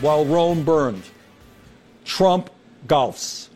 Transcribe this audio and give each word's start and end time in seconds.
fiddled 0.00 0.02
while 0.02 0.24
Rome 0.24 0.64
burned. 0.64 1.04
Trump 2.04 2.50
golfs. 2.86 3.48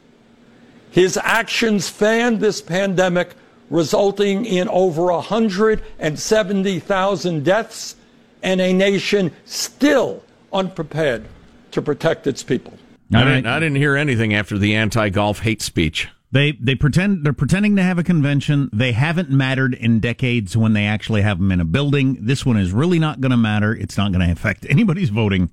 His 0.90 1.16
actions 1.22 1.88
fanned 1.88 2.40
this 2.40 2.60
pandemic, 2.60 3.34
resulting 3.70 4.44
in 4.44 4.68
over 4.68 5.06
170,000 5.06 7.44
deaths 7.44 7.96
and 8.42 8.60
a 8.60 8.72
nation 8.72 9.32
still 9.44 10.22
unprepared 10.52 11.26
to 11.72 11.82
protect 11.82 12.28
its 12.28 12.42
people. 12.42 12.74
I 13.12 13.24
didn't, 13.24 13.46
I 13.46 13.60
didn't 13.60 13.76
hear 13.76 13.96
anything 13.96 14.34
after 14.34 14.58
the 14.58 14.74
anti-golf 14.74 15.38
hate 15.40 15.62
speech. 15.62 16.08
They 16.30 16.52
they 16.52 16.74
pretend 16.74 17.24
they're 17.24 17.32
pretending 17.32 17.76
to 17.76 17.82
have 17.82 17.98
a 17.98 18.02
convention. 18.02 18.68
They 18.72 18.90
haven't 18.90 19.30
mattered 19.30 19.74
in 19.74 20.00
decades 20.00 20.56
when 20.56 20.72
they 20.72 20.84
actually 20.84 21.22
have 21.22 21.38
them 21.38 21.52
in 21.52 21.60
a 21.60 21.64
building. 21.64 22.18
This 22.20 22.44
one 22.44 22.56
is 22.56 22.72
really 22.72 22.98
not 22.98 23.20
going 23.20 23.30
to 23.30 23.36
matter. 23.36 23.72
It's 23.72 23.96
not 23.96 24.10
going 24.10 24.26
to 24.26 24.32
affect 24.32 24.66
anybody's 24.68 25.10
voting. 25.10 25.52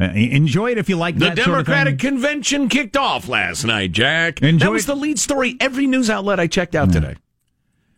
Uh, 0.00 0.04
enjoy 0.04 0.70
it 0.70 0.78
if 0.78 0.88
you 0.88 0.96
like 0.96 1.18
the 1.18 1.26
that 1.26 1.36
Democratic 1.36 2.00
sort 2.00 2.14
of 2.14 2.20
convention 2.20 2.68
kicked 2.68 2.96
off 2.96 3.28
last 3.28 3.64
night, 3.64 3.92
Jack. 3.92 4.40
Enjoy 4.40 4.64
that 4.64 4.72
was 4.72 4.84
it. 4.84 4.86
the 4.86 4.96
lead 4.96 5.18
story 5.18 5.56
every 5.60 5.86
news 5.86 6.08
outlet 6.08 6.40
I 6.40 6.46
checked 6.46 6.74
out 6.74 6.92
today. 6.92 7.16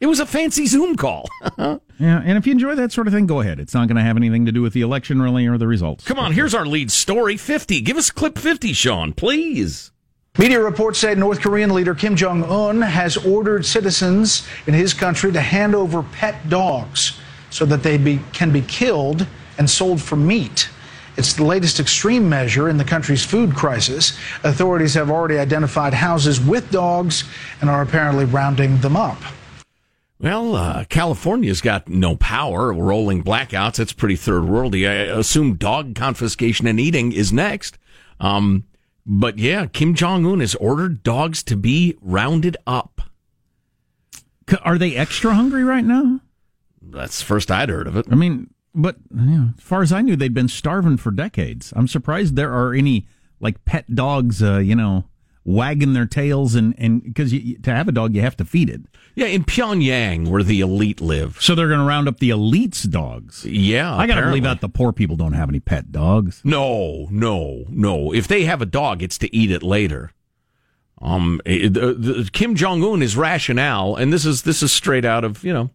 It 0.00 0.06
was 0.06 0.19
a 0.19 0.27
fancy 0.27 0.67
Zoom 0.67 0.97
call. 0.97 1.28
Yeah, 2.00 2.20
and 2.25 2.37
if 2.37 2.45
you 2.45 2.50
enjoy 2.50 2.75
that 2.75 2.91
sort 2.91 3.06
of 3.06 3.12
thing, 3.12 3.27
go 3.27 3.41
ahead. 3.41 3.61
It's 3.61 3.72
not 3.72 3.87
going 3.87 3.97
to 3.97 4.03
have 4.03 4.17
anything 4.17 4.47
to 4.47 4.53
do 4.53 4.62
with 4.62 4.72
the 4.72 4.81
election, 4.81 5.22
really, 5.22 5.47
or 5.47 5.56
the 5.59 5.69
results. 5.69 6.05
Come 6.05 6.19
on, 6.19 6.33
here's 6.33 6.53
our 6.53 6.67
lead 6.67 6.91
story 6.91 7.37
50. 7.37 7.81
Give 7.83 7.97
us 7.97 8.11
clip 8.11 8.37
50, 8.37 8.72
Sean, 8.72 9.12
please. 9.12 9.92
Media 10.37 10.61
reports 10.61 10.98
say 10.98 11.15
North 11.15 11.41
Korean 11.41 11.72
leader 11.72 11.95
Kim 11.95 12.17
Jong 12.17 12.42
un 12.42 12.83
has 12.83 13.17
ordered 13.17 13.65
citizens 13.65 14.45
in 14.67 14.75
his 14.75 14.92
country 14.92 15.31
to 15.31 15.41
hand 15.41 15.77
over 15.77 16.03
pet 16.03 16.48
dogs 16.48 17.17
so 17.50 17.65
that 17.65 17.84
they 17.84 17.97
be, 17.97 18.19
can 18.33 18.50
be 18.50 18.62
killed 18.62 19.25
and 19.56 19.70
sold 19.70 20.03
for 20.03 20.17
meat. 20.17 20.69
It's 21.17 21.34
the 21.34 21.45
latest 21.45 21.79
extreme 21.79 22.29
measure 22.29 22.69
in 22.69 22.77
the 22.77 22.84
country's 22.84 23.25
food 23.25 23.55
crisis. 23.55 24.19
Authorities 24.43 24.95
have 24.95 25.11
already 25.11 25.39
identified 25.39 25.95
houses 25.95 26.41
with 26.41 26.71
dogs 26.71 27.25
and 27.61 27.71
are 27.71 27.83
apparently 27.83 28.25
rounding 28.25 28.79
them 28.81 28.97
up. 28.97 29.19
Well, 30.21 30.56
uh, 30.56 30.84
California's 30.84 31.61
got 31.61 31.89
no 31.89 32.17
power, 32.17 32.73
rolling 32.73 33.23
blackouts. 33.23 33.77
That's 33.77 33.93
pretty 33.93 34.17
third 34.17 34.45
worldy. 34.45 34.89
I 34.89 35.19
assume 35.19 35.56
dog 35.56 35.95
confiscation 35.95 36.67
and 36.67 36.81
eating 36.81 37.12
is 37.12 37.33
next. 37.33 37.78
Um, 38.21 38.65
but 39.05 39.39
yeah, 39.39 39.67
Kim 39.67 39.95
Jong 39.95 40.25
Un 40.25 40.41
has 40.41 40.55
ordered 40.55 41.03
dogs 41.03 41.43
to 41.45 41.56
be 41.56 41.97
rounded 42.01 42.56
up. 42.67 43.03
Are 44.62 44.78
they 44.78 44.97
extra 44.97 45.34
hungry 45.34 45.65
right 45.65 45.84
now? 45.84 46.21
That's 46.81 47.19
the 47.19 47.25
first 47.27 47.51
I'd 47.51 47.69
heard 47.69 47.87
of 47.87 47.97
it. 47.97 48.06
I 48.11 48.15
mean, 48.15 48.53
but 48.75 48.97
you 49.14 49.39
know, 49.39 49.48
as 49.56 49.62
far 49.62 49.83
as 49.83 49.92
I 49.92 50.00
knew, 50.00 50.17
they'd 50.17 50.34
been 50.34 50.48
starving 50.48 50.97
for 50.97 51.11
decades. 51.11 51.72
I'm 51.77 51.89
surprised 51.89 52.36
there 52.36 52.53
are 52.53 52.75
any 52.75 53.06
like 53.41 53.64
pet 53.64 53.94
dogs, 53.94 54.42
uh, 54.42 54.58
you 54.58 54.75
know, 54.75 55.05
wagging 55.44 55.92
their 55.92 56.06
tails 56.06 56.55
and 56.55 56.75
and 56.78 57.03
because 57.03 57.31
to 57.33 57.70
have 57.70 57.89
a 57.89 57.92
dog, 57.92 58.14
you 58.14 58.20
have 58.20 58.36
to 58.39 58.44
feed 58.44 58.69
it. 58.69 58.83
Yeah, 59.14 59.27
in 59.27 59.44
Pyongyang, 59.44 60.28
where 60.28 60.42
the 60.42 60.61
elite 60.61 61.00
live. 61.00 61.41
So 61.41 61.54
they're 61.54 61.69
going 61.69 61.78
to 61.78 61.87
round 61.87 62.09
up 62.09 62.19
the 62.19 62.31
elites' 62.31 62.88
dogs. 62.91 63.44
Yeah, 63.44 63.94
I 63.94 64.09
got 64.09 64.16
to 64.16 64.22
believe 64.22 64.43
that 64.43 64.60
the 64.60 64.69
poor 64.69 64.93
people 64.93 65.16
don't 65.16 65.34
have 65.34 65.49
any 65.49 65.60
pet 65.60 65.93
dogs. 65.93 66.41
No, 66.43 67.06
no, 67.10 67.65
no. 67.69 68.12
If 68.12 68.26
they 68.26 68.44
have 68.44 68.60
a 68.60 68.66
dog, 68.66 69.03
it's 69.03 69.19
to 69.19 69.34
eat 69.34 69.53
it 69.53 69.62
later. 69.62 70.10
Um, 71.00 71.41
eh, 71.47 71.69
the, 71.69 71.94
the, 71.94 72.31
Kim 72.32 72.56
Jong 72.56 72.82
Un 72.82 73.03
is 73.03 73.16
rationale, 73.16 73.94
and 73.94 74.12
this 74.12 74.25
is 74.25 74.43
this 74.43 74.62
is 74.62 74.72
straight 74.72 75.04
out 75.04 75.22
of 75.22 75.44
you 75.44 75.53
know 75.53 75.70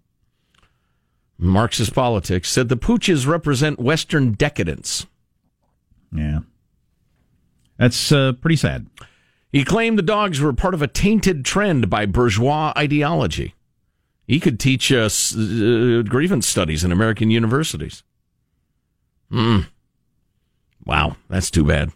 Marxist 1.40 1.96
politics. 1.96 2.50
Said 2.50 2.70
the 2.70 2.78
pooches 2.78 3.26
represent 3.26 3.80
Western 3.80 4.34
decadence. 4.34 5.08
Yeah, 6.12 6.40
that's 7.78 8.12
uh, 8.12 8.34
pretty 8.34 8.58
sad. 8.58 8.88
He 9.52 9.64
claimed 9.64 9.98
the 9.98 10.04
dogs 10.04 10.40
were 10.40 10.54
part 10.54 10.74
of 10.74 10.82
a 10.82 10.88
tainted 10.88 11.44
trend 11.44 11.90
by 11.90 12.06
bourgeois 12.06 12.74
ideology. 12.78 13.56
He 14.28 14.40
could 14.40 14.60
teach 14.60 14.92
us 14.92 15.36
uh, 15.36 16.04
grievance 16.08 16.46
studies 16.46 16.84
in 16.84 16.92
American 16.92 17.32
universities. 17.32 18.04
Hmm. 19.32 19.62
Wow, 20.86 21.16
that's 21.30 21.50
too 21.50 21.64
bad. 21.64 21.92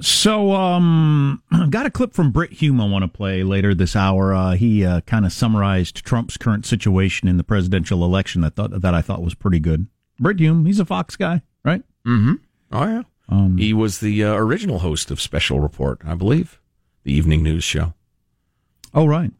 So, 0.00 0.52
um, 0.52 1.42
I 1.50 1.66
got 1.70 1.86
a 1.86 1.90
clip 1.90 2.14
from 2.14 2.30
Brit 2.30 2.52
Hume 2.52 2.80
I 2.80 2.88
want 2.88 3.02
to 3.02 3.08
play 3.08 3.42
later 3.42 3.74
this 3.74 3.94
hour. 3.94 4.32
Uh, 4.32 4.52
he 4.52 4.84
uh, 4.84 5.02
kind 5.02 5.26
of 5.26 5.32
summarized 5.32 6.04
Trump's 6.04 6.36
current 6.36 6.64
situation 6.64 7.28
in 7.28 7.36
the 7.36 7.44
presidential 7.44 8.04
election. 8.04 8.40
That 8.40 8.54
thought 8.54 8.80
that 8.80 8.94
I 8.94 9.02
thought 9.02 9.22
was 9.22 9.34
pretty 9.34 9.60
good. 9.60 9.86
Brit 10.18 10.38
Hume, 10.38 10.66
he's 10.66 10.80
a 10.80 10.84
Fox 10.84 11.16
guy, 11.16 11.42
right? 11.64 11.82
Mm-hmm. 12.06 12.34
Oh 12.72 12.84
yeah. 12.84 13.02
Um, 13.28 13.58
he 13.58 13.72
was 13.72 14.00
the 14.00 14.24
uh, 14.24 14.34
original 14.34 14.80
host 14.80 15.10
of 15.10 15.20
Special 15.20 15.60
Report, 15.60 16.00
I 16.04 16.14
believe, 16.14 16.60
the 17.04 17.12
evening 17.12 17.42
news 17.42 17.62
show. 17.62 17.94
Oh, 18.92 19.06
right. 19.06 19.30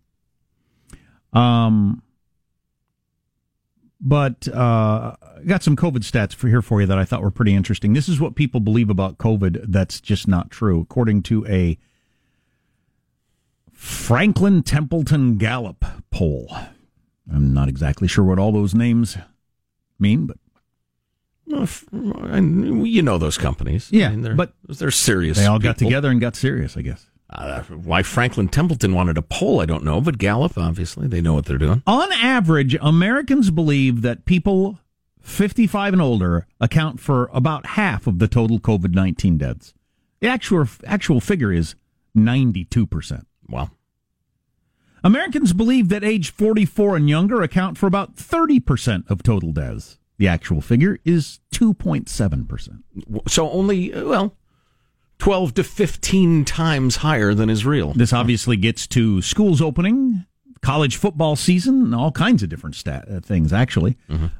Um, 1.32 2.02
but 4.00 4.46
uh, 4.48 5.16
got 5.46 5.62
some 5.62 5.76
COVID 5.76 5.98
stats 5.98 6.34
for 6.34 6.48
here 6.48 6.62
for 6.62 6.80
you 6.80 6.86
that 6.86 6.98
I 6.98 7.04
thought 7.04 7.22
were 7.22 7.30
pretty 7.30 7.54
interesting. 7.54 7.92
This 7.92 8.08
is 8.08 8.20
what 8.20 8.34
people 8.34 8.60
believe 8.60 8.90
about 8.90 9.18
COVID 9.18 9.64
that's 9.68 10.00
just 10.00 10.26
not 10.28 10.50
true, 10.50 10.80
according 10.80 11.22
to 11.24 11.46
a 11.46 11.78
Franklin 13.72 14.62
Templeton 14.62 15.36
Gallup 15.38 15.84
poll. 16.10 16.54
I'm 17.32 17.54
not 17.54 17.68
exactly 17.68 18.08
sure 18.08 18.24
what 18.24 18.38
all 18.38 18.52
those 18.52 18.74
names 18.74 19.16
mean, 19.98 20.26
but 20.26 20.36
Well, 21.46 21.62
f- 21.62 21.86
and 21.92 22.86
you 22.86 23.02
know 23.02 23.18
those 23.18 23.38
companies. 23.38 23.88
Yeah, 23.92 24.08
I 24.08 24.10
mean, 24.10 24.22
they're, 24.22 24.34
but 24.34 24.54
they're 24.68 24.90
serious. 24.90 25.38
they 25.38 25.46
all 25.46 25.58
got 25.58 25.78
together 25.78 26.10
and 26.10 26.20
got 26.20 26.36
serious, 26.36 26.76
I 26.76 26.82
guess. 26.82 27.06
Uh, 27.32 27.62
why 27.62 28.02
Franklin 28.02 28.48
Templeton 28.48 28.92
wanted 28.92 29.16
a 29.16 29.22
poll, 29.22 29.60
I 29.60 29.64
don't 29.64 29.84
know, 29.84 30.00
but 30.00 30.18
Gallup, 30.18 30.58
obviously, 30.58 31.06
they 31.06 31.20
know 31.20 31.32
what 31.34 31.44
they're 31.46 31.58
doing. 31.58 31.80
On 31.86 32.10
average, 32.12 32.76
Americans 32.80 33.52
believe 33.52 34.02
that 34.02 34.24
people 34.24 34.79
55 35.22 35.92
and 35.92 36.02
older 36.02 36.46
account 36.60 37.00
for 37.00 37.30
about 37.32 37.66
half 37.66 38.06
of 38.06 38.18
the 38.18 38.28
total 38.28 38.58
COVID 38.58 38.94
19 38.94 39.38
deaths. 39.38 39.74
The 40.20 40.28
actual, 40.28 40.66
actual 40.86 41.20
figure 41.20 41.52
is 41.52 41.74
92%. 42.16 43.24
Well, 43.48 43.70
Americans 45.02 45.52
believe 45.52 45.88
that 45.88 46.04
age 46.04 46.30
44 46.30 46.96
and 46.96 47.08
younger 47.08 47.42
account 47.42 47.78
for 47.78 47.86
about 47.86 48.16
30% 48.16 49.10
of 49.10 49.22
total 49.22 49.52
deaths. 49.52 49.98
The 50.18 50.28
actual 50.28 50.60
figure 50.60 50.98
is 51.04 51.40
2.7%. 51.54 53.28
so 53.28 53.50
only, 53.50 53.94
uh, 53.94 54.04
well, 54.04 54.36
12 55.18 55.54
to 55.54 55.64
15 55.64 56.44
times 56.44 56.96
higher 56.96 57.32
than 57.32 57.48
is 57.48 57.64
real. 57.64 57.92
This 57.94 58.12
obviously 58.12 58.56
gets 58.56 58.86
to 58.88 59.22
schools 59.22 59.62
opening, 59.62 60.26
college 60.62 60.96
football 60.96 61.36
season, 61.36 61.82
and 61.82 61.94
all 61.94 62.12
kinds 62.12 62.42
of 62.42 62.48
different 62.48 62.76
stat, 62.76 63.06
uh, 63.10 63.20
things, 63.20 63.52
actually. 63.52 63.96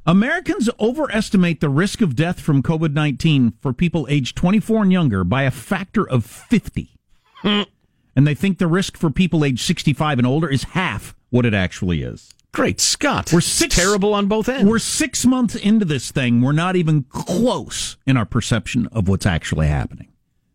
Americans 0.06 0.69
overestimate 0.78 1.60
the 1.60 1.69
risk 1.70 2.00
of 2.00 2.14
death 2.14 2.41
from 2.41 2.62
COVID 2.62 2.92
19 2.92 3.54
for 3.60 3.72
people 3.72 4.06
aged 4.10 4.36
24 4.36 4.82
and 4.82 4.92
younger 4.92 5.25
by 5.25 5.44
a 5.44 5.50
factor 5.50 6.09
of 6.09 6.25
50. 6.25 6.91
and 7.42 7.66
they 8.15 8.34
think 8.34 8.59
the 8.59 8.66
risk 8.66 8.97
for 8.97 9.10
people 9.10 9.44
aged 9.44 9.60
65 9.65 10.18
and 10.18 10.27
older 10.27 10.48
is 10.48 10.65
half 10.65 11.15
what 11.30 11.47
it 11.47 11.54
actually 11.54 12.03
is. 12.03 12.30
Great 12.53 12.80
Scott. 12.80 13.33
We're 13.33 13.41
six- 13.41 13.74
terrible 13.77 14.12
on 14.12 14.27
both 14.27 14.48
ends. 14.48 14.68
We're 14.68 14.80
six 14.80 15.24
months 15.24 15.54
into 15.54 15.84
this 15.84 16.10
thing. 16.10 16.42
We're 16.42 16.53
not 16.53 16.77
even 16.77 17.04
close 17.04 17.97
in 18.06 18.16
our 18.16 18.27
perception 18.27 18.89
of 18.89 19.09
what's 19.09 19.24
actually 19.27 19.68
happening 19.68 20.09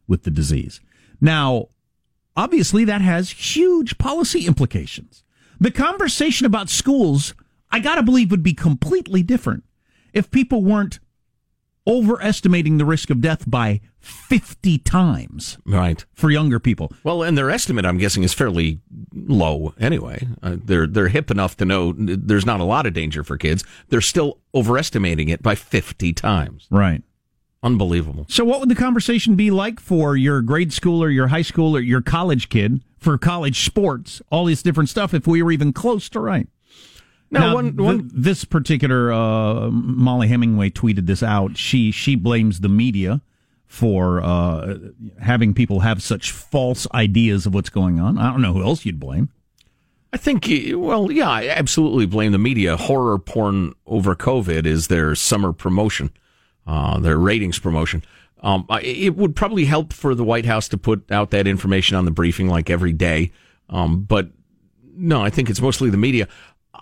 with 0.07 0.23
the 0.23 0.31
disease. 0.31 0.81
Now, 1.21 1.69
obviously, 2.35 2.83
that 2.85 3.01
has 3.01 3.29
huge 3.31 3.97
policy 3.97 4.45
implications. 4.45 5.23
The 5.59 5.71
conversation 5.71 6.45
about 6.45 6.69
schools, 6.69 7.33
I 7.71 7.79
got 7.79 7.95
to 7.95 8.03
believe, 8.03 8.31
would 8.31 8.43
be 8.43 8.53
completely 8.53 9.23
different 9.23 9.63
if 10.13 10.31
people 10.31 10.63
weren't 10.63 10.99
overestimating 11.87 12.77
the 12.77 12.85
risk 12.85 13.09
of 13.09 13.21
death 13.21 13.49
by 13.49 13.79
50 13.99 14.79
times 14.79 15.57
right. 15.65 16.05
for 16.13 16.31
younger 16.31 16.59
people. 16.59 16.91
Well, 17.03 17.23
and 17.23 17.37
their 17.37 17.49
estimate, 17.49 17.85
I'm 17.85 17.97
guessing, 17.97 18.23
is 18.23 18.33
fairly 18.33 18.79
low 19.13 19.73
anyway. 19.79 20.27
Uh, 20.41 20.57
they're 20.63 20.87
they're 20.87 21.09
hip 21.09 21.29
enough 21.29 21.57
to 21.57 21.65
know 21.65 21.93
there's 21.95 22.45
not 22.45 22.59
a 22.59 22.63
lot 22.63 22.85
of 22.85 22.93
danger 22.93 23.23
for 23.23 23.37
kids. 23.37 23.63
They're 23.89 24.01
still 24.01 24.39
overestimating 24.53 25.29
it 25.29 25.43
by 25.43 25.55
50 25.55 26.13
times. 26.13 26.67
Right. 26.69 27.03
Unbelievable. 27.63 28.25
So, 28.29 28.45
what 28.45 28.59
would 28.59 28.69
the 28.69 28.75
conversation 28.75 29.35
be 29.35 29.49
like 29.49 29.79
for 29.79 30.15
your 30.15 30.41
grade 30.41 30.71
school 30.71 31.03
or 31.03 31.09
your 31.09 31.27
high 31.27 31.41
school 31.41 31.75
or 31.75 31.79
your 31.79 32.01
college 32.01 32.49
kid 32.49 32.81
for 33.05 33.17
college 33.17 33.63
sports, 33.63 34.21
all 34.29 34.45
this 34.45 34.61
different 34.61 34.89
stuff, 34.89 35.13
if 35.13 35.25
we 35.25 35.41
were 35.41 35.51
even 35.53 35.71
close 35.71 36.09
to 36.09 36.19
right? 36.19 36.47
Now, 37.31 37.53
one- 37.55 37.77
th- 37.77 37.79
one- 37.79 38.11
this 38.13 38.43
particular 38.43 39.13
uh, 39.13 39.69
Mollie 39.71 40.27
Hemingway 40.27 40.71
tweeted 40.71 41.05
this 41.05 41.23
out. 41.23 41.55
She 41.57 41.91
she 41.91 42.15
blames 42.15 42.59
the 42.59 42.69
media 42.69 43.21
for 43.67 44.21
uh, 44.21 44.77
having 45.21 45.53
people 45.53 45.79
have 45.81 46.01
such 46.03 46.31
false 46.31 46.87
ideas 46.93 47.45
of 47.45 47.53
what's 47.53 47.69
going 47.69 47.99
on. 47.99 48.17
I 48.17 48.31
don't 48.31 48.41
know 48.41 48.53
who 48.53 48.63
else 48.63 48.85
you'd 48.85 48.99
blame. 48.99 49.29
I 50.13 50.17
think, 50.17 50.47
well, 50.75 51.11
yeah, 51.11 51.29
I 51.29 51.47
absolutely 51.49 52.05
blame 52.05 52.31
the 52.31 52.37
media. 52.37 52.77
Horror 52.77 53.19
porn 53.19 53.73
over 53.85 54.15
COVID 54.15 54.65
is 54.65 54.87
their 54.87 55.13
summer 55.13 55.51
promotion, 55.51 56.09
uh, 56.65 56.99
their 56.99 57.17
ratings 57.17 57.59
promotion. 57.59 58.01
Um, 58.45 58.67
it 58.83 59.15
would 59.15 59.35
probably 59.35 59.65
help 59.65 59.91
for 59.91 60.13
the 60.13 60.23
White 60.23 60.45
House 60.45 60.67
to 60.69 60.77
put 60.77 61.11
out 61.11 61.31
that 61.31 61.47
information 61.47 61.97
on 61.97 62.05
the 62.05 62.11
briefing 62.11 62.47
like 62.47 62.69
every 62.69 62.93
day. 62.93 63.31
Um, 63.69 64.03
but 64.03 64.29
no, 64.95 65.19
I 65.23 65.31
think 65.31 65.49
it's 65.49 65.59
mostly 65.59 65.89
the 65.89 65.97
media. 65.97 66.27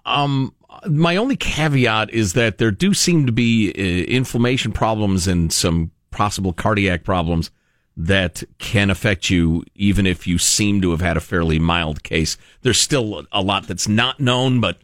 Um, 0.06 0.54
my 0.90 1.16
only 1.16 1.38
caveat 1.38 2.10
is 2.10 2.34
that 2.34 2.58
there 2.58 2.70
do 2.70 2.94
seem 2.94 3.26
to 3.28 3.32
be 3.32 3.70
uh, 3.70 4.12
inflammation 4.12 4.74
problems 4.74 5.26
and 5.26 5.54
some 5.54 5.92
possible 6.12 6.52
cardiac 6.52 7.06
problems 7.06 7.50
that 7.96 8.44
can 8.58 8.90
affect 8.90 9.30
you 9.30 9.64
even 9.74 10.06
if 10.06 10.28
you 10.28 10.38
seem 10.38 10.82
to 10.82 10.92
have 10.92 11.00
had 11.00 11.16
a 11.16 11.22
fairly 11.22 11.60
mild 11.60 12.04
case. 12.04 12.38
There's 12.64 12.80
still 12.80 13.26
a 13.32 13.42
lot 13.42 13.68
that's 13.70 13.88
not 13.88 14.20
known, 14.20 14.60
but 14.60 14.80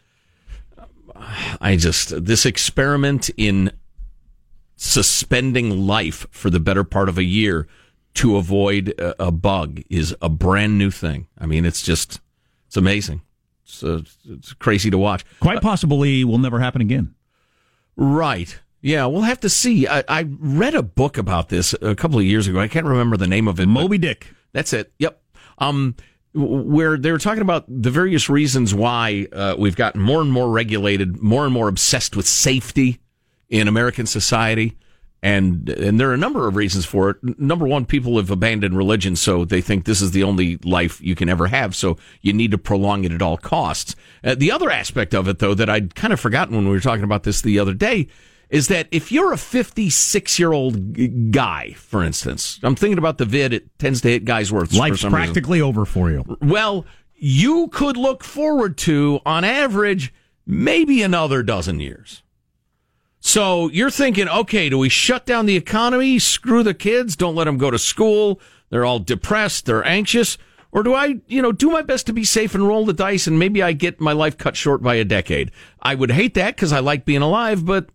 I 1.60 1.76
just, 1.76 2.24
this 2.24 2.46
experiment 2.46 3.28
in 3.36 3.70
suspending 4.80 5.86
life 5.86 6.26
for 6.30 6.48
the 6.48 6.58
better 6.58 6.82
part 6.82 7.10
of 7.10 7.18
a 7.18 7.22
year 7.22 7.68
to 8.14 8.38
avoid 8.38 8.88
a, 8.98 9.26
a 9.26 9.30
bug 9.30 9.82
is 9.90 10.16
a 10.22 10.28
brand 10.30 10.78
new 10.78 10.90
thing. 10.90 11.26
I 11.38 11.44
mean, 11.44 11.66
it's 11.66 11.82
just, 11.82 12.18
it's 12.66 12.78
amazing. 12.78 13.20
It's, 13.62 13.84
uh, 13.84 14.00
it's 14.26 14.54
crazy 14.54 14.88
to 14.90 14.96
watch. 14.96 15.22
Quite 15.40 15.60
possibly 15.60 16.24
will 16.24 16.38
never 16.38 16.60
happen 16.60 16.80
again. 16.80 17.14
Right. 17.94 18.58
Yeah, 18.80 19.04
we'll 19.04 19.20
have 19.22 19.40
to 19.40 19.50
see. 19.50 19.86
I, 19.86 20.02
I, 20.08 20.26
read 20.38 20.74
a 20.74 20.82
book 20.82 21.18
about 21.18 21.50
this 21.50 21.74
a 21.82 21.94
couple 21.94 22.18
of 22.18 22.24
years 22.24 22.48
ago. 22.48 22.58
I 22.58 22.66
can't 22.66 22.86
remember 22.86 23.18
the 23.18 23.26
name 23.26 23.48
of 23.48 23.60
it. 23.60 23.66
Moby 23.66 23.98
Dick. 23.98 24.32
That's 24.54 24.72
it. 24.72 24.94
Yep. 24.98 25.22
Um, 25.58 25.94
where 26.32 26.96
they 26.96 27.12
were 27.12 27.18
talking 27.18 27.42
about 27.42 27.66
the 27.68 27.90
various 27.90 28.30
reasons 28.30 28.74
why 28.74 29.26
uh, 29.30 29.56
we've 29.58 29.76
gotten 29.76 30.00
more 30.00 30.22
and 30.22 30.32
more 30.32 30.48
regulated, 30.48 31.20
more 31.20 31.44
and 31.44 31.52
more 31.52 31.68
obsessed 31.68 32.16
with 32.16 32.26
safety 32.26 32.98
in 33.50 33.68
American 33.68 34.06
society. 34.06 34.78
And 35.22 35.68
and 35.68 36.00
there 36.00 36.08
are 36.08 36.14
a 36.14 36.18
number 36.18 36.48
of 36.48 36.56
reasons 36.56 36.86
for 36.86 37.10
it. 37.10 37.38
Number 37.38 37.66
one, 37.66 37.84
people 37.84 38.16
have 38.16 38.30
abandoned 38.30 38.74
religion, 38.74 39.16
so 39.16 39.44
they 39.44 39.60
think 39.60 39.84
this 39.84 40.00
is 40.00 40.12
the 40.12 40.22
only 40.22 40.56
life 40.64 40.98
you 41.02 41.14
can 41.14 41.28
ever 41.28 41.46
have. 41.48 41.76
So 41.76 41.98
you 42.22 42.32
need 42.32 42.52
to 42.52 42.58
prolong 42.58 43.04
it 43.04 43.12
at 43.12 43.20
all 43.20 43.36
costs. 43.36 43.94
Uh, 44.24 44.34
the 44.34 44.50
other 44.50 44.70
aspect 44.70 45.14
of 45.14 45.28
it, 45.28 45.38
though, 45.38 45.52
that 45.52 45.68
I'd 45.68 45.94
kind 45.94 46.14
of 46.14 46.20
forgotten 46.20 46.56
when 46.56 46.64
we 46.64 46.70
were 46.70 46.80
talking 46.80 47.04
about 47.04 47.24
this 47.24 47.42
the 47.42 47.58
other 47.58 47.74
day, 47.74 48.06
is 48.48 48.68
that 48.68 48.88
if 48.90 49.12
you're 49.12 49.32
a 49.34 49.36
56 49.36 50.38
year 50.38 50.52
old 50.52 51.30
guy, 51.30 51.74
for 51.74 52.02
instance, 52.02 52.58
I'm 52.62 52.74
thinking 52.74 52.98
about 52.98 53.18
the 53.18 53.26
vid, 53.26 53.52
it 53.52 53.78
tends 53.78 54.00
to 54.00 54.08
hit 54.08 54.24
guys' 54.24 54.50
worth. 54.50 54.72
Life's 54.72 55.04
practically 55.04 55.58
reason. 55.58 55.68
over 55.68 55.84
for 55.84 56.10
you. 56.10 56.24
Well, 56.40 56.86
you 57.14 57.68
could 57.68 57.98
look 57.98 58.24
forward 58.24 58.78
to, 58.78 59.20
on 59.26 59.44
average, 59.44 60.14
maybe 60.46 61.02
another 61.02 61.42
dozen 61.42 61.78
years. 61.78 62.22
So 63.20 63.68
you're 63.68 63.90
thinking, 63.90 64.28
okay, 64.28 64.68
do 64.68 64.78
we 64.78 64.88
shut 64.88 65.26
down 65.26 65.46
the 65.46 65.56
economy? 65.56 66.18
Screw 66.18 66.62
the 66.62 66.74
kids. 66.74 67.16
Don't 67.16 67.34
let 67.34 67.44
them 67.44 67.58
go 67.58 67.70
to 67.70 67.78
school. 67.78 68.40
They're 68.70 68.84
all 68.84 68.98
depressed. 68.98 69.66
They're 69.66 69.86
anxious. 69.86 70.38
Or 70.72 70.82
do 70.82 70.94
I, 70.94 71.20
you 71.26 71.42
know, 71.42 71.52
do 71.52 71.70
my 71.70 71.82
best 71.82 72.06
to 72.06 72.12
be 72.12 72.24
safe 72.24 72.54
and 72.54 72.66
roll 72.66 72.86
the 72.86 72.92
dice 72.92 73.26
and 73.26 73.38
maybe 73.38 73.62
I 73.62 73.72
get 73.72 74.00
my 74.00 74.12
life 74.12 74.38
cut 74.38 74.56
short 74.56 74.82
by 74.82 74.94
a 74.94 75.04
decade? 75.04 75.50
I 75.82 75.94
would 75.94 76.12
hate 76.12 76.34
that 76.34 76.54
because 76.54 76.72
I 76.72 76.78
like 76.78 77.04
being 77.04 77.22
alive, 77.22 77.64
but 77.64 77.90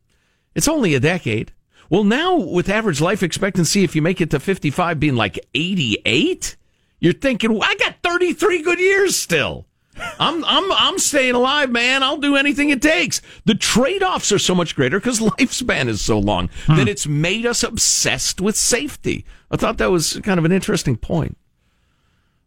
it's 0.53 0.67
only 0.67 0.93
a 0.93 0.99
decade. 0.99 1.53
Well, 1.89 2.03
now 2.03 2.35
with 2.35 2.69
average 2.69 2.99
life 2.99 3.23
expectancy, 3.23 3.83
if 3.83 3.95
you 3.95 4.01
make 4.01 4.19
it 4.19 4.31
to 4.31 4.39
55 4.39 4.99
being 4.99 5.15
like 5.15 5.39
88, 5.53 6.57
you're 6.99 7.13
thinking, 7.13 7.53
well, 7.53 7.63
I 7.63 7.75
got 7.75 7.95
33 8.03 8.61
good 8.61 8.79
years 8.79 9.15
still. 9.15 9.67
I'm 10.19 10.43
I'm 10.45 10.71
I'm 10.71 10.99
staying 10.99 11.35
alive, 11.35 11.71
man. 11.71 12.03
I'll 12.03 12.17
do 12.17 12.35
anything 12.35 12.69
it 12.69 12.81
takes. 12.81 13.21
The 13.45 13.55
trade-offs 13.55 14.31
are 14.31 14.39
so 14.39 14.55
much 14.55 14.75
greater 14.75 14.99
because 14.99 15.19
lifespan 15.21 15.87
is 15.87 16.01
so 16.01 16.19
long 16.19 16.49
hmm. 16.65 16.77
that 16.77 16.87
it's 16.87 17.07
made 17.07 17.45
us 17.45 17.63
obsessed 17.63 18.41
with 18.41 18.55
safety. 18.55 19.25
I 19.51 19.57
thought 19.57 19.77
that 19.77 19.91
was 19.91 20.19
kind 20.23 20.37
of 20.37 20.45
an 20.45 20.51
interesting 20.51 20.97
point. 20.97 21.37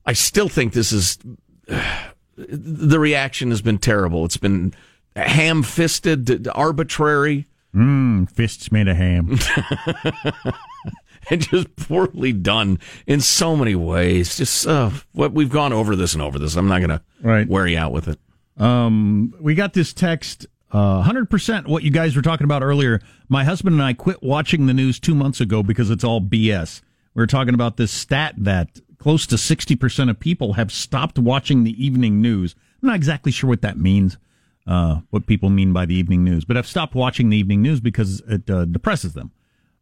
I 0.04 0.12
still 0.12 0.48
think 0.48 0.72
this 0.72 0.92
is 0.92 1.18
the 2.36 2.98
reaction 2.98 3.50
has 3.50 3.62
been 3.62 3.78
terrible. 3.78 4.24
It's 4.24 4.36
been 4.36 4.74
ham-fisted, 5.16 6.48
arbitrary. 6.48 7.46
Mm, 7.74 8.30
fists 8.30 8.72
made 8.72 8.88
of 8.88 8.96
ham. 8.96 9.38
and 11.30 11.40
just 11.40 11.74
poorly 11.76 12.32
done 12.32 12.78
in 13.06 13.20
so 13.20 13.56
many 13.56 13.74
ways. 13.74 14.36
Just 14.36 14.66
uh, 14.66 14.90
what 15.12 15.32
we've 15.32 15.50
gone 15.50 15.72
over 15.72 15.96
this 15.96 16.14
and 16.14 16.22
over 16.22 16.38
this. 16.38 16.56
I'm 16.56 16.68
not 16.68 16.78
going 16.78 16.90
to 16.90 17.02
right. 17.22 17.48
wear 17.48 17.66
you 17.66 17.78
out 17.78 17.92
with 17.92 18.08
it. 18.08 18.18
Um, 18.56 19.34
we 19.40 19.54
got 19.54 19.72
this 19.72 19.92
text. 19.92 20.46
Uh, 20.70 21.02
100% 21.02 21.66
what 21.66 21.82
you 21.82 21.90
guys 21.90 22.14
were 22.14 22.20
talking 22.22 22.44
about 22.44 22.62
earlier. 22.62 23.00
My 23.28 23.42
husband 23.42 23.74
and 23.74 23.82
I 23.82 23.94
quit 23.94 24.22
watching 24.22 24.66
the 24.66 24.74
news 24.74 25.00
two 25.00 25.14
months 25.14 25.40
ago 25.40 25.62
because 25.62 25.90
it's 25.90 26.04
all 26.04 26.20
BS. 26.20 26.82
We 27.14 27.22
are 27.22 27.26
talking 27.26 27.54
about 27.54 27.78
this 27.78 27.90
stat 27.90 28.34
that 28.36 28.78
close 28.98 29.26
to 29.28 29.36
60% 29.36 30.10
of 30.10 30.20
people 30.20 30.54
have 30.54 30.70
stopped 30.70 31.18
watching 31.18 31.64
the 31.64 31.84
evening 31.84 32.20
news. 32.20 32.54
I'm 32.82 32.88
not 32.88 32.96
exactly 32.96 33.32
sure 33.32 33.48
what 33.48 33.62
that 33.62 33.78
means, 33.78 34.18
uh, 34.66 35.00
what 35.10 35.26
people 35.26 35.48
mean 35.48 35.72
by 35.72 35.86
the 35.86 35.94
evening 35.94 36.22
news, 36.22 36.44
but 36.44 36.56
I've 36.56 36.66
stopped 36.66 36.94
watching 36.94 37.30
the 37.30 37.36
evening 37.36 37.62
news 37.62 37.80
because 37.80 38.20
it 38.28 38.48
uh, 38.50 38.66
depresses 38.66 39.14
them. 39.14 39.32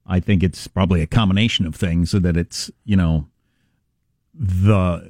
I 0.07 0.21
think 0.21 0.43
it's 0.43 0.67
probably 0.69 1.03
a 1.03 1.07
combination 1.07 1.67
of 1.67 1.75
things 1.75 2.11
so 2.11 2.19
that 2.21 2.37
it's, 2.37 2.71
you 2.85 2.97
know, 2.97 3.29
the 4.35 4.75
uh, 4.75 5.03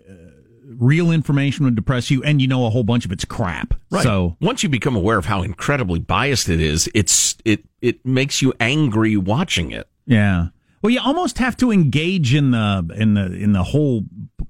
real 0.66 1.10
information 1.10 1.64
would 1.64 1.74
depress 1.74 2.10
you 2.10 2.22
and 2.22 2.40
you 2.40 2.48
know 2.48 2.66
a 2.66 2.70
whole 2.70 2.84
bunch 2.84 3.04
of 3.04 3.12
it's 3.12 3.24
crap. 3.24 3.74
Right. 3.90 4.02
So 4.02 4.36
once 4.40 4.62
you 4.62 4.68
become 4.68 4.96
aware 4.96 5.18
of 5.18 5.26
how 5.26 5.42
incredibly 5.42 5.98
biased 5.98 6.48
it 6.48 6.60
is, 6.60 6.88
it's 6.94 7.36
it 7.44 7.64
it 7.80 8.04
makes 8.04 8.42
you 8.42 8.52
angry 8.60 9.16
watching 9.16 9.70
it. 9.70 9.88
Yeah. 10.06 10.48
Well, 10.82 10.90
you 10.90 11.00
almost 11.04 11.38
have 11.38 11.56
to 11.58 11.72
engage 11.72 12.34
in 12.34 12.52
the 12.52 12.88
in 12.96 13.14
the 13.14 13.32
in 13.32 13.52
the 13.52 13.64
whole 13.64 14.04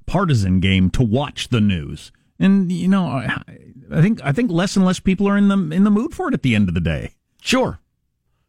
partisan 0.07 0.61
game 0.61 0.91
to 0.91 1.03
watch 1.03 1.49
the 1.49 1.61
news. 1.61 2.13
And 2.39 2.71
you 2.71 2.89
know, 2.89 3.07
I, 3.07 3.43
I 3.91 4.03
think 4.03 4.21
I 4.23 4.33
think 4.33 4.51
less 4.51 4.77
and 4.77 4.85
less 4.85 5.01
people 5.01 5.29
are 5.29 5.37
in 5.37 5.49
the 5.49 5.59
in 5.75 5.85
the 5.85 5.91
mood 5.91 6.15
for 6.15 6.29
it 6.29 6.35
at 6.35 6.43
the 6.43 6.55
end 6.55 6.69
of 6.69 6.75
the 6.75 6.81
day. 6.81 7.15
Sure. 7.41 7.79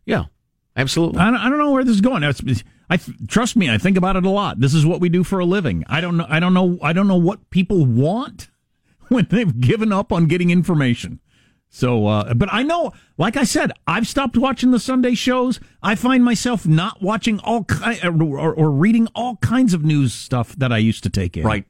Yeah. 0.05 0.25
Absolutely. 0.77 1.19
I 1.19 1.31
don't, 1.31 1.39
I 1.39 1.50
don't 1.50 1.57
know 1.57 1.72
where 1.72 1.84
this 1.84 1.96
is 1.96 2.01
going. 2.01 2.24
I 2.24 3.00
trust 3.27 3.55
me. 3.55 3.69
I 3.69 3.79
think 3.79 3.98
about 3.98 4.15
it 4.15 4.25
a 4.25 4.29
lot. 4.29 4.60
This 4.60 4.75
is 4.75 4.86
what 4.86 5.01
we 5.01 5.10
do 5.10 5.24
for 5.24 5.39
a 5.39 5.46
living. 5.46 5.84
I 5.88 6.00
don't 6.00 6.17
know. 6.17 6.27
I 6.29 6.39
don't 6.39 6.53
know. 6.53 6.77
I 6.84 6.93
don't 6.93 7.07
know 7.07 7.17
what 7.17 7.50
people 7.50 7.86
want 7.86 8.50
when 9.10 9.27
they've 9.29 9.60
given 9.60 9.91
up 9.91 10.12
on 10.12 10.27
getting 10.27 10.51
information. 10.51 11.19
So, 11.69 12.07
uh, 12.07 12.34
but 12.34 12.48
I 12.51 12.63
know, 12.63 12.93
like 13.17 13.36
I 13.36 13.43
said, 13.43 13.72
I've 13.86 14.07
stopped 14.07 14.38
watching 14.38 14.72
the 14.72 14.79
Sunday 14.79 15.15
shows. 15.15 15.60
I 15.84 15.96
find 15.96 16.24
myself 16.24 16.65
not 16.65 17.01
watching 17.01 17.39
all 17.41 17.65
ki- 17.65 18.00
or, 18.03 18.53
or 18.53 18.72
reading 18.72 19.07
all 19.13 19.36
kinds 19.38 19.74
of 19.74 19.84
news 19.84 20.13
stuff 20.13 20.55
that 20.55 20.72
I 20.72 20.77
used 20.77 21.03
to 21.03 21.10
take 21.10 21.36
in. 21.36 21.43
Right. 21.43 21.65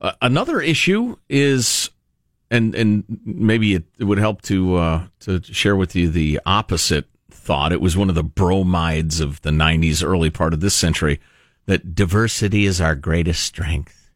Uh, 0.00 0.12
another 0.22 0.60
issue 0.60 1.16
is, 1.28 1.90
and 2.50 2.74
and 2.76 3.04
maybe 3.24 3.74
it, 3.74 3.84
it 3.98 4.04
would 4.04 4.18
help 4.18 4.42
to 4.42 4.76
uh, 4.76 5.06
to 5.20 5.42
share 5.42 5.74
with 5.74 5.96
you 5.96 6.08
the 6.08 6.40
opposite 6.46 7.06
thought, 7.48 7.72
it 7.72 7.80
was 7.80 7.96
one 7.96 8.10
of 8.10 8.14
the 8.14 8.22
bromides 8.22 9.20
of 9.20 9.40
the 9.40 9.48
90s, 9.48 10.04
early 10.04 10.28
part 10.28 10.52
of 10.52 10.60
this 10.60 10.74
century, 10.74 11.18
that 11.64 11.94
diversity 11.94 12.66
is 12.66 12.78
our 12.78 12.94
greatest 12.94 13.42
strength. 13.42 14.10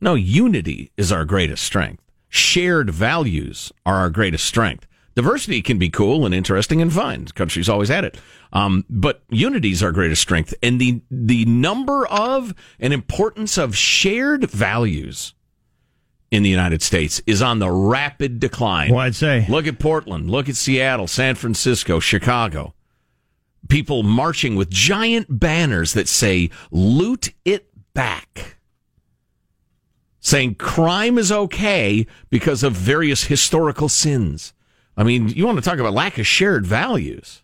No, 0.00 0.14
unity 0.14 0.92
is 0.96 1.10
our 1.10 1.24
greatest 1.24 1.64
strength. 1.64 2.04
Shared 2.28 2.90
values 2.90 3.72
are 3.84 3.96
our 3.96 4.10
greatest 4.10 4.46
strength. 4.46 4.86
Diversity 5.16 5.60
can 5.60 5.76
be 5.76 5.90
cool 5.90 6.24
and 6.24 6.32
interesting 6.32 6.80
and 6.80 6.92
fun. 6.92 7.24
The 7.24 7.32
country's 7.32 7.68
always 7.68 7.88
had 7.88 8.04
it. 8.04 8.16
Um, 8.52 8.84
but 8.88 9.24
unity 9.28 9.72
is 9.72 9.82
our 9.82 9.90
greatest 9.90 10.22
strength. 10.22 10.54
And 10.62 10.80
the, 10.80 11.00
the 11.10 11.46
number 11.46 12.06
of 12.06 12.54
and 12.78 12.92
importance 12.92 13.58
of 13.58 13.76
shared 13.76 14.48
values 14.48 15.34
in 16.30 16.42
the 16.42 16.50
United 16.50 16.82
States 16.82 17.22
is 17.26 17.40
on 17.40 17.58
the 17.58 17.70
rapid 17.70 18.40
decline. 18.40 18.90
Well, 18.90 19.00
I'd 19.00 19.14
say. 19.14 19.46
Look 19.48 19.66
at 19.66 19.78
Portland, 19.78 20.30
look 20.30 20.48
at 20.48 20.56
Seattle, 20.56 21.06
San 21.06 21.34
Francisco, 21.34 22.00
Chicago. 22.00 22.74
People 23.68 24.02
marching 24.02 24.56
with 24.56 24.70
giant 24.70 25.40
banners 25.40 25.92
that 25.94 26.08
say, 26.08 26.50
loot 26.70 27.32
it 27.44 27.68
back. 27.94 28.56
Saying 30.20 30.56
crime 30.56 31.18
is 31.18 31.32
okay 31.32 32.06
because 32.30 32.62
of 32.62 32.72
various 32.72 33.24
historical 33.24 33.88
sins. 33.88 34.52
I 34.96 35.04
mean, 35.04 35.28
you 35.28 35.46
want 35.46 35.58
to 35.58 35.62
talk 35.62 35.78
about 35.78 35.94
lack 35.94 36.18
of 36.18 36.26
shared 36.26 36.66
values. 36.66 37.42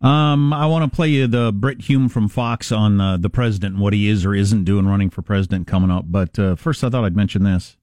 Um, 0.00 0.52
I 0.52 0.66
want 0.66 0.90
to 0.90 0.94
play 0.94 1.08
you 1.08 1.26
the 1.26 1.52
Brit 1.52 1.82
Hume 1.82 2.08
from 2.08 2.28
Fox 2.28 2.72
on 2.72 3.00
uh, 3.00 3.16
the 3.18 3.28
president 3.28 3.74
and 3.74 3.82
what 3.82 3.92
he 3.92 4.08
is 4.08 4.24
or 4.24 4.34
isn't 4.34 4.64
doing 4.64 4.86
running 4.86 5.10
for 5.10 5.20
president 5.20 5.66
coming 5.66 5.90
up. 5.90 6.04
But 6.08 6.38
uh, 6.38 6.54
first, 6.56 6.82
I 6.82 6.88
thought 6.88 7.04
I'd 7.04 7.16
mention 7.16 7.44
this. 7.44 7.76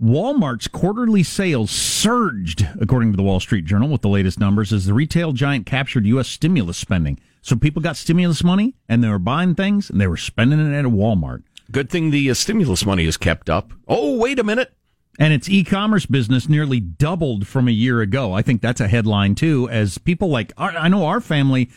Walmart's 0.00 0.68
quarterly 0.68 1.24
sales 1.24 1.70
surged, 1.70 2.68
according 2.78 3.10
to 3.12 3.16
the 3.16 3.22
Wall 3.22 3.40
Street 3.40 3.64
Journal, 3.64 3.88
with 3.88 4.02
the 4.02 4.08
latest 4.08 4.38
numbers, 4.38 4.72
as 4.72 4.86
the 4.86 4.94
retail 4.94 5.32
giant 5.32 5.66
captured 5.66 6.06
U.S. 6.06 6.28
stimulus 6.28 6.76
spending. 6.76 7.18
So 7.42 7.56
people 7.56 7.82
got 7.82 7.96
stimulus 7.96 8.44
money 8.44 8.74
and 8.88 9.02
they 9.02 9.08
were 9.08 9.18
buying 9.18 9.54
things 9.54 9.90
and 9.90 10.00
they 10.00 10.06
were 10.06 10.16
spending 10.16 10.60
it 10.60 10.78
at 10.78 10.84
Walmart. 10.84 11.42
Good 11.72 11.90
thing 11.90 12.10
the 12.10 12.30
uh, 12.30 12.34
stimulus 12.34 12.86
money 12.86 13.06
is 13.06 13.16
kept 13.16 13.50
up. 13.50 13.72
Oh, 13.88 14.16
wait 14.18 14.38
a 14.38 14.44
minute. 14.44 14.72
And 15.20 15.32
its 15.32 15.48
e-commerce 15.48 16.06
business 16.06 16.48
nearly 16.48 16.78
doubled 16.78 17.46
from 17.46 17.66
a 17.66 17.72
year 17.72 18.00
ago. 18.00 18.32
I 18.32 18.42
think 18.42 18.62
that's 18.62 18.80
a 18.80 18.86
headline 18.86 19.34
too, 19.34 19.68
as 19.68 19.98
people 19.98 20.28
like, 20.28 20.52
our, 20.56 20.70
I 20.70 20.86
know 20.88 21.06
our 21.06 21.20
family, 21.20 21.70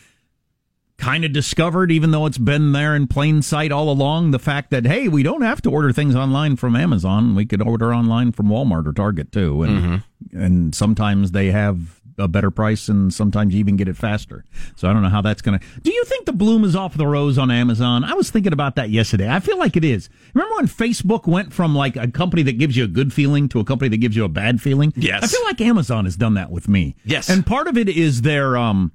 kind 1.01 1.25
of 1.25 1.33
discovered, 1.33 1.91
even 1.91 2.12
though 2.12 2.27
it's 2.27 2.38
been 2.38 2.71
there 2.71 2.95
in 2.95 3.07
plain 3.07 3.41
sight 3.41 3.71
all 3.71 3.89
along, 3.89 4.31
the 4.31 4.39
fact 4.39 4.69
that 4.69 4.86
hey, 4.86 5.07
we 5.07 5.24
don't 5.24 5.41
have 5.41 5.62
to 5.63 5.71
order 5.71 5.91
things 5.91 6.15
online 6.15 6.55
from 6.55 6.75
Amazon. 6.75 7.33
We 7.33 7.45
could 7.45 7.62
order 7.62 7.93
online 7.93 8.31
from 8.31 8.48
Walmart 8.48 8.86
or 8.86 8.93
Target 8.93 9.31
too, 9.31 9.63
and 9.63 9.81
mm-hmm. 9.81 10.38
and 10.38 10.75
sometimes 10.75 11.31
they 11.31 11.48
have 11.48 12.00
a 12.18 12.27
better 12.27 12.51
price 12.51 12.88
and 12.89 13.13
sometimes 13.13 13.53
you 13.53 13.60
even 13.60 13.77
get 13.77 13.88
it 13.88 13.98
faster. 13.98 14.44
So 14.75 14.89
I 14.89 14.94
don't 14.94 15.01
know 15.01 15.10
how 15.10 15.22
that's 15.22 15.41
going 15.41 15.60
to. 15.60 15.65
Do 15.82 15.91
you 15.91 16.03
think 16.06 16.25
the 16.25 16.34
bloom 16.34 16.63
is 16.63 16.75
off 16.75 16.96
the 16.96 17.08
rose 17.08 17.38
on 17.38 17.51
Amazon? 17.51 18.03
I 18.03 18.13
was 18.13 18.30
thinking 18.30 18.53
about 18.53 18.75
that 18.75 18.89
yesterday. 18.89 19.30
I 19.30 19.39
feel 19.39 19.58
like 19.58 19.75
it 19.75 19.86
is. 19.86 20.10
Remember 20.34 20.56
when 20.56 20.68
Facebook 20.68 21.27
went 21.27 21.53
from 21.53 21.75
like 21.75 21.96
a 21.96 22.08
company 22.08 22.44
that 22.44 22.58
gives 22.58 22.75
you 22.75 22.84
a 22.84 22.88
good 22.88 23.13
feeling 23.13 23.50
to 23.50 23.60
a 23.60 23.63
company 23.63 23.89
that 23.89 23.98
gives 23.98 24.15
you 24.15 24.24
a 24.24 24.30
bad 24.30 24.62
feeling? 24.62 24.94
Yes. 24.96 25.24
I 25.24 25.27
feel 25.27 25.44
like 25.46 25.62
Amazon 25.62 26.06
has 26.06 26.15
done 26.15 26.36
that 26.36 26.51
with 26.51 26.68
me. 26.68 26.96
Yes. 27.03 27.30
And 27.30 27.46
part 27.46 27.68
of 27.68 27.77
it 27.77 27.89
is 27.89 28.22
their 28.22 28.58
um 28.58 28.91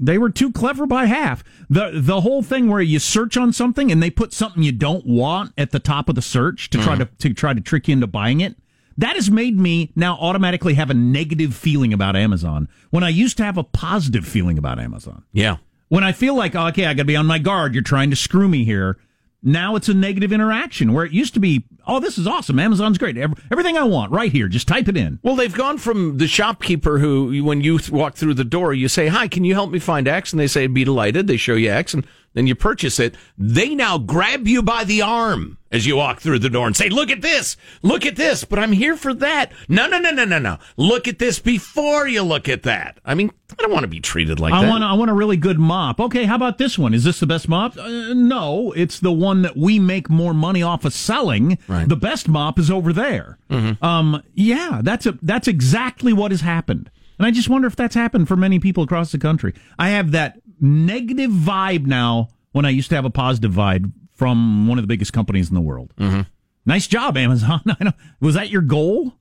they 0.00 0.16
were 0.16 0.30
too 0.30 0.50
clever 0.50 0.86
by 0.86 1.04
half. 1.04 1.44
The 1.68 1.90
the 1.94 2.22
whole 2.22 2.42
thing 2.42 2.68
where 2.68 2.80
you 2.80 2.98
search 2.98 3.36
on 3.36 3.52
something 3.52 3.92
and 3.92 4.02
they 4.02 4.10
put 4.10 4.32
something 4.32 4.62
you 4.62 4.72
don't 4.72 5.06
want 5.06 5.52
at 5.58 5.70
the 5.70 5.78
top 5.78 6.08
of 6.08 6.14
the 6.14 6.22
search 6.22 6.70
to 6.70 6.78
mm. 6.78 6.84
try 6.84 6.96
to 6.96 7.04
to 7.04 7.34
try 7.34 7.52
to 7.52 7.60
trick 7.60 7.86
you 7.86 7.92
into 7.92 8.06
buying 8.06 8.40
it. 8.40 8.56
That 9.00 9.16
has 9.16 9.30
made 9.30 9.58
me 9.58 9.90
now 9.96 10.18
automatically 10.20 10.74
have 10.74 10.90
a 10.90 10.94
negative 10.94 11.54
feeling 11.54 11.94
about 11.94 12.16
Amazon 12.16 12.68
when 12.90 13.02
I 13.02 13.08
used 13.08 13.38
to 13.38 13.44
have 13.44 13.56
a 13.56 13.64
positive 13.64 14.26
feeling 14.26 14.58
about 14.58 14.78
Amazon. 14.78 15.24
Yeah. 15.32 15.56
When 15.88 16.04
I 16.04 16.12
feel 16.12 16.36
like, 16.36 16.54
okay, 16.54 16.84
I 16.84 16.92
got 16.92 17.02
to 17.02 17.04
be 17.06 17.16
on 17.16 17.24
my 17.24 17.38
guard. 17.38 17.72
You're 17.72 17.82
trying 17.82 18.10
to 18.10 18.16
screw 18.16 18.46
me 18.46 18.64
here. 18.64 18.98
Now 19.42 19.74
it's 19.74 19.88
a 19.88 19.94
negative 19.94 20.34
interaction 20.34 20.92
where 20.92 21.06
it 21.06 21.12
used 21.12 21.32
to 21.32 21.40
be, 21.40 21.64
oh, 21.86 21.98
this 21.98 22.18
is 22.18 22.26
awesome. 22.26 22.58
Amazon's 22.58 22.98
great. 22.98 23.16
Everything 23.16 23.78
I 23.78 23.84
want 23.84 24.12
right 24.12 24.30
here. 24.30 24.48
Just 24.48 24.68
type 24.68 24.86
it 24.86 24.98
in. 24.98 25.18
Well, 25.22 25.34
they've 25.34 25.54
gone 25.54 25.78
from 25.78 26.18
the 26.18 26.28
shopkeeper 26.28 26.98
who, 26.98 27.42
when 27.42 27.62
you 27.62 27.80
walk 27.90 28.16
through 28.16 28.34
the 28.34 28.44
door, 28.44 28.74
you 28.74 28.86
say, 28.86 29.06
hi, 29.06 29.28
can 29.28 29.44
you 29.44 29.54
help 29.54 29.70
me 29.70 29.78
find 29.78 30.06
X? 30.06 30.34
And 30.34 30.38
they 30.38 30.46
say, 30.46 30.66
be 30.66 30.84
delighted. 30.84 31.26
They 31.26 31.38
show 31.38 31.54
you 31.54 31.70
X 31.70 31.94
and 31.94 32.06
then 32.32 32.46
you 32.46 32.54
purchase 32.54 33.00
it. 33.00 33.14
They 33.36 33.74
now 33.74 33.98
grab 33.98 34.46
you 34.46 34.62
by 34.62 34.84
the 34.84 35.02
arm 35.02 35.58
as 35.72 35.86
you 35.86 35.96
walk 35.96 36.20
through 36.20 36.38
the 36.40 36.50
door 36.50 36.66
and 36.66 36.76
say, 36.76 36.88
look 36.88 37.10
at 37.10 37.22
this, 37.22 37.56
look 37.82 38.04
at 38.06 38.16
this, 38.16 38.44
but 38.44 38.58
I'm 38.58 38.72
here 38.72 38.96
for 38.96 39.14
that. 39.14 39.52
No, 39.68 39.86
no, 39.88 39.98
no, 39.98 40.10
no, 40.10 40.24
no, 40.24 40.38
no. 40.38 40.58
Look 40.76 41.08
at 41.08 41.18
this 41.18 41.38
before 41.38 42.08
you 42.08 42.22
look 42.22 42.48
at 42.48 42.64
that. 42.64 42.98
I 43.04 43.14
mean, 43.14 43.30
I 43.50 43.62
don't 43.62 43.72
want 43.72 43.82
to 43.84 43.88
be 43.88 44.00
treated 44.00 44.40
like 44.40 44.52
I 44.52 44.62
that. 44.62 44.68
Want, 44.68 44.84
I 44.84 44.92
want 44.94 45.10
a 45.10 45.14
really 45.14 45.36
good 45.36 45.58
mop. 45.58 46.00
Okay, 46.00 46.24
how 46.24 46.36
about 46.36 46.58
this 46.58 46.78
one? 46.78 46.94
Is 46.94 47.04
this 47.04 47.20
the 47.20 47.26
best 47.26 47.48
mop? 47.48 47.76
Uh, 47.76 48.14
no, 48.14 48.72
it's 48.72 49.00
the 49.00 49.12
one 49.12 49.42
that 49.42 49.56
we 49.56 49.78
make 49.78 50.08
more 50.08 50.34
money 50.34 50.62
off 50.62 50.84
of 50.84 50.92
selling. 50.92 51.58
Right. 51.68 51.88
The 51.88 51.96
best 51.96 52.28
mop 52.28 52.58
is 52.58 52.70
over 52.70 52.92
there. 52.92 53.38
Mm-hmm. 53.50 53.84
Um, 53.84 54.22
yeah, 54.34 54.80
that's 54.82 55.06
a, 55.06 55.18
that's 55.22 55.48
exactly 55.48 56.12
what 56.12 56.30
has 56.30 56.40
happened. 56.40 56.90
And 57.18 57.26
I 57.26 57.32
just 57.32 57.50
wonder 57.50 57.68
if 57.68 57.76
that's 57.76 57.94
happened 57.94 58.28
for 58.28 58.36
many 58.36 58.58
people 58.58 58.82
across 58.82 59.12
the 59.12 59.18
country. 59.18 59.52
I 59.78 59.90
have 59.90 60.12
that 60.12 60.39
negative 60.60 61.30
vibe 61.30 61.86
now 61.86 62.28
when 62.52 62.64
I 62.64 62.70
used 62.70 62.90
to 62.90 62.96
have 62.96 63.04
a 63.04 63.10
positive 63.10 63.52
vibe 63.52 63.92
from 64.12 64.68
one 64.68 64.78
of 64.78 64.82
the 64.82 64.88
biggest 64.88 65.12
companies 65.12 65.48
in 65.48 65.54
the 65.54 65.60
world. 65.60 65.92
Mm-hmm. 65.98 66.22
Nice 66.66 66.86
job, 66.86 67.16
Amazon. 67.16 67.62
was 68.20 68.34
that 68.34 68.50
your 68.50 68.62
goal? 68.62 69.14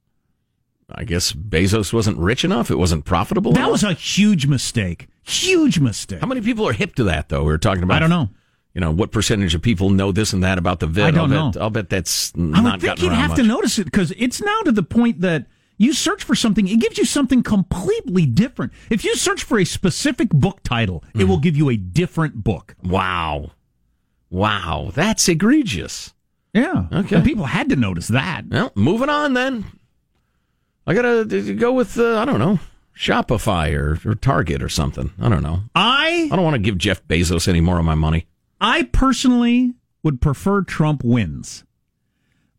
I 0.91 1.03
guess 1.03 1.31
Bezos 1.31 1.93
wasn't 1.93 2.17
rich 2.17 2.43
enough. 2.43 2.71
It 2.71 2.75
wasn't 2.75 3.05
profitable. 3.05 3.53
That 3.53 3.59
enough? 3.59 3.71
was 3.71 3.83
a 3.83 3.93
huge 3.93 4.47
mistake. 4.47 5.07
Huge 5.23 5.79
mistake. 5.79 6.19
How 6.19 6.27
many 6.27 6.41
people 6.41 6.67
are 6.67 6.73
hip 6.73 6.95
to 6.95 7.03
that, 7.05 7.29
though? 7.29 7.43
We 7.43 7.53
are 7.53 7.59
talking 7.59 7.83
about. 7.83 7.97
I 7.97 7.99
don't 7.99 8.09
know. 8.09 8.29
You 8.73 8.81
know 8.81 8.91
what 8.91 9.11
percentage 9.11 9.55
of 9.55 9.61
people 9.61 9.89
know 9.89 10.11
this 10.11 10.33
and 10.33 10.43
that 10.43 10.57
about 10.57 10.79
the 10.79 10.87
vid? 10.87 11.05
I 11.05 11.11
don't 11.11 11.31
I'll 11.31 11.45
know. 11.45 11.51
Bet, 11.51 11.61
I'll 11.61 11.69
bet 11.69 11.89
that's. 11.89 12.33
I 12.35 12.61
would 12.61 12.81
think 12.81 13.01
you'd 13.01 13.11
have 13.11 13.31
much. 13.31 13.37
to 13.37 13.43
notice 13.43 13.79
it 13.79 13.85
because 13.85 14.11
it's 14.11 14.41
now 14.41 14.61
to 14.61 14.71
the 14.71 14.83
point 14.83 15.21
that 15.21 15.45
you 15.79 15.93
search 15.93 16.23
for 16.23 16.35
something, 16.35 16.67
it 16.67 16.79
gives 16.79 16.99
you 16.99 17.05
something 17.05 17.41
completely 17.41 18.27
different. 18.27 18.73
If 18.91 19.03
you 19.03 19.15
search 19.15 19.43
for 19.43 19.57
a 19.57 19.65
specific 19.65 20.29
book 20.29 20.61
title, 20.61 21.03
mm. 21.15 21.21
it 21.21 21.23
will 21.23 21.39
give 21.39 21.55
you 21.55 21.69
a 21.69 21.77
different 21.77 22.43
book. 22.43 22.75
Wow. 22.83 23.51
Wow, 24.29 24.91
that's 24.93 25.27
egregious. 25.27 26.13
Yeah. 26.53 26.87
Okay. 26.91 27.15
And 27.15 27.25
people 27.25 27.45
had 27.45 27.69
to 27.69 27.75
notice 27.75 28.09
that. 28.09 28.43
Well, 28.49 28.71
moving 28.75 29.09
on 29.09 29.33
then. 29.33 29.65
I 30.85 30.93
gotta 30.93 31.25
go 31.53 31.71
with 31.71 31.97
uh, 31.97 32.19
I 32.19 32.25
don't 32.25 32.39
know 32.39 32.59
Shopify 32.95 33.73
or, 33.73 33.97
or 34.09 34.15
Target 34.15 34.61
or 34.61 34.69
something. 34.69 35.13
I 35.19 35.29
don't 35.29 35.43
know. 35.43 35.61
I 35.73 36.29
I 36.31 36.35
don't 36.35 36.43
want 36.43 36.55
to 36.55 36.61
give 36.61 36.77
Jeff 36.77 37.07
Bezos 37.07 37.47
any 37.47 37.61
more 37.61 37.79
of 37.79 37.85
my 37.85 37.95
money. 37.95 38.27
I 38.59 38.83
personally 38.83 39.75
would 40.03 40.19
prefer 40.19 40.61
Trump 40.61 41.03
wins. 41.03 41.63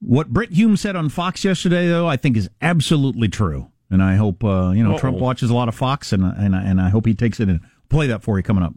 What 0.00 0.28
Brit 0.30 0.50
Hume 0.52 0.76
said 0.76 0.97
on 0.97 1.09
Fox 1.09 1.45
yesterday, 1.45 1.87
though, 1.88 2.07
I 2.07 2.16
think 2.16 2.37
is 2.37 2.49
absolutely 2.62 3.28
true, 3.28 3.71
and 3.90 4.02
I 4.02 4.16
hope 4.16 4.42
uh, 4.42 4.71
you 4.71 4.83
know 4.83 4.92
Uh-oh. 4.92 4.99
Trump 4.99 5.19
watches 5.19 5.50
a 5.50 5.54
lot 5.54 5.69
of 5.69 5.75
Fox, 5.75 6.12
and 6.12 6.25
and 6.25 6.54
and 6.54 6.80
I 6.80 6.88
hope 6.88 7.07
he 7.07 7.14
takes 7.14 7.38
it 7.40 7.49
and 7.49 7.61
play 7.88 8.07
that 8.07 8.23
for 8.23 8.38
you 8.38 8.42
coming 8.42 8.64
up. 8.64 8.75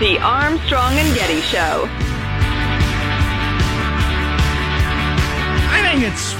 The 0.00 0.18
Armstrong 0.20 0.92
and 0.98 1.14
Getty 1.14 1.40
Show. 1.40 1.86
I 5.70 5.80
think 5.92 6.02
it's 6.04 6.32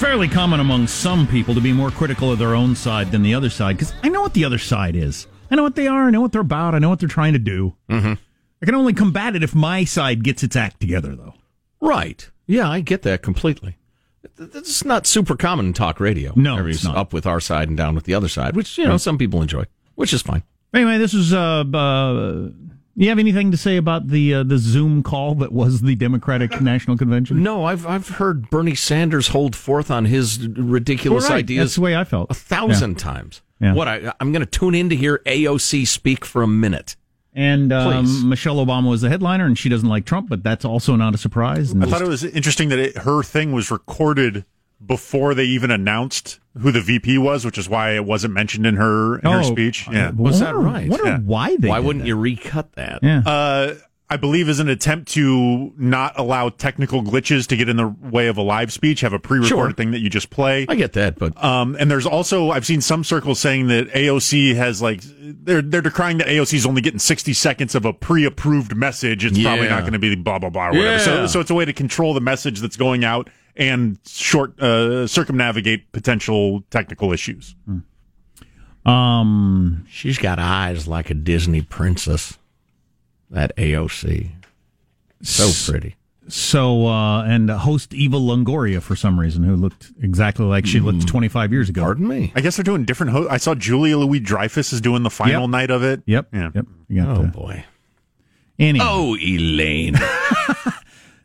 fairly 0.00 0.28
common 0.28 0.60
among 0.60 0.86
some 0.86 1.26
people 1.26 1.54
to 1.54 1.60
be 1.60 1.72
more 1.72 1.90
critical 1.90 2.30
of 2.30 2.38
their 2.38 2.54
own 2.54 2.76
side 2.76 3.10
than 3.10 3.22
the 3.22 3.34
other 3.34 3.50
side 3.50 3.76
because 3.76 3.92
I 4.04 4.08
know 4.08 4.20
what 4.22 4.34
the 4.34 4.44
other 4.44 4.58
side 4.58 4.94
is. 4.94 5.26
I 5.50 5.56
know 5.56 5.64
what 5.64 5.74
they 5.74 5.88
are. 5.88 6.06
I 6.06 6.10
know 6.10 6.20
what 6.20 6.30
they're 6.32 6.40
about. 6.42 6.74
I 6.74 6.78
know 6.78 6.88
what 6.88 7.00
they're 7.00 7.08
trying 7.08 7.32
to 7.32 7.38
do. 7.40 7.74
Mm-hmm. 7.88 8.12
I 8.62 8.66
can 8.66 8.74
only 8.76 8.92
combat 8.92 9.34
it 9.34 9.42
if 9.42 9.52
my 9.54 9.84
side 9.84 10.22
gets 10.22 10.42
its 10.44 10.54
act 10.54 10.80
together, 10.80 11.16
though. 11.16 11.34
Right. 11.80 12.30
Yeah, 12.46 12.70
I 12.70 12.80
get 12.80 13.02
that 13.02 13.20
completely. 13.22 13.76
It's 14.38 14.84
not 14.84 15.06
super 15.08 15.34
common 15.36 15.66
in 15.66 15.72
talk 15.72 15.98
radio. 15.98 16.32
No, 16.36 16.52
Everybody's 16.52 16.76
it's 16.76 16.84
not. 16.84 16.96
up 16.96 17.12
with 17.12 17.26
our 17.26 17.40
side 17.40 17.68
and 17.68 17.76
down 17.76 17.94
with 17.96 18.04
the 18.04 18.14
other 18.14 18.28
side, 18.28 18.54
which 18.54 18.78
you 18.78 18.86
know 18.86 18.96
some 18.96 19.18
people 19.18 19.42
enjoy, 19.42 19.64
which 19.96 20.12
is 20.12 20.22
fine. 20.22 20.44
Anyway, 20.72 20.98
this 20.98 21.14
is 21.14 21.32
uh, 21.32 21.64
uh 21.72 22.48
you 22.96 23.08
have 23.08 23.18
anything 23.18 23.50
to 23.50 23.56
say 23.56 23.76
about 23.76 24.08
the 24.08 24.34
uh, 24.34 24.42
the 24.42 24.58
Zoom 24.58 25.02
call 25.02 25.34
that 25.36 25.52
was 25.52 25.80
the 25.80 25.94
Democratic 25.94 26.60
National 26.60 26.96
Convention? 26.96 27.42
No, 27.42 27.64
I've 27.64 27.86
I've 27.86 28.08
heard 28.08 28.50
Bernie 28.50 28.74
Sanders 28.74 29.28
hold 29.28 29.56
forth 29.56 29.90
on 29.90 30.04
his 30.04 30.46
ridiculous 30.48 31.24
well, 31.24 31.32
right. 31.32 31.38
ideas. 31.38 31.60
That's 31.60 31.74
the 31.76 31.80
way 31.80 31.96
I 31.96 32.04
felt 32.04 32.30
a 32.30 32.34
thousand 32.34 32.92
yeah. 32.92 32.98
times. 32.98 33.42
Yeah. 33.60 33.74
What 33.74 33.88
I 33.88 34.12
I'm 34.20 34.32
going 34.32 34.44
to 34.44 34.46
tune 34.46 34.74
in 34.74 34.90
to 34.90 34.96
hear 34.96 35.22
AOC 35.24 35.86
speak 35.86 36.24
for 36.24 36.42
a 36.42 36.48
minute. 36.48 36.96
And 37.32 37.72
um, 37.72 38.28
Michelle 38.28 38.56
Obama 38.56 38.90
was 38.90 39.02
the 39.02 39.08
headliner, 39.08 39.46
and 39.46 39.56
she 39.56 39.68
doesn't 39.68 39.88
like 39.88 40.04
Trump, 40.04 40.28
but 40.28 40.42
that's 40.42 40.64
also 40.64 40.96
not 40.96 41.14
a 41.14 41.18
surprise. 41.18 41.72
I 41.74 41.86
thought 41.86 42.02
it 42.02 42.08
was 42.08 42.24
interesting 42.24 42.70
that 42.70 42.78
it, 42.80 42.98
her 42.98 43.22
thing 43.22 43.52
was 43.52 43.70
recorded 43.70 44.44
before 44.84 45.34
they 45.34 45.44
even 45.44 45.70
announced 45.70 46.39
who 46.58 46.72
the 46.72 46.80
VP 46.80 47.18
was, 47.18 47.44
which 47.44 47.58
is 47.58 47.68
why 47.68 47.92
it 47.92 48.04
wasn't 48.04 48.34
mentioned 48.34 48.66
in 48.66 48.76
her 48.76 49.18
in 49.18 49.26
oh, 49.26 49.32
her 49.32 49.42
speech. 49.42 49.88
Yeah, 49.90 50.10
was 50.10 50.40
that 50.40 50.54
right? 50.54 50.88
Wonder 50.88 51.06
yeah. 51.06 51.18
why 51.18 51.56
they? 51.56 51.68
Why 51.68 51.78
wouldn't 51.78 52.04
that. 52.04 52.08
you 52.08 52.16
recut 52.16 52.72
that? 52.72 53.00
Yeah. 53.02 53.22
Uh, 53.24 53.74
I 54.12 54.16
believe 54.16 54.48
is 54.48 54.58
an 54.58 54.68
attempt 54.68 55.12
to 55.12 55.72
not 55.76 56.18
allow 56.18 56.48
technical 56.48 57.00
glitches 57.00 57.46
to 57.46 57.56
get 57.56 57.68
in 57.68 57.76
the 57.76 57.86
way 57.86 58.26
of 58.26 58.36
a 58.38 58.42
live 58.42 58.72
speech. 58.72 59.02
Have 59.02 59.12
a 59.12 59.20
pre-recorded 59.20 59.48
sure. 59.48 59.72
thing 59.72 59.92
that 59.92 60.00
you 60.00 60.10
just 60.10 60.30
play. 60.30 60.66
I 60.68 60.74
get 60.74 60.94
that, 60.94 61.16
but 61.16 61.42
um, 61.42 61.76
and 61.78 61.88
there's 61.88 62.06
also 62.06 62.50
I've 62.50 62.66
seen 62.66 62.80
some 62.80 63.04
circles 63.04 63.38
saying 63.38 63.68
that 63.68 63.88
AOC 63.90 64.56
has 64.56 64.82
like 64.82 65.02
they're 65.04 65.62
they're 65.62 65.80
decrying 65.80 66.18
that 66.18 66.26
AOC 66.26 66.54
is 66.54 66.66
only 66.66 66.82
getting 66.82 66.98
60 66.98 67.32
seconds 67.34 67.76
of 67.76 67.84
a 67.84 67.92
pre-approved 67.92 68.74
message. 68.74 69.24
It's 69.24 69.38
yeah. 69.38 69.50
probably 69.50 69.68
not 69.68 69.82
going 69.82 69.92
to 69.92 70.00
be 70.00 70.16
blah 70.16 70.40
blah 70.40 70.50
blah 70.50 70.70
or 70.70 70.72
whatever. 70.72 70.90
Yeah. 70.90 70.98
So 70.98 71.26
so 71.28 71.38
it's 71.38 71.50
a 71.50 71.54
way 71.54 71.64
to 71.64 71.72
control 71.72 72.12
the 72.12 72.20
message 72.20 72.58
that's 72.58 72.76
going 72.76 73.04
out 73.04 73.30
and 73.56 73.98
short 74.06 74.58
uh, 74.60 75.06
circumnavigate 75.06 75.90
potential 75.92 76.62
technical 76.70 77.12
issues. 77.12 77.54
Um, 78.86 79.84
she's 79.90 80.18
got 80.18 80.38
eyes 80.38 80.88
like 80.88 81.10
a 81.10 81.14
Disney 81.14 81.62
princess. 81.62 82.38
That 83.30 83.54
AOC, 83.56 84.30
so 85.22 85.70
pretty. 85.70 85.94
So 86.26 86.86
uh, 86.88 87.22
and 87.24 87.48
host 87.48 87.94
Eva 87.94 88.16
Longoria 88.16 88.82
for 88.82 88.96
some 88.96 89.20
reason, 89.20 89.44
who 89.44 89.54
looked 89.54 89.92
exactly 90.02 90.46
like 90.46 90.66
she 90.66 90.80
looked 90.80 91.06
25 91.06 91.52
years 91.52 91.68
ago. 91.68 91.82
Pardon 91.82 92.08
me. 92.08 92.32
I 92.34 92.40
guess 92.40 92.56
they're 92.56 92.64
doing 92.64 92.84
different. 92.84 93.12
Ho- 93.12 93.28
I 93.28 93.36
saw 93.36 93.54
Julia 93.54 93.98
Louis 93.98 94.18
Dreyfus 94.18 94.72
is 94.72 94.80
doing 94.80 95.04
the 95.04 95.10
final 95.10 95.42
Yep. 95.42 95.50
night 95.50 95.70
of 95.70 95.84
it. 95.84 96.02
Yep. 96.06 96.28
Yeah. 96.32 96.50
Yep. 96.54 96.66
You 96.88 97.02
got 97.04 97.16
Oh 97.18 97.22
the- 97.22 97.28
boy. 97.28 97.64
Anyway. 98.58 98.84
Oh, 98.88 99.16
Elaine. 99.16 99.94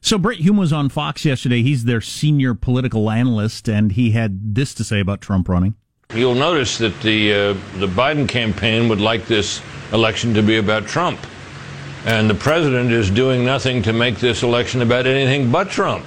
So 0.06 0.20
Brit 0.20 0.38
Hume 0.38 0.58
was 0.58 0.72
on 0.72 0.90
Fox 0.90 1.26
yesterday. 1.26 1.64
He's 1.64 1.86
their 1.86 2.00
senior 2.00 2.54
political 2.54 3.10
analyst, 3.10 3.68
and 3.68 3.92
he 3.92 4.12
had 4.12 4.54
this 4.54 4.76
to 4.76 4.84
say 4.84 5.00
about 5.00 5.20
Trump 5.20 5.50
running. 5.50 5.74
You'll 6.14 6.36
notice 6.36 6.78
that 6.78 7.02
the 7.02 7.34
uh, 7.34 7.54
the 7.80 7.88
Biden 7.88 8.30
campaign 8.30 8.88
would 8.90 9.02
like 9.02 9.26
this 9.26 9.64
election 9.92 10.36
to 10.36 10.44
be 10.44 10.58
about 10.58 10.86
Trump, 10.86 11.20
and 12.06 12.30
the 12.30 12.36
president 12.36 12.92
is 12.92 13.10
doing 13.10 13.44
nothing 13.44 13.82
to 13.82 13.94
make 13.94 14.20
this 14.20 14.44
election 14.44 14.84
about 14.84 15.08
anything 15.08 15.52
but 15.52 15.72
Trump. 15.72 16.06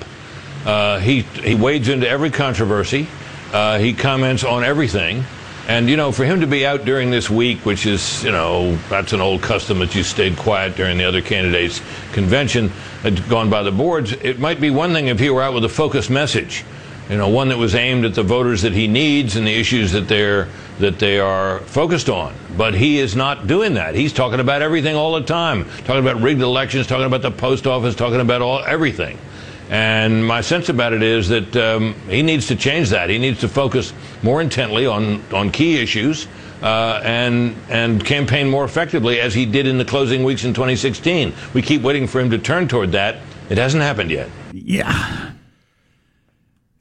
Uh, 0.65 1.01
he 1.01 1.23
he 1.23 1.57
wades 1.57 1.89
into 1.89 2.09
every 2.09 2.31
controversy. 2.31 3.09
Uh, 3.53 3.81
he 3.81 3.93
comments 3.93 4.45
on 4.45 4.63
everything, 4.63 5.25
And, 5.69 5.91
you 5.91 5.99
know, 5.99 6.13
for 6.13 6.25
him 6.25 6.41
to 6.41 6.47
be 6.47 6.65
out 6.65 6.87
during 6.87 7.11
this 7.11 7.29
week, 7.29 7.67
which 7.67 7.85
is, 7.85 8.25
you 8.25 8.33
know, 8.33 8.75
that's 8.89 9.13
an 9.13 9.21
old 9.21 9.43
custom 9.43 9.81
that 9.81 9.95
you 9.95 10.03
stayed 10.03 10.35
quiet 10.39 10.77
during 10.77 10.97
the 10.97 11.05
other 11.05 11.21
candidates' 11.21 11.83
convention, 12.13 12.73
had 13.03 13.29
gone 13.29 13.51
by 13.51 13.63
the 13.63 13.73
boards, 13.73 14.13
it 14.13 14.39
might 14.39 14.61
be 14.61 14.71
one 14.71 14.93
thing 14.93 15.07
if 15.07 15.19
he 15.19 15.31
were 15.31 15.43
out 15.43 15.55
with 15.55 15.65
a 15.65 15.69
focused 15.69 16.11
message. 16.11 16.65
You 17.09 17.17
know, 17.17 17.29
one 17.29 17.49
that 17.49 17.59
was 17.59 17.75
aimed 17.75 18.05
at 18.05 18.15
the 18.15 18.23
voters 18.23 18.63
that 18.63 18.75
he 18.75 18.87
needs 18.87 19.37
and 19.37 19.47
the 19.47 19.55
issues 19.55 19.93
that 19.93 20.09
they're 20.09 20.49
that 20.79 20.99
they 20.99 21.19
are 21.19 21.61
focused 21.61 22.09
on. 22.09 22.35
But 22.57 22.75
he 22.75 22.99
is 22.99 23.17
not 23.17 23.47
doing 23.47 23.75
that. 23.75 23.95
He's 23.95 24.13
talking 24.13 24.41
about 24.41 24.63
everything 24.63 24.95
all 24.95 25.13
the 25.15 25.23
time. 25.23 25.65
Talking 25.85 26.07
about 26.07 26.21
rigged 26.21 26.43
elections, 26.43 26.87
talking 26.87 27.07
about 27.07 27.23
the 27.23 27.31
post 27.31 27.67
office, 27.67 27.95
talking 27.95 28.21
about 28.21 28.43
all 28.43 28.63
everything. 28.65 29.19
And 29.71 30.25
my 30.25 30.41
sense 30.41 30.69
about 30.69 30.93
it 30.93 31.03
is 31.03 31.29
that 31.29 31.57
um, 31.57 31.95
he 32.09 32.23
needs 32.23 32.47
to 32.47 32.57
change 32.57 32.91
that. 32.91 33.11
He 33.11 33.19
needs 33.19 33.41
to 33.41 33.49
focus 33.49 33.93
more 34.23 34.41
intently 34.41 34.87
on, 34.87 35.23
on 35.33 35.51
key 35.51 35.83
issues 35.83 36.29
uh, 36.63 37.01
and 37.05 37.57
and 37.69 38.05
campaign 38.05 38.49
more 38.49 38.65
effectively 38.65 39.21
as 39.21 39.35
he 39.35 39.47
did 39.47 39.67
in 39.67 39.79
the 39.79 39.85
closing 39.85 40.25
weeks 40.25 40.45
in 40.45 40.55
2016. 40.55 41.33
We 41.55 41.63
keep 41.63 41.83
waiting 41.83 42.07
for 42.07 42.21
him 42.21 42.31
to 42.31 42.39
turn 42.39 42.69
toward 42.69 42.93
that. 42.93 43.19
It 43.51 43.59
hasn't 43.59 43.83
happened 43.83 44.11
yet. 44.11 44.29
Yeah. 44.53 45.33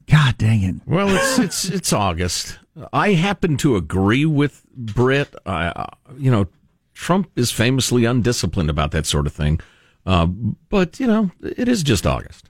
God 0.10 0.38
dang 0.38 0.64
it. 0.64 0.76
Well, 0.86 1.10
it's 1.10 1.40
it's 1.40 1.66
it's 1.66 1.94
August. 1.94 2.60
I 2.94 3.14
happen 3.14 3.58
to 3.58 3.76
agree 3.76 4.26
with 4.26 4.64
Brit. 4.76 5.34
Uh, 5.46 5.86
you 6.18 6.32
know, 6.32 6.48
Trump 6.94 7.30
is 7.36 7.52
famously 7.52 8.06
undisciplined 8.06 8.70
about 8.70 8.92
that 8.92 9.06
sort 9.06 9.28
of 9.28 9.34
thing. 9.34 9.60
Uh, 10.06 10.26
but 10.26 11.00
you 11.00 11.08
know, 11.08 11.32
it 11.42 11.68
is 11.68 11.84
just 11.84 12.08
August. 12.08 12.50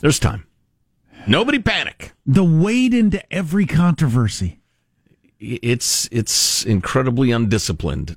There's 0.00 0.18
time. 0.18 0.46
Nobody 1.26 1.58
panic. 1.58 2.12
The 2.24 2.44
wade 2.44 2.94
into 2.94 3.20
every 3.32 3.66
controversy. 3.66 4.60
It's 5.38 6.08
it's 6.12 6.64
incredibly 6.64 7.30
undisciplined 7.30 8.16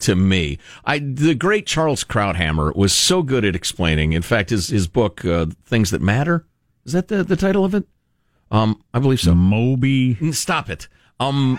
to 0.00 0.14
me. 0.14 0.58
I 0.84 0.98
the 0.98 1.34
great 1.34 1.66
Charles 1.66 2.04
Krauthammer 2.04 2.74
was 2.76 2.92
so 2.92 3.22
good 3.22 3.44
at 3.44 3.56
explaining. 3.56 4.12
In 4.12 4.22
fact, 4.22 4.50
his 4.50 4.68
his 4.68 4.86
book 4.86 5.24
uh, 5.24 5.46
"Things 5.64 5.90
That 5.90 6.02
Matter" 6.02 6.46
is 6.84 6.92
that 6.92 7.08
the 7.08 7.24
the 7.24 7.36
title 7.36 7.64
of 7.64 7.74
it? 7.74 7.86
Um, 8.50 8.82
I 8.92 9.00
believe 9.00 9.20
so. 9.20 9.34
Moby. 9.34 10.32
Stop 10.32 10.70
it. 10.70 10.88
Um, 11.20 11.58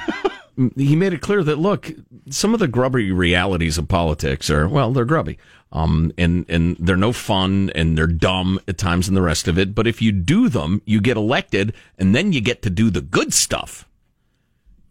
he 0.76 0.96
made 0.96 1.14
it 1.14 1.22
clear 1.22 1.44
that 1.44 1.58
look, 1.58 1.92
some 2.30 2.54
of 2.54 2.60
the 2.60 2.68
grubby 2.68 3.12
realities 3.12 3.78
of 3.78 3.88
politics 3.88 4.50
are 4.50 4.68
well, 4.68 4.92
they're 4.92 5.06
grubby. 5.06 5.38
Um, 5.72 6.14
and 6.18 6.46
and 6.48 6.78
they're 6.80 6.96
no 6.96 7.12
fun 7.12 7.70
and 7.76 7.98
they're 7.98 8.08
dumb 8.08 8.60
at 8.68 8.78
times 8.78 9.08
and 9.10 9.18
the 9.18 9.22
rest 9.22 9.48
of 9.48 9.58
it. 9.58 9.76
But 9.76 9.88
if 9.88 10.02
you 10.02 10.12
do 10.14 10.48
them, 10.48 10.82
you 10.86 11.02
get 11.02 11.18
elected, 11.18 11.74
and 11.98 12.16
then 12.16 12.32
you 12.32 12.40
get 12.40 12.62
to 12.62 12.70
do 12.70 12.90
the 12.90 13.02
good 13.02 13.34
stuff. 13.34 13.88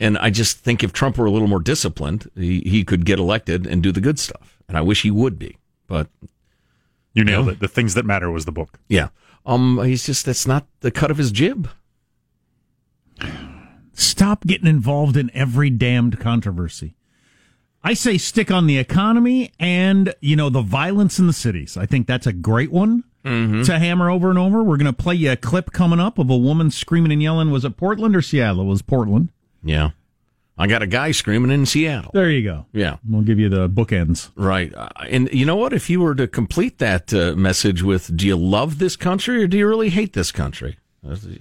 And 0.01 0.19
I 0.19 0.29
just 0.29 0.59
think 0.59 0.83
if 0.83 0.93
Trump 0.93 1.17
were 1.17 1.25
a 1.25 1.31
little 1.31 1.49
more 1.49 1.61
disciplined, 1.61 2.31
he, 2.35 2.61
he 2.67 2.85
could 2.85 3.07
get 3.07 3.19
elected 3.19 3.67
and 3.67 3.83
do 3.83 3.93
the 3.93 4.01
good 4.01 4.19
stuff. 4.19 4.59
And 4.69 4.77
I 4.77 4.83
wish 4.83 5.03
he 5.03 5.11
would 5.11 5.39
be. 5.39 5.57
But 5.87 6.09
You 7.15 7.25
nailed 7.25 7.49
it. 7.49 7.61
The 7.61 7.69
things 7.69 7.95
that 7.95 8.05
matter 8.05 8.31
was 8.31 8.45
the 8.45 8.53
book. 8.53 8.79
yeah, 8.89 9.09
um, 9.47 9.83
he's 9.85 10.05
just 10.05 10.27
that's 10.27 10.47
not 10.47 10.67
the 10.81 10.91
cut 10.91 11.11
of 11.11 11.17
his 11.17 11.31
jib. 11.31 11.71
Stop 13.95 14.47
getting 14.47 14.67
involved 14.67 15.17
in 15.17 15.31
every 15.35 15.71
damned 15.71 16.21
controversy. 16.21 16.97
I 17.83 17.95
say 17.95 18.17
stick 18.19 18.51
on 18.51 18.67
the 18.67 18.79
economy 18.79 19.53
and, 19.61 20.15
you 20.21 20.37
know, 20.37 20.49
the 20.49 20.63
violence 20.63 21.19
in 21.19 21.27
the 21.27 21.33
cities. 21.33 21.77
I 21.77 21.87
think 21.87 22.07
that's 22.07 22.27
a 22.27 22.33
great 22.33 22.73
one 22.73 23.05
to 23.25 23.79
hammer 23.79 24.11
over 24.11 24.29
and 24.29 24.39
over. 24.39 24.63
We're 24.63 24.77
going 24.77 24.85
to 24.87 24.93
play 24.93 25.15
you 25.15 25.33
a 25.33 25.37
clip 25.37 25.73
coming 25.73 25.99
up 26.01 26.19
of 26.19 26.29
a 26.29 26.37
woman 26.37 26.71
screaming 26.71 27.11
and 27.13 27.23
yelling. 27.23 27.51
Was 27.51 27.65
it 27.65 27.77
Portland 27.77 28.15
or 28.15 28.21
Seattle? 28.23 28.63
It 28.63 28.67
was 28.67 28.83
Portland. 28.83 29.31
Yeah, 29.63 29.91
I 30.59 30.67
got 30.67 30.83
a 30.83 30.87
guy 30.87 31.11
screaming 31.11 31.51
in 31.51 31.67
Seattle. 31.67 32.11
There 32.15 32.31
you 32.31 32.43
go. 32.43 32.67
Yeah. 32.73 32.99
We'll 33.09 33.23
give 33.23 33.39
you 33.39 33.49
the 33.49 33.69
bookends. 33.69 34.31
Right. 34.37 34.75
Uh, 34.75 34.89
and 35.09 35.33
you 35.33 35.47
know 35.47 35.57
what? 35.57 35.73
If 35.73 35.89
you 35.91 36.01
were 36.01 36.15
to 36.15 36.29
complete 36.29 36.79
that 36.79 37.13
uh, 37.15 37.35
message 37.35 37.83
with, 37.83 38.15
do 38.17 38.27
you 38.27 38.37
love 38.37 38.79
this 38.79 38.95
country 38.97 39.43
or 39.43 39.47
do 39.47 39.57
you 39.57 39.67
really 39.67 39.91
hate 39.91 40.13
this 40.13 40.31
country? 40.31 40.79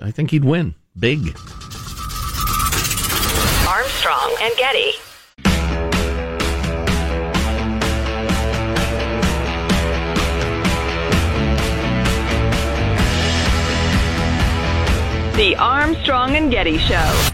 I 0.01 0.11
think 0.11 0.31
he'd 0.31 0.43
win 0.45 0.75
big. 0.97 1.37
Armstrong 3.73 4.35
and 4.39 4.55
Getty. 4.55 4.91
The 15.35 15.55
Armstrong 15.57 16.35
and 16.35 16.51
Getty 16.51 16.77
Show. 16.77 17.31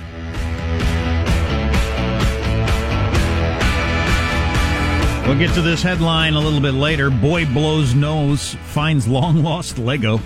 We'll 5.27 5.37
get 5.37 5.53
to 5.55 5.61
this 5.61 5.83
headline 5.83 6.35
a 6.35 6.39
little 6.39 6.61
bit 6.61 6.71
later. 6.71 7.09
Boy 7.09 7.47
blows 7.47 7.93
nose, 7.93 8.55
finds 8.63 9.09
long 9.09 9.43
lost 9.43 9.77
Lego. 9.77 10.21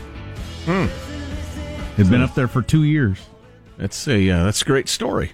Hmm. 0.65 0.85
It's 1.99 2.07
been 2.07 2.21
up 2.21 2.35
there 2.35 2.47
for 2.47 2.61
two 2.61 2.83
years. 2.83 3.17
That's 3.79 4.07
a 4.07 4.29
uh, 4.29 4.43
that's 4.43 4.61
a 4.61 4.65
great 4.65 4.89
story. 4.89 5.31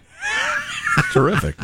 Terrific. 1.14 1.56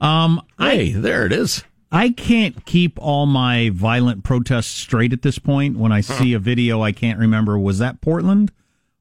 Um, 0.00 0.42
Hey, 0.58 0.92
there 0.92 1.26
it 1.26 1.32
is. 1.32 1.64
I 1.90 2.10
can't 2.10 2.66
keep 2.66 2.98
all 3.00 3.24
my 3.26 3.70
violent 3.70 4.22
protests 4.22 4.66
straight 4.66 5.12
at 5.12 5.22
this 5.22 5.38
point. 5.38 5.78
When 5.78 5.90
I 5.90 6.02
see 6.02 6.34
a 6.34 6.38
video, 6.38 6.82
I 6.82 6.92
can't 6.92 7.18
remember 7.18 7.58
was 7.58 7.78
that 7.78 8.00
Portland 8.02 8.52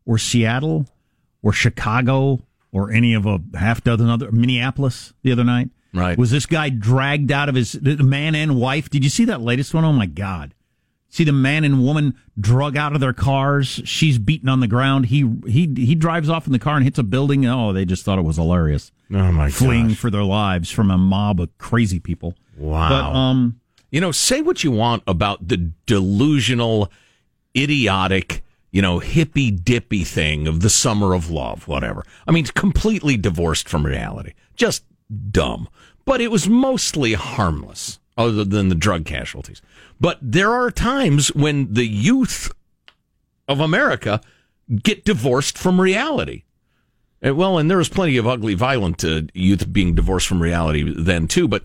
or 0.06 0.18
Seattle 0.18 0.86
or 1.44 1.52
Chicago 1.52 2.40
or 2.72 2.92
any 2.92 3.14
of 3.14 3.26
a 3.26 3.40
half 3.56 3.84
dozen 3.84 4.10
other 4.10 4.32
Minneapolis 4.32 5.14
the 5.22 5.34
other 5.34 5.44
night. 5.44 5.70
Right. 5.94 6.18
Was 6.18 6.32
this 6.32 6.46
guy 6.46 6.70
dragged 6.70 7.32
out 7.32 7.50
of 7.50 7.56
his 7.56 7.74
the 7.74 7.98
man 7.98 8.36
and 8.36 8.56
wife? 8.58 8.90
Did 8.90 9.04
you 9.04 9.10
see 9.10 9.26
that 9.26 9.42
latest 9.42 9.74
one? 9.74 9.84
Oh 9.84 9.94
my 9.94 10.06
god. 10.06 10.54
See 11.10 11.24
the 11.24 11.32
man 11.32 11.64
and 11.64 11.84
woman 11.84 12.16
drug 12.40 12.76
out 12.76 12.94
of 12.94 13.00
their 13.00 13.14
cars. 13.14 13.82
She's 13.86 14.20
beaten 14.20 14.50
on 14.50 14.60
the 14.60 14.68
ground. 14.68 15.06
He 15.08 15.20
he 15.48 15.74
he 15.76 15.96
drives 15.96 16.30
off 16.30 16.46
in 16.48 16.54
the 16.54 16.60
car 16.60 16.76
and 16.76 16.84
hits 16.84 17.00
a 17.00 17.04
building. 17.04 17.46
Oh, 17.46 17.72
they 17.74 17.86
just 17.86 18.04
thought 18.04 18.20
it 18.20 18.24
was 18.24 18.36
hilarious. 18.36 18.92
Oh 19.12 19.32
my 19.32 19.50
Fleeing 19.50 19.90
gosh. 19.90 19.98
for 19.98 20.10
their 20.12 20.24
lives 20.24 20.70
from 20.70 20.92
a 20.92 20.98
mob 20.98 21.40
of 21.40 21.58
crazy 21.58 22.00
people. 22.00 22.36
Wow. 22.58 22.90
But 22.90 23.18
um 23.18 23.62
You 23.90 24.02
know, 24.02 24.12
say 24.12 24.42
what 24.42 24.64
you 24.66 24.72
want 24.72 25.04
about 25.08 25.48
the 25.48 25.72
delusional, 25.86 26.92
idiotic, 27.56 28.44
you 28.72 28.82
know, 28.82 29.00
hippy 29.00 29.50
dippy 29.50 30.04
thing 30.04 30.48
of 30.48 30.60
the 30.60 30.70
summer 30.70 31.14
of 31.14 31.30
love, 31.30 31.68
whatever. 31.68 32.04
I 32.28 32.32
mean, 32.32 32.46
completely 32.48 33.18
divorced 33.18 33.70
from 33.70 33.86
reality. 33.86 34.34
Just 34.56 34.84
dumb. 35.32 35.70
But 36.06 36.22
it 36.22 36.32
was 36.32 36.48
mostly 36.48 37.14
harmless, 37.14 38.00
other 38.18 38.44
than 38.44 38.70
the 38.70 38.76
drug 38.76 39.06
casualties. 39.06 39.62
But 40.00 40.18
there 40.22 40.52
are 40.52 40.72
times 40.72 41.34
when 41.34 41.74
the 41.74 41.88
youth 41.88 42.52
of 43.48 43.60
America 43.60 44.22
get 44.84 45.06
divorced 45.06 45.58
from 45.58 45.80
reality. 45.80 46.44
And, 47.22 47.38
well, 47.38 47.58
and 47.58 47.70
there 47.70 47.78
was 47.78 47.90
plenty 47.90 48.18
of 48.18 48.28
ugly, 48.28 48.54
violent 48.54 49.04
uh, 49.04 49.22
youth 49.34 49.72
being 49.72 49.96
divorced 49.96 50.28
from 50.28 50.42
reality 50.42 50.94
then 50.96 51.28
too. 51.28 51.48
But 51.48 51.64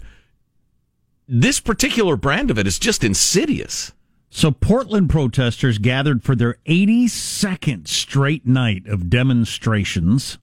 this 1.29 1.61
particular 1.61 2.17
brand 2.17 2.51
of 2.51 2.59
it 2.59 2.67
is 2.67 2.79
just 2.79 3.05
insidious. 3.05 3.93
So, 4.35 4.51
Portland 4.51 5.11
protesters 5.11 5.77
gathered 5.77 6.23
for 6.23 6.35
their 6.35 6.57
82nd 6.67 7.87
straight 7.87 8.47
night 8.47 8.87
of 8.87 9.11
demonstrations 9.11 10.39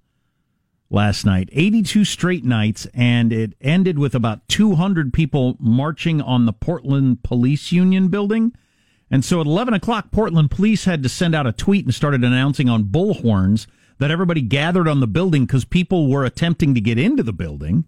last 0.89 1.25
night. 1.25 1.49
82 1.51 2.05
straight 2.05 2.43
nights, 2.43 2.87
and 2.93 3.31
it 3.31 3.53
ended 3.61 3.99
with 3.99 4.15
about 4.15 4.47
200 4.47 5.13
people 5.13 5.55
marching 5.59 6.21
on 6.21 6.45
the 6.45 6.53
Portland 6.53 7.23
Police 7.23 7.71
Union 7.71 8.07
building. 8.07 8.53
And 9.11 9.25
so 9.25 9.41
at 9.41 9.47
11 9.47 9.73
o'clock, 9.73 10.11
Portland 10.11 10.51
police 10.51 10.85
had 10.85 11.03
to 11.03 11.09
send 11.09 11.35
out 11.35 11.47
a 11.47 11.51
tweet 11.51 11.85
and 11.85 11.93
started 11.93 12.23
announcing 12.23 12.69
on 12.69 12.85
bullhorns 12.85 13.67
that 13.97 14.11
everybody 14.11 14.41
gathered 14.41 14.87
on 14.87 14.99
the 14.99 15.07
building 15.07 15.45
because 15.45 15.65
people 15.65 16.09
were 16.09 16.25
attempting 16.25 16.73
to 16.73 16.81
get 16.81 16.97
into 16.97 17.23
the 17.23 17.33
building 17.33 17.85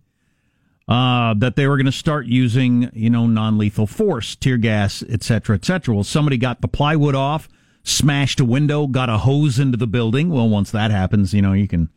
uh, 0.87 1.33
that 1.35 1.55
they 1.55 1.67
were 1.67 1.77
going 1.77 1.85
to 1.85 1.91
start 1.91 2.25
using, 2.25 2.89
you 2.93 3.09
know, 3.09 3.27
non-lethal 3.27 3.87
force, 3.87 4.35
tear 4.35 4.57
gas, 4.57 5.03
etc., 5.03 5.21
cetera, 5.23 5.55
et 5.55 5.65
cetera. 5.65 5.95
Well, 5.95 6.03
somebody 6.03 6.37
got 6.37 6.61
the 6.61 6.67
plywood 6.67 7.15
off, 7.15 7.47
smashed 7.83 8.39
a 8.39 8.45
window, 8.45 8.87
got 8.87 9.09
a 9.09 9.19
hose 9.19 9.57
into 9.57 9.77
the 9.77 9.87
building. 9.87 10.29
Well, 10.29 10.49
once 10.49 10.71
that 10.71 10.91
happens, 10.91 11.33
you 11.33 11.41
know, 11.41 11.53
you 11.53 11.67
can 11.67 11.89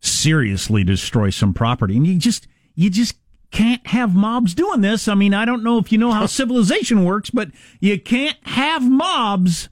seriously 0.00 0.84
destroy 0.84 1.30
some 1.30 1.54
property, 1.54 1.96
and 1.96 2.06
you 2.06 2.18
just, 2.18 2.46
you 2.74 2.90
just 2.90 3.14
can't 3.50 3.86
have 3.86 4.14
mobs 4.14 4.54
doing 4.54 4.80
this. 4.80 5.08
I 5.08 5.14
mean, 5.14 5.34
I 5.34 5.44
don't 5.44 5.62
know 5.62 5.78
if 5.78 5.90
you 5.92 5.98
know 5.98 6.12
how 6.12 6.26
civilization 6.26 7.04
works, 7.04 7.30
but 7.30 7.50
you 7.80 7.98
can't 8.00 8.36
have 8.42 8.88
mobs 8.88 9.68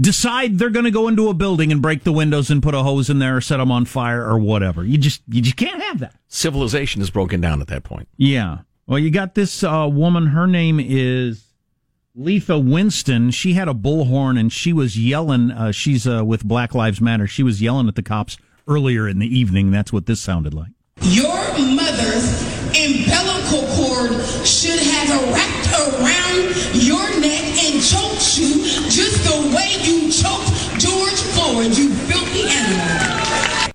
decide 0.00 0.58
they're 0.58 0.70
going 0.70 0.84
to 0.84 0.90
go 0.90 1.06
into 1.06 1.28
a 1.28 1.34
building 1.34 1.70
and 1.70 1.82
break 1.82 2.02
the 2.04 2.12
windows 2.12 2.50
and 2.50 2.62
put 2.62 2.74
a 2.74 2.82
hose 2.82 3.10
in 3.10 3.18
there 3.18 3.36
or 3.36 3.40
set 3.40 3.58
them 3.58 3.70
on 3.70 3.84
fire 3.84 4.24
or 4.24 4.38
whatever. 4.38 4.84
You 4.84 4.98
just, 4.98 5.22
you 5.28 5.42
just 5.42 5.56
can't 5.56 5.82
have 5.82 6.00
that. 6.00 6.14
Civilization 6.28 7.02
is 7.02 7.10
broken 7.10 7.40
down 7.40 7.60
at 7.60 7.68
that 7.68 7.84
point. 7.84 8.08
Yeah. 8.16 8.58
Well, 8.86 8.98
you 8.98 9.10
got 9.10 9.34
this 9.34 9.62
uh, 9.62 9.88
woman. 9.90 10.28
Her 10.28 10.46
name 10.46 10.80
is 10.80 11.44
Letha 12.14 12.58
Winston. 12.58 13.30
She 13.30 13.52
had 13.52 13.68
a 13.68 13.74
bullhorn 13.74 14.40
and 14.40 14.52
she 14.52 14.72
was 14.72 14.98
yelling. 14.98 15.50
Uh, 15.50 15.72
she's 15.72 16.06
uh, 16.06 16.24
with 16.24 16.44
Black 16.44 16.74
Lives 16.74 17.00
Matter. 17.00 17.26
She 17.26 17.42
was 17.42 17.62
yelling 17.62 17.86
at 17.86 17.94
the 17.94 18.02
cops 18.02 18.38
earlier 18.66 19.08
in 19.08 19.18
the 19.18 19.26
evening. 19.26 19.70
That's 19.70 19.92
what 19.92 20.06
this 20.06 20.20
sounded 20.20 20.54
like. 20.54 20.72
Your 21.02 21.34
mother's 21.58 22.42
umbilical 22.72 23.66
cord 23.74 24.12
should 24.46 24.78
have 24.78 25.10
wrapped 25.34 25.68
around 25.74 26.54
your 26.74 27.04
neck 27.20 27.44
and 27.64 27.82
choked 27.82 28.38
you 28.38 28.62
just 28.88 29.24
the 29.24 29.52
way 29.54 29.76
you 29.82 30.10
choked 30.10 30.48
George 30.78 31.20
Floyd, 31.34 31.76
you 31.76 31.90
filthy 32.06 32.48
animal. 32.48 32.86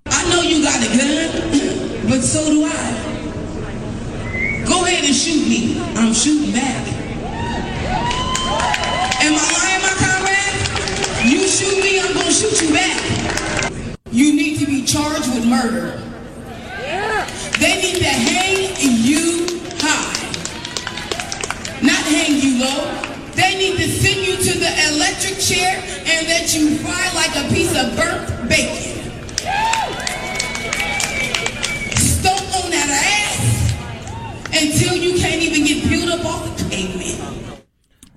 I 0.08 0.30
know 0.30 0.42
you 0.42 0.64
got 0.64 0.80
a 0.82 0.90
gun, 0.98 2.10
but 2.10 2.22
so 2.22 2.46
do 2.50 2.64
I. 2.66 3.16
Go 4.68 4.86
ahead 4.86 5.04
and 5.04 5.16
shoot 5.16 5.48
me. 5.48 5.80
I'm 5.96 6.14
shooting 6.14 6.54
back. 6.54 6.88
Am 9.20 9.34
I 9.34 9.46
lying, 9.58 9.82
my 9.82 9.94
comrade? 10.00 11.32
You 11.32 11.48
shoot 11.48 11.84
me, 11.84 12.00
I'm 12.00 12.14
gonna 12.14 12.32
shoot 12.32 12.62
you 12.62 12.74
back. 12.74 13.77
You 14.18 14.34
need 14.36 14.58
to 14.58 14.66
be 14.66 14.84
charged 14.84 15.32
with 15.32 15.46
murder. 15.46 15.92
They 17.60 17.76
need 17.84 17.98
to 18.00 18.10
hang 18.10 18.74
you 18.82 19.46
high, 19.78 20.10
not 21.84 22.04
hang 22.04 22.42
you 22.42 22.60
low. 22.60 22.82
They 23.36 23.56
need 23.60 23.78
to 23.78 23.88
send 23.88 24.26
you 24.26 24.36
to 24.38 24.58
the 24.58 24.72
electric 24.90 25.38
chair 25.38 25.84
and 26.08 26.28
let 26.28 26.52
you 26.56 26.78
fry 26.80 27.12
like 27.14 27.36
a 27.36 27.48
piece 27.54 27.70
of 27.80 27.96
burnt 27.96 28.50
bacon. 28.50 29.04
Stomp 31.96 32.66
on 32.66 32.72
that 32.72 32.90
ass 32.90 33.38
until 34.48 34.96
you 34.98 35.20
can't 35.20 35.44
even 35.44 35.64
get 35.64 35.84
peeled 35.88 36.10
up 36.10 36.26
off 36.26 36.58
the 36.58 36.64
pavement. 36.72 37.62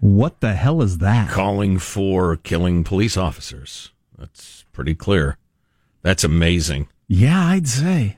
What 0.01 0.41
the 0.41 0.55
hell 0.55 0.81
is 0.81 0.97
that? 0.97 1.29
Calling 1.29 1.79
for 1.79 2.37
killing 2.37 2.85
police 2.85 3.19
officers. 3.19 3.93
That's 4.17 4.65
pretty 4.73 4.95
clear. 4.95 5.37
That's 6.03 6.25
amazing. 6.25 6.89
Yeah, 7.09 7.45
I'd 7.45 7.69
say. 7.69 8.17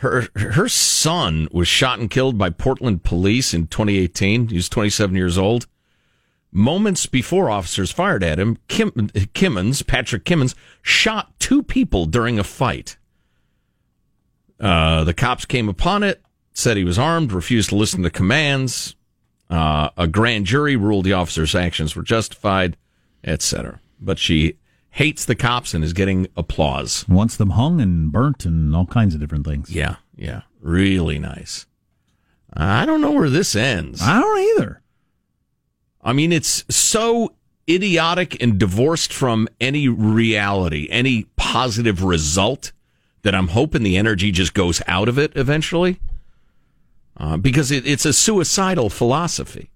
Her 0.00 0.28
her 0.34 0.68
son 0.68 1.48
was 1.50 1.68
shot 1.68 1.98
and 1.98 2.10
killed 2.10 2.36
by 2.36 2.50
Portland 2.50 3.02
police 3.02 3.54
in 3.54 3.66
2018. 3.66 4.48
He 4.48 4.56
was 4.56 4.68
27 4.68 5.16
years 5.16 5.38
old. 5.38 5.66
Moments 6.52 7.06
before 7.06 7.50
officers 7.50 7.90
fired 7.90 8.22
at 8.22 8.38
him, 8.38 8.58
Kim, 8.68 8.90
Kimmons, 8.90 9.86
Patrick 9.86 10.24
Kimmons, 10.24 10.54
shot 10.80 11.38
two 11.38 11.62
people 11.62 12.06
during 12.06 12.38
a 12.38 12.44
fight. 12.44 12.96
Uh, 14.58 15.04
the 15.04 15.12
cops 15.12 15.44
came 15.44 15.68
upon 15.68 16.02
it, 16.02 16.22
said 16.52 16.76
he 16.76 16.84
was 16.84 16.98
armed, 16.98 17.32
refused 17.32 17.70
to 17.70 17.76
listen 17.76 18.02
to 18.02 18.10
commands. 18.10 18.94
Uh, 19.50 19.90
a 19.96 20.06
grand 20.06 20.46
jury 20.46 20.76
ruled 20.76 21.04
the 21.04 21.12
officer's 21.12 21.54
actions 21.54 21.94
were 21.94 22.02
justified, 22.02 22.76
etc. 23.22 23.80
But 24.00 24.18
she 24.18 24.56
hates 24.96 25.26
the 25.26 25.34
cops 25.34 25.74
and 25.74 25.84
is 25.84 25.92
getting 25.92 26.26
applause. 26.38 27.06
Wants 27.06 27.36
them 27.36 27.50
hung 27.50 27.82
and 27.82 28.10
burnt 28.10 28.46
and 28.46 28.74
all 28.74 28.86
kinds 28.86 29.14
of 29.14 29.20
different 29.20 29.46
things. 29.46 29.70
Yeah, 29.70 29.96
yeah, 30.16 30.42
really 30.60 31.18
nice. 31.18 31.66
I 32.54 32.86
don't 32.86 33.02
know 33.02 33.10
where 33.10 33.28
this 33.28 33.54
ends. 33.54 34.00
I 34.02 34.18
don't 34.20 34.38
either. 34.38 34.80
I 36.02 36.14
mean, 36.14 36.32
it's 36.32 36.64
so 36.74 37.34
idiotic 37.68 38.42
and 38.42 38.58
divorced 38.58 39.12
from 39.12 39.48
any 39.60 39.86
reality, 39.86 40.88
any 40.90 41.24
positive 41.36 42.02
result 42.02 42.72
that 43.20 43.34
I'm 43.34 43.48
hoping 43.48 43.82
the 43.82 43.98
energy 43.98 44.30
just 44.30 44.54
goes 44.54 44.80
out 44.86 45.10
of 45.10 45.18
it 45.18 45.32
eventually. 45.36 46.00
Uh, 47.18 47.36
because 47.36 47.70
it, 47.70 47.86
it's 47.86 48.06
a 48.06 48.14
suicidal 48.14 48.88
philosophy. 48.88 49.70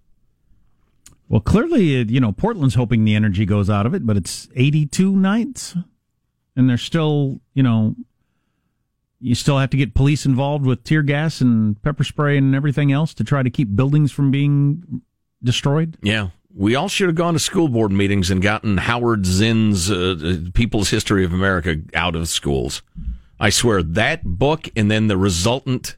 Well, 1.30 1.40
clearly, 1.40 2.00
uh, 2.00 2.04
you 2.08 2.18
know, 2.18 2.32
Portland's 2.32 2.74
hoping 2.74 3.04
the 3.04 3.14
energy 3.14 3.46
goes 3.46 3.70
out 3.70 3.86
of 3.86 3.94
it, 3.94 4.04
but 4.04 4.16
it's 4.16 4.48
82 4.56 5.14
nights, 5.14 5.76
and 6.56 6.68
they're 6.68 6.76
still, 6.76 7.40
you 7.54 7.62
know, 7.62 7.94
you 9.20 9.36
still 9.36 9.56
have 9.56 9.70
to 9.70 9.76
get 9.76 9.94
police 9.94 10.26
involved 10.26 10.66
with 10.66 10.82
tear 10.82 11.02
gas 11.02 11.40
and 11.40 11.80
pepper 11.82 12.02
spray 12.02 12.36
and 12.36 12.52
everything 12.54 12.90
else 12.90 13.14
to 13.14 13.22
try 13.22 13.44
to 13.44 13.50
keep 13.50 13.76
buildings 13.76 14.10
from 14.10 14.32
being 14.32 15.02
destroyed. 15.40 15.96
Yeah. 16.02 16.30
We 16.52 16.74
all 16.74 16.88
should 16.88 17.06
have 17.06 17.14
gone 17.14 17.34
to 17.34 17.38
school 17.38 17.68
board 17.68 17.92
meetings 17.92 18.28
and 18.28 18.42
gotten 18.42 18.78
Howard 18.78 19.24
Zinn's 19.24 19.88
uh, 19.88 20.38
People's 20.52 20.90
History 20.90 21.24
of 21.24 21.32
America 21.32 21.76
out 21.94 22.16
of 22.16 22.28
schools. 22.28 22.82
I 23.38 23.50
swear 23.50 23.84
that 23.84 24.24
book 24.24 24.68
and 24.74 24.90
then 24.90 25.06
the 25.06 25.16
resultant 25.16 25.96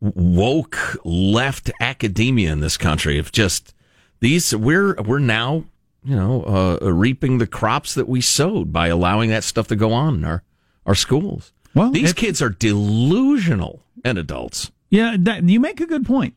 woke 0.00 0.98
left 1.02 1.70
academia 1.80 2.52
in 2.52 2.60
this 2.60 2.76
country 2.76 3.16
have 3.16 3.32
just 3.32 3.72
these 4.20 4.54
we're 4.54 4.94
we're 5.02 5.18
now 5.18 5.64
you 6.04 6.16
know 6.16 6.78
uh, 6.82 6.92
reaping 6.92 7.38
the 7.38 7.46
crops 7.46 7.94
that 7.94 8.08
we 8.08 8.20
sowed 8.20 8.72
by 8.72 8.88
allowing 8.88 9.30
that 9.30 9.44
stuff 9.44 9.66
to 9.68 9.76
go 9.76 9.92
on 9.92 10.14
in 10.16 10.24
our 10.24 10.42
our 10.84 10.94
schools. 10.94 11.52
Well, 11.74 11.90
these 11.90 12.10
it- 12.12 12.16
kids 12.16 12.40
are 12.40 12.48
delusional 12.50 13.82
and 14.04 14.16
adults. 14.18 14.70
Yeah, 14.88 15.16
that, 15.18 15.42
you 15.42 15.58
make 15.60 15.80
a 15.80 15.86
good 15.86 16.06
point. 16.06 16.34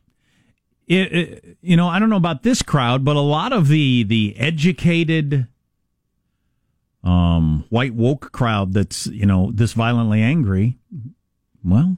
It, 0.88 1.12
it- 1.12 1.56
you 1.62 1.76
know, 1.76 1.86
I 1.88 1.98
don't 2.00 2.10
know 2.10 2.16
about 2.16 2.42
this 2.42 2.62
crowd, 2.62 3.04
but 3.04 3.16
a 3.16 3.20
lot 3.20 3.52
of 3.52 3.68
the 3.68 4.02
the 4.02 4.36
educated, 4.36 5.46
um, 7.02 7.64
white 7.70 7.94
woke 7.94 8.32
crowd 8.32 8.72
that's 8.74 9.06
you 9.06 9.24
know 9.26 9.50
this 9.54 9.72
violently 9.72 10.20
angry. 10.20 10.78
Well, 11.64 11.96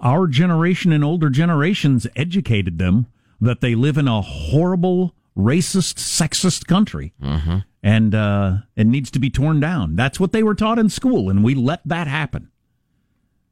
our 0.00 0.26
generation 0.26 0.92
and 0.92 1.04
older 1.04 1.30
generations 1.30 2.06
educated 2.16 2.78
them 2.78 3.06
that 3.40 3.60
they 3.60 3.74
live 3.74 3.96
in 3.98 4.08
a 4.08 4.20
horrible, 4.20 5.14
racist, 5.36 5.96
sexist 5.96 6.66
country, 6.66 7.12
and 7.82 8.14
uh, 8.14 8.58
it 8.76 8.86
needs 8.86 9.10
to 9.12 9.18
be 9.18 9.30
torn 9.30 9.60
down. 9.60 9.94
That's 9.96 10.18
what 10.18 10.32
they 10.32 10.42
were 10.42 10.54
taught 10.54 10.78
in 10.78 10.88
school, 10.88 11.30
and 11.30 11.44
we 11.44 11.54
let 11.54 11.80
that 11.84 12.06
happen. 12.08 12.50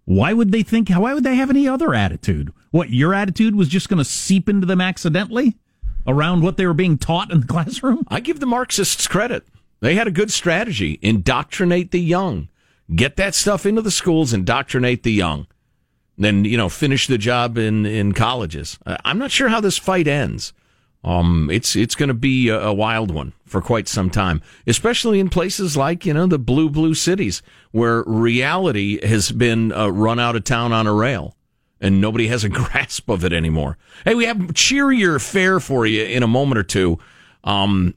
Why 0.04 0.32
would 0.32 0.52
they 0.52 0.62
think? 0.62 0.88
Why 0.90 1.14
would 1.14 1.24
they 1.24 1.34
have 1.36 1.50
any 1.50 1.66
other 1.68 1.92
attitude? 1.94 2.52
What 2.70 2.90
your 2.90 3.12
attitude 3.14 3.56
was 3.56 3.68
just 3.68 3.88
going 3.88 3.98
to 3.98 4.04
seep 4.04 4.48
into 4.48 4.66
them 4.66 4.80
accidentally 4.80 5.56
around 6.06 6.42
what 6.42 6.56
they 6.56 6.66
were 6.66 6.74
being 6.74 6.96
taught 6.98 7.32
in 7.32 7.40
the 7.40 7.46
classroom? 7.54 8.04
I 8.08 8.20
give 8.20 8.38
the 8.40 8.46
Marxists 8.46 9.06
credit. 9.08 9.44
They 9.80 9.94
had 9.94 10.06
a 10.06 10.12
good 10.12 10.30
strategy. 10.30 10.98
Indoctrinate 11.02 11.90
the 11.90 12.00
young. 12.00 12.48
Get 12.94 13.16
that 13.16 13.34
stuff 13.34 13.66
into 13.66 13.82
the 13.82 13.90
schools, 13.90 14.32
indoctrinate 14.32 15.02
the 15.02 15.12
young. 15.12 15.48
Then, 16.18 16.44
you 16.44 16.56
know, 16.56 16.68
finish 16.68 17.06
the 17.06 17.18
job 17.18 17.58
in, 17.58 17.84
in 17.84 18.12
colleges. 18.12 18.78
I- 18.86 18.98
I'm 19.04 19.18
not 19.18 19.30
sure 19.30 19.48
how 19.48 19.60
this 19.60 19.78
fight 19.78 20.08
ends. 20.08 20.52
Um, 21.04 21.50
it's, 21.52 21.76
it's 21.76 21.94
going 21.94 22.08
to 22.08 22.14
be 22.14 22.48
a, 22.48 22.58
a 22.60 22.72
wild 22.74 23.12
one 23.12 23.32
for 23.44 23.60
quite 23.60 23.86
some 23.86 24.10
time, 24.10 24.42
especially 24.66 25.20
in 25.20 25.28
places 25.28 25.76
like, 25.76 26.04
you 26.04 26.12
know, 26.12 26.26
the 26.26 26.38
blue, 26.38 26.68
blue 26.68 26.94
cities 26.94 27.42
where 27.70 28.02
reality 28.04 29.06
has 29.06 29.30
been 29.30 29.72
uh, 29.72 29.88
run 29.88 30.18
out 30.18 30.34
of 30.34 30.42
town 30.44 30.72
on 30.72 30.86
a 30.86 30.92
rail 30.92 31.36
and 31.80 32.00
nobody 32.00 32.26
has 32.28 32.42
a 32.42 32.48
grasp 32.50 33.08
of 33.08 33.24
it 33.24 33.32
anymore. 33.32 33.78
Hey, 34.04 34.14
we 34.16 34.24
have 34.24 34.54
cheerier 34.54 35.20
fare 35.20 35.60
for 35.60 35.86
you 35.86 36.02
in 36.02 36.22
a 36.22 36.28
moment 36.28 36.58
or 36.58 36.64
two. 36.64 36.98
Um, 37.44 37.94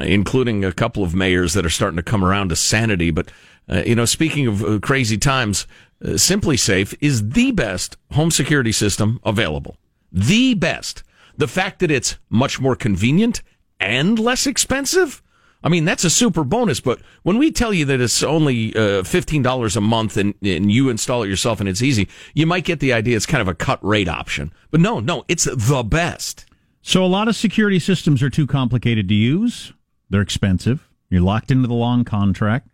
including 0.00 0.64
a 0.64 0.72
couple 0.72 1.04
of 1.04 1.14
mayors 1.14 1.54
that 1.54 1.64
are 1.64 1.70
starting 1.70 1.96
to 1.96 2.02
come 2.02 2.24
around 2.24 2.48
to 2.48 2.56
sanity. 2.56 3.10
But, 3.10 3.30
uh, 3.68 3.82
you 3.86 3.94
know, 3.94 4.04
speaking 4.04 4.46
of 4.46 4.64
uh, 4.64 4.78
crazy 4.80 5.16
times, 5.16 5.66
uh, 6.04 6.10
SimpliSafe 6.10 6.96
is 7.00 7.30
the 7.30 7.52
best 7.52 7.96
home 8.12 8.30
security 8.30 8.72
system 8.72 9.20
available. 9.24 9.76
The 10.12 10.54
best. 10.54 11.02
The 11.36 11.48
fact 11.48 11.80
that 11.80 11.90
it's 11.90 12.16
much 12.30 12.60
more 12.60 12.76
convenient 12.76 13.42
and 13.80 14.18
less 14.18 14.46
expensive. 14.46 15.22
I 15.62 15.68
mean, 15.68 15.84
that's 15.84 16.04
a 16.04 16.10
super 16.10 16.44
bonus, 16.44 16.80
but 16.80 17.00
when 17.22 17.38
we 17.38 17.50
tell 17.50 17.72
you 17.72 17.84
that 17.86 18.00
it's 18.00 18.22
only 18.22 18.74
uh, 18.76 19.02
$15 19.02 19.76
a 19.76 19.80
month 19.80 20.16
and, 20.16 20.34
and 20.42 20.70
you 20.70 20.88
install 20.88 21.22
it 21.24 21.28
yourself 21.28 21.60
and 21.60 21.68
it's 21.68 21.82
easy, 21.82 22.08
you 22.34 22.46
might 22.46 22.64
get 22.64 22.78
the 22.80 22.92
idea 22.92 23.16
it's 23.16 23.26
kind 23.26 23.42
of 23.42 23.48
a 23.48 23.54
cut 23.54 23.84
rate 23.84 24.08
option. 24.08 24.52
But 24.70 24.80
no, 24.80 25.00
no, 25.00 25.24
it's 25.28 25.44
the 25.44 25.82
best. 25.82 26.46
So 26.82 27.04
a 27.04 27.06
lot 27.06 27.26
of 27.26 27.34
security 27.34 27.80
systems 27.80 28.22
are 28.22 28.30
too 28.30 28.46
complicated 28.46 29.08
to 29.08 29.14
use. 29.14 29.72
They're 30.08 30.20
expensive. 30.20 30.88
You're 31.10 31.22
locked 31.22 31.50
into 31.50 31.66
the 31.66 31.74
long 31.74 32.04
contract. 32.04 32.68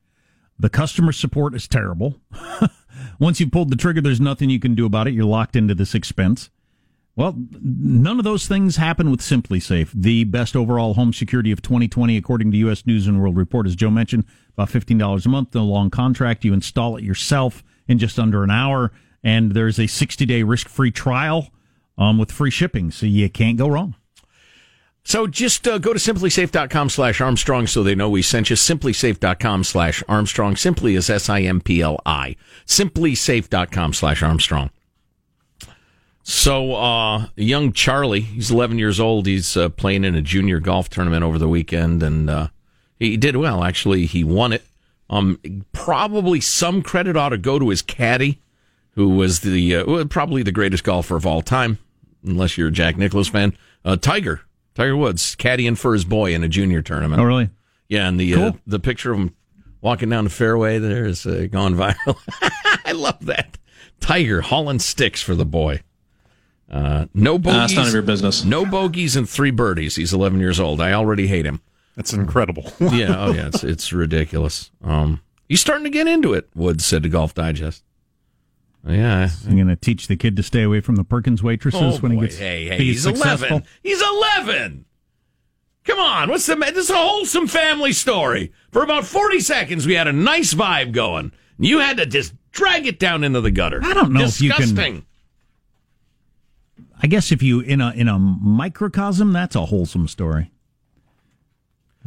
The 0.59 0.69
customer 0.69 1.13
support 1.13 1.55
is 1.55 1.67
terrible. 1.67 2.21
Once 3.23 3.39
you've 3.39 3.53
pulled 3.53 3.71
the 3.71 3.77
trigger, 3.77 4.01
there's 4.01 4.21
nothing 4.21 4.51
you 4.51 4.59
can 4.59 4.75
do 4.75 4.85
about 4.85 5.07
it. 5.07 5.15
You're 5.15 5.25
locked 5.25 5.55
into 5.55 5.77
this 5.77 5.95
expense. 5.95 6.51
Well, 7.15 7.37
none 7.63 8.19
of 8.19 8.25
those 8.25 8.49
things 8.49 8.75
happen 8.75 9.13
with 9.13 9.21
SimpliSafe, 9.21 9.93
the 9.95 10.25
best 10.25 10.57
overall 10.57 10.95
home 10.95 11.13
security 11.13 11.53
of 11.53 11.63
2020, 11.63 12.17
according 12.17 12.51
to 12.51 12.57
U.S. 12.59 12.85
News 12.85 13.07
and 13.07 13.23
World 13.23 13.37
Report. 13.37 13.69
As 13.69 13.77
Joe 13.77 13.91
mentioned, 13.91 14.25
about 14.55 14.71
$15 14.71 15.25
a 15.25 15.29
month, 15.29 15.55
no 15.55 15.65
long 15.65 15.89
contract. 15.89 16.45
You 16.45 16.53
install 16.53 16.97
it 16.97 17.05
yourself 17.05 17.63
in 17.87 18.01
just 18.01 18.19
under 18.19 18.43
an 18.43 18.51
hour, 18.51 18.91
and 19.23 19.53
there's 19.53 19.79
a 19.79 19.87
60 19.87 20.27
day 20.27 20.43
risk 20.43 20.69
free 20.69 20.91
trial 20.91 21.51
um, 21.97 22.19
with 22.19 22.33
free 22.33 22.51
shipping, 22.51 22.91
so 22.91 23.07
you 23.07 23.31
can't 23.31 23.57
go 23.57 23.69
wrong. 23.69 23.95
So 25.05 25.27
just 25.27 25.67
uh, 25.67 25.79
go 25.79 25.93
to 25.93 25.99
simplisafe.com 25.99 26.89
slash 26.89 27.21
Armstrong 27.21 27.67
so 27.67 27.83
they 27.83 27.95
know 27.95 28.09
we 28.09 28.23
sent 28.23 28.51
you. 28.51 28.57
Simplisafe.com 28.57 29.65
slash 29.65 30.03
Armstrong. 30.09 30.57
Simply 30.57 30.95
is 30.95 31.11
S-I-M-P-L-I. 31.11 32.37
Simplisafe.com 32.67 33.93
slash 33.95 34.23
Armstrong. 34.23 34.71
So, 36.23 36.77
uh, 36.77 37.27
young 37.35 37.73
Charlie, 37.73 38.21
he's 38.21 38.53
11 38.53 38.79
years 38.79 39.01
old. 39.01 39.27
He's 39.27 39.57
uh, 39.57 39.71
playing 39.71 40.05
in 40.05 40.15
a 40.15 40.23
junior 40.23 40.61
golf 40.61 40.89
tournament 40.89 41.25
over 41.25 41.37
the 41.37 41.49
weekend 41.49 42.03
and, 42.03 42.31
uh, 42.31 42.49
he 43.03 43.17
did 43.17 43.37
well. 43.37 43.65
Actually, 43.65 44.07
he 44.07 44.23
won 44.23 44.53
it. 44.53 44.65
Um, 45.11 45.65
probably 45.73 46.41
some 46.41 46.83
credit 46.83 47.17
ought 47.17 47.31
to 47.31 47.39
go 47.39 47.59
to 47.59 47.69
his 47.69 47.83
caddy, 47.83 48.41
who 48.93 49.09
was 49.09 49.41
the 49.41 49.77
uh, 49.77 50.05
probably 50.05 50.43
the 50.43 50.53
greatest 50.53 50.85
golfer 50.85 51.17
of 51.17 51.27
all 51.27 51.43
time, 51.43 51.79
unless 52.25 52.57
you're 52.57 52.69
a 52.69 52.73
Jack 52.73 52.97
Nicklaus 52.97 53.29
fan. 53.29 53.57
Uh, 53.85 53.97
Tiger, 53.97 54.43
Tiger 54.75 54.97
Woods, 54.97 55.37
caddying 55.37 55.77
for 55.77 55.93
his 55.93 56.05
boy 56.05 56.35
in 56.35 56.43
a 56.43 56.49
junior 56.49 56.83
tournament. 56.83 57.21
Oh, 57.21 57.25
really? 57.25 57.51
Yeah, 57.89 58.09
and 58.09 58.19
the 58.19 58.35
uh, 58.35 58.53
the 58.67 58.79
picture 58.79 59.13
of 59.13 59.19
him 59.19 59.37
walking 59.83 60.09
down 60.09 60.25
the 60.25 60.31
fairway 60.31 60.79
there 60.79 61.05
is 61.05 61.27
uh, 61.27 61.47
gone 61.51 61.75
viral. 61.77 62.17
I 62.85 62.93
love 62.93 63.25
that. 63.27 63.59
Tiger 64.01 64.41
hauling 64.41 64.79
sticks 64.79 65.23
for 65.23 65.35
the 65.35 65.45
boy. 65.45 65.83
Uh, 66.71 67.07
no 67.13 67.39
bogeys. 67.39 67.57
Nah, 67.57 67.65
it's 67.65 67.75
none 67.75 67.87
of 67.89 67.93
your 67.93 68.03
business. 68.03 68.45
No 68.45 68.65
bogeys 68.65 69.15
and 69.15 69.29
three 69.29 69.51
birdies. 69.51 69.97
He's 69.97 70.15
11 70.15 70.41
years 70.41 70.59
old. 70.59 70.81
I 70.81 70.95
already 70.95 71.27
hate 71.27 71.45
him. 71.45 71.61
That's 71.97 72.15
incredible. 72.15 72.73
yeah, 72.81 73.15
oh 73.27 73.33
yeah, 73.33 73.49
it's 73.49 73.63
it's 73.63 73.93
ridiculous. 73.93 74.71
Um, 74.83 75.21
he's 75.49 75.61
starting 75.61 75.85
to 75.85 75.91
get 75.91 76.07
into 76.07 76.33
it. 76.33 76.49
Woods 76.55 76.87
said 76.87 77.03
to 77.03 77.11
Golf 77.11 77.35
Digest. 77.35 77.85
Yeah, 78.87 79.29
I'm 79.47 79.55
going 79.55 79.69
to 79.69 79.77
teach 79.77 80.09
the 80.09 80.17
kid 80.17 80.37
to 80.37 80.43
stay 80.43 80.63
away 80.63 80.81
from 80.81 80.97
the 80.97 81.05
Perkins 81.05 81.43
waitresses 81.43 81.81
oh, 81.81 81.99
when 81.99 82.13
he 82.13 82.21
gets 82.21 82.37
hey, 82.37 82.67
hey, 82.67 82.79
he's 82.79 83.07
eleven. 83.07 83.65
He's 83.83 84.03
eleven. 84.03 84.87
Come 85.85 85.99
on, 85.99 86.29
what's 86.31 86.47
the? 86.47 86.57
This 86.57 86.85
is 86.85 86.91
a 86.91 86.97
wholesome 86.97 87.47
family 87.47 87.93
story. 87.93 88.53
For 88.71 88.83
about 88.83 89.05
forty 89.05 89.41
seconds, 89.41 89.87
we 89.87 89.95
had 89.95 90.09
a 90.09 90.13
nice 90.13 90.55
vibe 90.55 90.93
going. 90.93 91.33
You 91.59 91.79
had 91.79 91.97
to 91.99 92.07
just 92.07 92.35
drag 92.51 92.87
it 92.87 92.99
down 92.99 93.23
into 93.25 93.41
the 93.41 93.51
gutter. 93.51 93.81
I 93.83 93.95
don't 93.95 94.13
know 94.13 94.25
if 94.25 94.41
you 94.41 94.51
can- 94.51 94.61
Disgusting. 94.61 95.07
I 97.03 97.09
guess 97.09 97.33
if 97.33 97.43
you 97.43 97.61
in 97.61 97.81
a 97.81 97.91
in 97.91 98.09
a 98.09 98.19
microcosm, 98.19 99.33
that's 99.33 99.57
a 99.57 99.67
wholesome 99.67 100.07
story. 100.07 100.53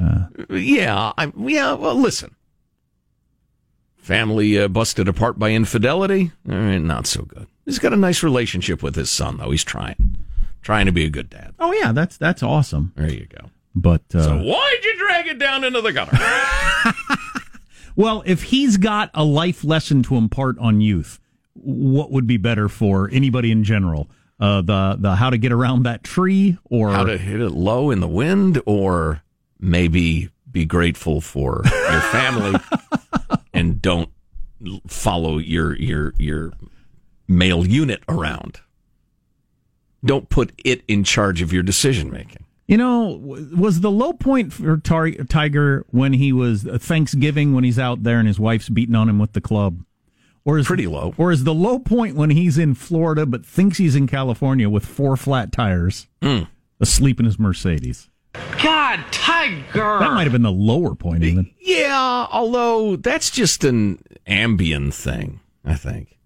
Uh, 0.02 0.28
yeah, 0.50 1.12
I, 1.18 1.32
yeah. 1.38 1.74
Well, 1.74 1.96
listen. 1.96 2.36
Family 4.06 4.60
uh, 4.60 4.68
busted 4.68 5.08
apart 5.08 5.40
by 5.40 5.50
infidelity. 5.50 6.32
Eh, 6.48 6.78
not 6.78 7.08
so 7.08 7.24
good. 7.24 7.48
He's 7.66 7.80
got 7.80 7.92
a 7.92 7.96
nice 7.96 8.22
relationship 8.22 8.84
with 8.84 8.96
his 8.96 9.10
son, 9.10 9.38
though. 9.38 9.50
He's 9.50 9.64
trying, 9.64 10.18
trying 10.62 10.86
to 10.86 10.92
be 10.92 11.06
a 11.06 11.10
good 11.10 11.28
dad. 11.28 11.56
Oh 11.60 11.74
yeah, 11.74 11.92
that's 11.92 12.16
that's 12.16 12.44
awesome. 12.44 12.94
There 12.96 13.12
you 13.12 13.26
go. 13.26 13.50
But 13.74 14.04
uh, 14.14 14.22
So 14.22 14.38
why'd 14.44 14.84
you 14.84 14.96
drag 15.00 15.26
it 15.26 15.40
down 15.40 15.64
into 15.64 15.82
the 15.82 15.92
gutter? 15.92 16.16
well, 17.96 18.22
if 18.28 18.44
he's 18.44 18.78
got 18.78 19.10
a 19.16 19.24
life 19.24 19.64
lesson 19.64 20.04
to 20.04 20.18
impart 20.18 20.60
on 20.60 20.82
youth, 20.82 21.20
what 21.56 22.12
would 22.12 22.28
be 22.28 22.38
better 22.38 22.70
for 22.70 23.10
anybody 23.12 23.50
in 23.50 23.64
general? 23.64 24.08
Uh, 24.40 24.62
the 24.62 24.98
the 25.00 25.16
how 25.16 25.32
to 25.32 25.40
get 25.40 25.52
around 25.52 25.82
that 25.82 26.04
tree, 26.04 26.60
or 26.66 26.92
How 26.92 27.06
to 27.06 27.18
hit 27.18 27.42
it 27.42 27.50
low 27.50 27.90
in 27.90 28.02
the 28.02 28.08
wind, 28.08 28.62
or 28.68 29.24
maybe 29.60 30.30
be 30.52 30.64
grateful 30.64 31.22
for 31.22 31.64
your 31.66 32.02
family 32.02 32.54
and 33.56 33.82
don't 33.82 34.10
follow 34.88 35.38
your 35.38 35.76
your 35.78 36.14
your 36.18 36.54
male 37.28 37.66
unit 37.66 38.04
around. 38.10 38.60
Don't 40.04 40.30
put 40.30 40.52
it 40.64 40.84
in 40.88 41.04
charge 41.04 41.42
of 41.42 41.52
your 41.52 41.64
decision 41.64 42.12
making. 42.12 42.44
You 42.68 42.78
know, 42.78 43.20
was 43.56 43.82
the 43.82 43.92
low 43.92 44.14
point 44.14 44.52
for 44.54 44.78
Tar- 44.78 45.12
Tiger 45.12 45.86
when 45.92 46.14
he 46.14 46.32
was 46.34 46.66
uh, 46.68 46.78
Thanksgiving 46.80 47.54
when 47.54 47.64
he's 47.64 47.78
out 47.80 48.04
there 48.04 48.18
and 48.20 48.28
his 48.28 48.40
wife's 48.40 48.70
beating 48.70 48.96
on 48.96 49.08
him 49.10 49.20
with 49.20 49.34
the 49.34 49.42
club? 49.42 49.84
Or 50.46 50.58
is 50.60 50.68
Pretty 50.68 50.88
low. 50.88 51.14
Or 51.18 51.32
is 51.32 51.44
the 51.44 51.54
low 51.54 51.80
point 51.80 52.16
when 52.16 52.30
he's 52.32 52.58
in 52.58 52.74
Florida 52.76 53.26
but 53.26 53.46
thinks 53.46 53.78
he's 53.80 53.96
in 53.96 54.06
California 54.08 54.70
with 54.70 54.86
four 54.86 55.16
flat 55.18 55.52
tires, 55.52 56.08
Mm. 56.22 56.48
asleep 56.80 57.20
in 57.20 57.26
his 57.26 57.38
Mercedes? 57.40 58.10
God, 58.62 59.00
Tiger! 59.72 60.00
That 60.00 60.12
might 60.14 60.24
have 60.24 60.32
been 60.32 60.42
the 60.44 60.52
lower 60.52 60.96
point, 60.96 61.24
even. 61.24 61.52
Yeah, 61.60 62.28
although 62.32 62.96
that's 62.96 63.30
just 63.30 63.64
an 63.64 64.00
ambient 64.28 64.94
thing, 64.94 65.40
I 65.64 65.76
think. 65.76 66.18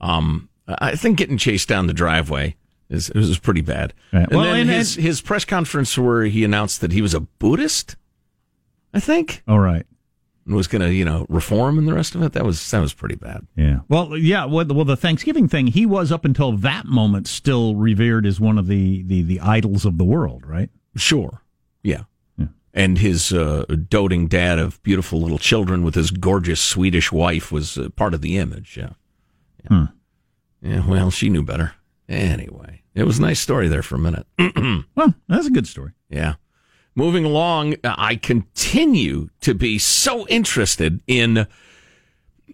Um, 0.00 0.48
I 0.68 0.96
think 0.96 1.18
getting 1.18 1.38
chased 1.38 1.68
down 1.68 1.86
the 1.86 1.92
driveway 1.94 2.56
is 2.90 3.10
was 3.14 3.38
pretty 3.38 3.60
bad. 3.62 3.94
Right. 4.12 4.22
And 4.28 4.32
Well, 4.36 4.44
then 4.44 4.60
and- 4.62 4.70
his 4.70 4.94
his 4.96 5.20
press 5.20 5.44
conference 5.44 5.96
where 5.96 6.24
he 6.24 6.44
announced 6.44 6.80
that 6.82 6.92
he 6.92 7.00
was 7.02 7.14
a 7.14 7.20
Buddhist, 7.20 7.96
I 8.92 9.00
think, 9.00 9.42
All 9.48 9.60
right. 9.60 9.86
and 10.46 10.54
was 10.54 10.66
going 10.66 10.82
to 10.82 10.92
you 10.92 11.04
know 11.04 11.24
reform 11.30 11.78
and 11.78 11.88
the 11.88 11.94
rest 11.94 12.14
of 12.14 12.22
it. 12.22 12.32
That 12.34 12.44
was 12.44 12.70
that 12.70 12.80
was 12.80 12.92
pretty 12.92 13.14
bad. 13.14 13.46
Yeah. 13.56 13.80
Well, 13.88 14.16
yeah. 14.16 14.44
Well, 14.44 14.66
well, 14.66 14.84
the 14.84 14.96
Thanksgiving 14.96 15.48
thing, 15.48 15.68
he 15.68 15.86
was 15.86 16.12
up 16.12 16.24
until 16.26 16.52
that 16.58 16.84
moment 16.86 17.26
still 17.26 17.74
revered 17.76 18.26
as 18.26 18.38
one 18.40 18.58
of 18.58 18.66
the, 18.66 19.02
the, 19.04 19.22
the 19.22 19.40
idols 19.40 19.84
of 19.86 19.96
the 19.96 20.04
world, 20.04 20.44
right? 20.46 20.68
Sure, 20.96 21.42
yeah. 21.82 22.02
And 22.76 22.98
his 22.98 23.32
uh, 23.32 23.64
doting 23.88 24.26
dad 24.26 24.58
of 24.58 24.82
beautiful 24.82 25.20
little 25.20 25.38
children 25.38 25.84
with 25.84 25.94
his 25.94 26.10
gorgeous 26.10 26.60
Swedish 26.60 27.12
wife 27.12 27.52
was 27.52 27.78
uh, 27.78 27.88
part 27.90 28.14
of 28.14 28.20
the 28.20 28.36
image. 28.36 28.76
Yeah. 28.76 28.90
Yeah. 29.70 29.86
yeah. 30.60 30.86
Well, 30.86 31.12
she 31.12 31.28
knew 31.28 31.44
better. 31.44 31.74
Anyway, 32.08 32.82
it 32.94 33.04
was 33.04 33.18
a 33.18 33.22
nice 33.22 33.38
story 33.38 33.68
there 33.68 33.82
for 33.82 33.94
a 33.94 33.98
minute. 33.98 34.26
Well, 34.96 35.14
that's 35.28 35.46
a 35.46 35.50
good 35.50 35.66
story. 35.66 35.92
Yeah. 36.08 36.34
Moving 36.94 37.24
along, 37.24 37.76
I 37.82 38.14
continue 38.16 39.28
to 39.40 39.54
be 39.54 39.78
so 39.78 40.26
interested 40.28 41.00
in 41.06 41.46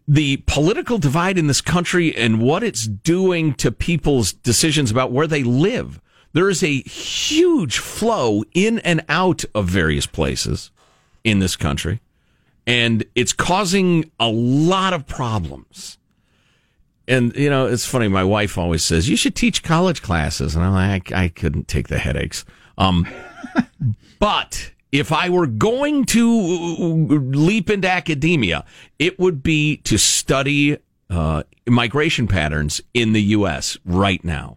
the 0.09 0.39
political 0.47 0.99
divide 0.99 1.39
in 1.39 1.47
this 1.47 1.61
country 1.61 2.17
and 2.17 2.41
what 2.41 2.63
it's 2.63 2.87
doing 2.87 3.53
to 3.55 3.71
people's 3.71 4.33
decisions 4.33 4.91
about 4.91 5.13
where 5.13 5.27
they 5.27 5.43
live. 5.43 6.01
There 6.33 6.49
is 6.49 6.63
a 6.63 6.83
huge 6.83 7.79
flow 7.79 8.45
in 8.55 8.79
and 8.81 9.05
out 9.09 9.45
of 9.55 9.67
various 9.67 10.07
places 10.07 10.71
in 11.25 11.41
this 11.41 11.57
country, 11.57 12.01
and 12.67 13.05
it's 13.15 13.33
causing 13.33 14.11
a 14.21 14.29
lot 14.29 14.93
of 14.93 15.07
problems. 15.07 15.99
And 17.09 17.35
you 17.35 17.51
know, 17.51 17.67
it's 17.67 17.87
funny. 17.87 18.07
My 18.09 18.23
wife 18.25 18.57
always 18.57 18.85
says 18.85 19.09
you 19.09 19.17
should 19.17 19.35
teach 19.35 19.63
college 19.63 20.03
classes, 20.03 20.55
and 20.55 20.65
I'm 20.65 20.73
like, 20.73 21.13
I, 21.13 21.25
I 21.25 21.29
couldn't 21.29 21.67
take 21.67 21.89
the 21.89 21.99
headaches. 21.99 22.45
Um, 22.79 23.07
but 24.21 24.71
if 24.93 25.13
I 25.13 25.29
were 25.29 25.47
going 25.47 26.05
to 26.07 26.31
leap 26.31 27.71
into 27.71 27.91
academia, 27.91 28.65
it 28.99 29.19
would 29.19 29.43
be 29.43 29.79
to 29.79 29.99
study 29.99 30.79
uh, 31.09 31.43
migration 31.69 32.29
patterns 32.29 32.81
in 32.95 33.13
the 33.13 33.23
U.S. 33.23 33.77
right 33.85 34.25
now. 34.25 34.57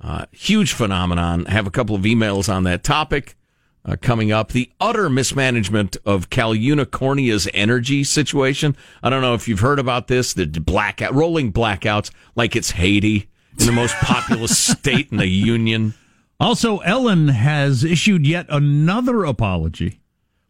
Uh, 0.00 0.24
huge 0.32 0.72
phenomenon. 0.72 1.46
I 1.46 1.52
have 1.52 1.66
a 1.66 1.70
couple 1.70 1.94
of 1.94 2.02
emails 2.02 2.52
on 2.52 2.64
that 2.64 2.82
topic 2.82 3.36
uh, 3.84 3.96
coming 4.00 4.32
up. 4.32 4.52
The 4.52 4.70
utter 4.80 5.10
mismanagement 5.10 5.96
of 6.06 6.30
Cal 6.30 6.54
Unicornia's 6.54 7.48
energy 7.52 8.04
situation. 8.04 8.76
I 9.02 9.10
don't 9.10 9.22
know 9.22 9.34
if 9.34 9.46
you've 9.46 9.60
heard 9.60 9.78
about 9.78 10.08
this. 10.08 10.34
The 10.34 10.46
blackout, 10.46 11.14
rolling 11.14 11.52
blackouts, 11.52 12.10
like 12.34 12.56
it's 12.56 12.70
Haiti 12.72 13.28
in 13.58 13.66
the 13.66 13.72
most 13.72 13.94
populous 13.96 14.56
state 14.78 15.10
in 15.10 15.18
the 15.18 15.28
union. 15.28 15.94
Also, 16.38 16.78
Ellen 16.78 17.28
has 17.28 17.84
issued 17.84 18.26
yet 18.26 18.46
another 18.48 19.24
apology. 19.24 20.00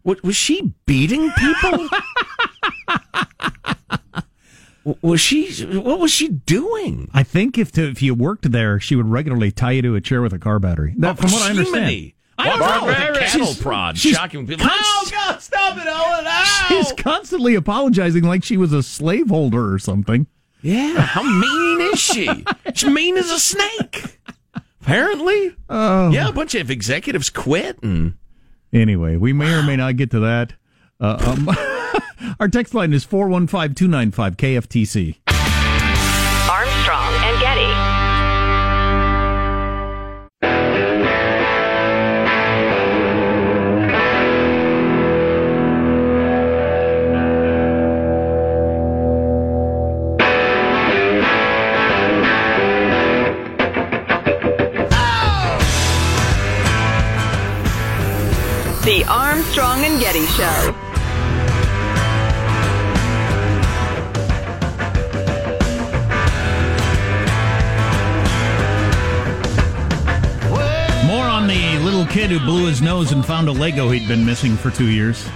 What 0.03 0.23
was 0.23 0.37
she 0.37 0.73
beating 0.87 1.31
people? 1.33 1.89
was 5.03 5.21
she? 5.21 5.65
What 5.65 5.99
was 5.99 6.11
she 6.11 6.29
doing? 6.29 7.11
I 7.15 7.23
think 7.23 7.59
if 7.59 7.73
to, 7.73 7.89
if 7.89 8.03
you 8.03 8.15
worked 8.15 8.51
there, 8.53 8.79
she 8.81 8.97
would 8.97 9.07
regularly 9.09 9.51
tie 9.51 9.73
you 9.73 9.83
to 9.83 9.95
a 9.97 10.01
chair 10.01 10.23
with 10.23 10.33
a 10.33 10.39
car 10.39 10.59
battery. 10.59 10.95
That, 10.99 11.19
from 11.19 11.31
what 11.33 11.43
I 11.43 11.51
understand. 11.51 12.13
I 12.39 12.45
don't 12.49 12.61
Walk 12.61 12.81
know. 12.81 12.87
with 12.87 12.97
a 12.97 13.21
cattle 13.21 13.47
She's- 13.49 13.61
prod, 13.61 13.99
she's 13.99 14.17
shocking 14.17 14.47
people. 14.47 14.65
const- 14.67 14.81
oh 14.83 15.09
God! 15.11 15.43
Stop 15.43 15.77
it, 15.77 15.87
Ellen! 15.87 16.25
Ow! 16.27 16.65
She's 16.69 16.91
constantly 16.93 17.55
apologizing 17.55 18.25
like 18.25 18.43
she 18.45 18.57
was 18.57 18.73
a 18.73 18.83
slaveholder 18.83 19.73
or 19.75 19.79
something. 19.79 20.27
Yeah, 20.63 20.95
how 21.01 21.23
mean 21.23 21.81
is 21.93 21.99
she? 22.01 22.45
She's 22.75 22.89
mean 22.91 23.19
as 23.19 23.31
a 23.31 23.39
snake. 23.39 24.19
Apparently, 24.81 25.55
Oh. 25.69 26.11
yeah, 26.11 26.29
a 26.29 26.33
bunch 26.33 26.55
of 26.55 26.71
executives 26.71 27.29
quit, 27.31 27.83
and 27.83 28.15
Anyway, 28.73 29.17
we 29.17 29.33
may 29.33 29.53
or 29.53 29.63
may 29.63 29.77
not 29.77 29.97
get 29.97 30.11
to 30.13 30.21
that. 30.21 30.55
Uh, 31.01 31.35
um, 31.37 31.47
our 32.39 32.49
text 32.49 32.75
line 32.75 32.93
is 32.93 33.05
415 33.05 33.75
295 33.75 34.37
KFTC. 34.37 35.17
Armstrong 36.51 37.15
and 37.25 37.41
Getty. 37.41 37.91
The 58.83 59.05
Armstrong 59.09 59.85
and 59.85 60.01
Getty 60.01 60.27
Show. 60.27 60.90
Little 72.01 72.15
kid 72.15 72.31
who 72.31 72.39
blew 72.41 72.67
his 72.67 72.81
nose 72.81 73.13
and 73.13 73.27
found 73.27 73.47
a 73.47 73.53
Lego 73.53 73.91
he'd 73.91 74.09
been 74.09 74.25
missing 74.25 74.57
for 74.57 74.71
two 74.71 74.89
years. 74.89 75.29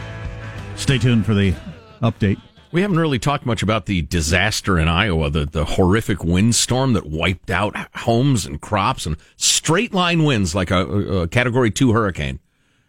Stay 0.76 0.96
tuned 0.96 1.26
for 1.26 1.34
the 1.34 1.52
update. 2.00 2.40
We 2.72 2.80
haven't 2.80 2.98
really 2.98 3.18
talked 3.18 3.44
much 3.44 3.62
about 3.62 3.84
the 3.84 4.00
disaster 4.00 4.78
in 4.78 4.88
Iowa, 4.88 5.28
the, 5.28 5.44
the 5.44 5.66
horrific 5.66 6.24
windstorm 6.24 6.94
that 6.94 7.04
wiped 7.04 7.50
out 7.50 7.76
homes 7.94 8.46
and 8.46 8.62
crops 8.62 9.04
and 9.04 9.18
straight 9.36 9.92
line 9.92 10.24
winds 10.24 10.54
like 10.54 10.70
a, 10.70 10.86
a 10.86 11.28
category 11.28 11.70
two 11.70 11.92
hurricane. 11.92 12.40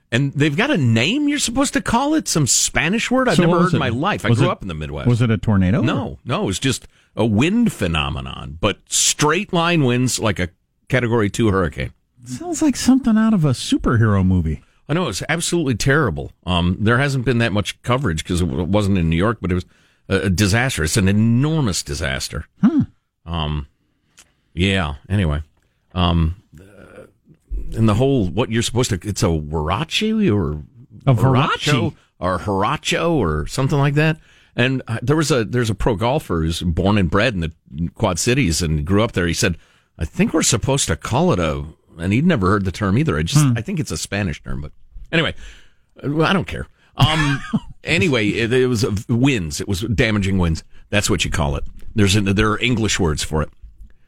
And 0.09 0.31
they've 0.31 0.55
got 0.55 0.71
a 0.71 0.77
name 0.77 1.27
you're 1.27 1.37
supposed 1.37 1.73
to 1.73 1.81
call 1.81 2.13
it, 2.13 2.29
some 2.29 2.47
Spanish 2.47 3.11
word 3.11 3.27
I've 3.27 3.35
So 3.35 3.43
never 3.43 3.57
heard 3.57 3.63
was 3.65 3.73
in 3.73 3.79
my 3.79 3.89
life. 3.89 4.23
I 4.25 4.29
Was 4.29 4.39
grew 4.39 4.47
it- 4.47 4.51
up 4.51 4.61
in 4.61 4.69
the 4.69 4.73
Midwest. 4.73 5.09
Was 5.09 5.21
it 5.21 5.29
a 5.29 5.37
tornado? 5.37 5.81
No, 5.81 6.17
no, 6.23 6.43
it 6.43 6.45
was 6.45 6.59
just 6.59 6.87
a 7.17 7.25
wind 7.25 7.73
phenomenon, 7.73 8.57
but 8.61 8.77
straight 8.87 9.51
line 9.51 9.83
winds 9.83 10.17
like 10.17 10.39
a 10.39 10.47
category 10.87 11.29
two 11.29 11.49
hurricane. 11.51 11.91
Sounds 12.25 12.61
like 12.61 12.75
something 12.75 13.17
out 13.17 13.33
of 13.33 13.45
a 13.45 13.51
superhero 13.51 14.25
movie. 14.25 14.61
I 14.87 14.93
know 14.93 15.07
it's 15.07 15.23
absolutely 15.29 15.75
terrible. 15.75 16.31
Um, 16.45 16.77
there 16.79 16.97
hasn't 16.99 17.25
been 17.25 17.39
that 17.39 17.51
much 17.51 17.81
coverage 17.81 18.23
because 18.23 18.41
it 18.41 18.47
wasn't 18.47 18.97
in 18.97 19.09
New 19.09 19.15
York, 19.15 19.39
but 19.41 19.51
it 19.51 19.55
was 19.55 19.65
a, 20.07 20.29
disaster. 20.29 20.83
It's 20.83 20.97
an 20.97 21.07
enormous 21.07 21.81
disaster. 21.81 22.45
Um, 23.25 23.67
yeah. 24.53 24.95
Anyway, 25.09 25.41
um, 25.93 26.35
uh, 26.59 27.05
and 27.75 27.89
the 27.89 27.95
whole 27.95 28.27
what 28.27 28.51
you're 28.51 28.61
supposed 28.61 28.91
to 28.91 28.99
it's 29.07 29.23
a 29.23 29.27
huarache 29.27 30.31
or 30.31 30.63
A 31.07 31.15
huarache? 31.15 31.95
or 32.19 32.39
haracho 32.39 33.11
or 33.15 33.47
something 33.47 33.79
like 33.79 33.95
that. 33.95 34.19
And 34.55 34.81
uh, 34.87 34.99
there 35.01 35.15
was 35.17 35.31
a 35.31 35.43
there's 35.43 35.69
a 35.71 35.75
pro 35.75 35.95
golfer 35.95 36.41
who's 36.41 36.61
born 36.61 36.97
and 36.97 37.09
bred 37.09 37.33
in 37.33 37.39
the 37.41 37.51
Quad 37.95 38.19
Cities 38.19 38.61
and 38.61 38.85
grew 38.85 39.03
up 39.03 39.11
there. 39.13 39.27
He 39.27 39.33
said, 39.33 39.57
"I 39.97 40.05
think 40.05 40.33
we're 40.33 40.43
supposed 40.43 40.87
to 40.87 40.95
call 40.95 41.33
it 41.33 41.39
a," 41.39 41.65
and 41.97 42.13
he'd 42.13 42.25
never 42.25 42.47
heard 42.47 42.65
the 42.65 42.71
term 42.71 42.97
either. 42.97 43.17
I 43.17 43.23
just 43.23 43.45
I 43.57 43.61
think 43.61 43.79
it's 43.79 43.91
a 43.91 43.97
Spanish 43.97 44.41
term, 44.41 44.61
but 44.61 44.71
anyway, 45.11 45.33
I 46.03 46.33
don't 46.33 46.47
care. 46.47 46.67
Um, 46.97 47.41
anyway, 47.83 48.29
it, 48.29 48.53
it 48.53 48.67
was 48.67 48.85
winds. 49.07 49.61
It 49.61 49.67
was 49.67 49.81
damaging 49.81 50.37
winds. 50.37 50.63
That's 50.89 51.09
what 51.09 51.25
you 51.25 51.31
call 51.31 51.55
it. 51.55 51.63
There's 51.93 52.15
a, 52.15 52.21
there 52.21 52.51
are 52.51 52.59
English 52.59 52.99
words 52.99 53.23
for 53.23 53.41
it. 53.41 53.49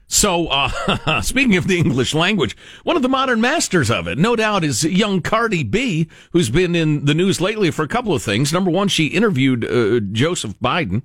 So, 0.10 0.48
uh, 0.48 1.22
speaking 1.22 1.58
of 1.58 1.68
the 1.68 1.78
English 1.78 2.14
language, 2.14 2.56
one 2.84 2.96
of 2.96 3.02
the 3.02 3.10
modern 3.10 3.42
masters 3.42 3.92
of 3.92 4.08
it, 4.08 4.18
no 4.18 4.38
doubt, 4.38 4.64
is 4.64 4.84
young 4.84 5.22
Cardi 5.22 5.64
B, 5.64 6.08
who's 6.32 6.50
been 6.50 6.76
in 6.76 7.06
the 7.06 7.14
news 7.14 7.42
lately 7.42 7.72
for 7.72 7.84
a 7.84 7.90
couple 7.90 8.14
of 8.14 8.24
things. 8.24 8.54
Number 8.54 8.72
one, 8.72 8.88
she 8.88 9.08
interviewed 9.08 9.66
uh, 9.66 10.00
Joseph 10.14 10.58
Biden, 10.60 11.02